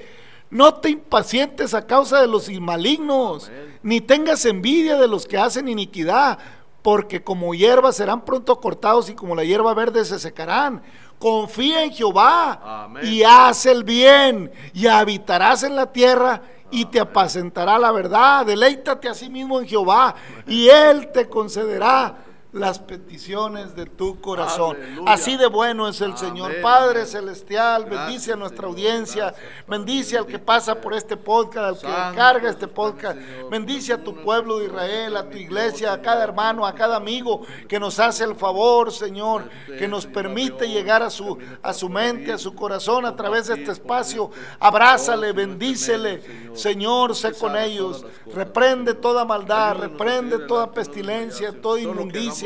No 0.49 0.75
te 0.75 0.89
impacientes 0.89 1.75
a 1.75 1.87
causa 1.87 2.21
de 2.21 2.27
los 2.27 2.51
malignos, 2.59 3.51
ni 3.83 4.01
tengas 4.01 4.47
envidia 4.47 4.97
de 4.97 5.07
los 5.07 5.27
que 5.27 5.37
hacen 5.37 5.69
iniquidad, 5.69 6.39
porque 6.83 7.23
como 7.23 7.55
hierba 7.55 7.93
serán 7.93 8.25
pronto 8.25 8.59
cortados 8.61 9.11
y 9.11 9.15
como 9.15 9.37
la 9.37 9.45
hierba 9.45 9.75
verde 9.75 10.05
se 10.07 10.19
secarán. 10.19 10.83
Confía 11.19 11.85
en 11.85 11.93
Jehová 11.93 12.89
y 13.03 13.23
haz 13.23 13.67
el 13.67 13.85
bien 13.85 14.51
y 14.73 14.87
habitarás 14.87 15.63
en 15.63 15.77
la 15.77 15.93
tierra 15.93 16.43
y 16.71 16.87
te 16.87 17.01
apacentará 17.01 17.79
la 17.79 17.93
verdad. 17.93 18.47
Deleítate 18.47 19.09
a 19.09 19.15
sí 19.15 19.29
mismo 19.29 19.61
en 19.61 19.67
Jehová 19.67 20.15
y 20.47 20.69
Él 20.69 21.11
te 21.13 21.29
concederá 21.29 22.26
las 22.57 22.79
peticiones 22.79 23.77
de 23.77 23.85
tu 23.85 24.19
corazón. 24.21 24.77
Así 25.07 25.37
de 25.37 25.47
bueno 25.47 25.89
es 25.89 26.01
el 26.01 26.17
Señor. 26.17 26.61
Padre 26.63 27.05
Celestial, 27.05 27.85
bendice 27.85 28.33
a 28.33 28.37
nuestra 28.37 28.67
audiencia, 28.67 29.35
bendice 29.69 30.17
al 30.17 30.27
que 30.27 30.39
pasa 30.39 30.81
por 30.81 30.95
este 30.95 31.17
podcast, 31.17 31.85
al 31.85 32.11
que 32.13 32.17
carga 32.17 32.51
este 32.51 32.67
podcast, 32.67 33.19
bendice 33.51 33.93
a 33.93 34.03
tu 34.03 34.15
pueblo 34.17 34.59
de 34.59 34.67
Israel, 34.67 35.17
a 35.17 35.29
tu 35.29 35.37
iglesia, 35.37 35.93
a 35.93 36.01
cada 36.01 36.25
hermano, 36.25 36.67
a 36.67 36.75
cada 36.75 36.97
amigo 36.97 37.43
que 37.69 37.79
nos 37.79 37.99
hace 37.99 38.25
el 38.25 38.35
favor, 38.35 38.91
Señor, 38.91 39.51
que 39.67 39.87
nos 39.87 40.07
permite 40.07 40.67
llegar 40.67 41.03
a 41.03 41.11
su, 41.11 41.39
a 41.63 41.75
su 41.75 41.91
mente, 41.91 42.33
a 42.33 42.39
su 42.39 42.55
corazón 42.55 43.05
a 43.05 43.15
través 43.15 43.49
de 43.49 43.55
este 43.55 43.73
espacio. 43.73 44.31
Abrázale, 44.59 45.33
bendícele, 45.33 46.51
Señor, 46.55 47.15
sé 47.15 47.33
con 47.33 47.55
ellos, 47.55 48.07
reprende 48.35 48.95
toda 48.95 49.27
maldad, 49.27 49.77
reprende 49.77 50.39
toda 50.39 50.73
pestilencia, 50.73 51.53
toda 51.61 51.81
inmundicia 51.81 52.46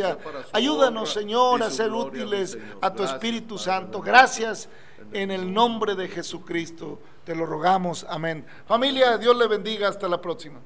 Ayúdanos, 0.52 1.12
Señor, 1.12 1.62
a 1.62 1.70
ser 1.70 1.92
útiles 1.92 2.58
a 2.80 2.92
tu 2.92 3.02
Espíritu 3.02 3.58
Santo. 3.58 4.00
Gracias 4.00 4.68
en 5.12 5.30
el 5.30 5.52
nombre 5.52 5.94
de 5.94 6.08
Jesucristo. 6.08 7.00
Te 7.24 7.34
lo 7.34 7.46
rogamos. 7.46 8.06
Amén. 8.08 8.44
Familia, 8.66 9.18
Dios 9.18 9.36
le 9.36 9.46
bendiga. 9.46 9.88
Hasta 9.88 10.08
la 10.08 10.20
próxima. 10.20 10.60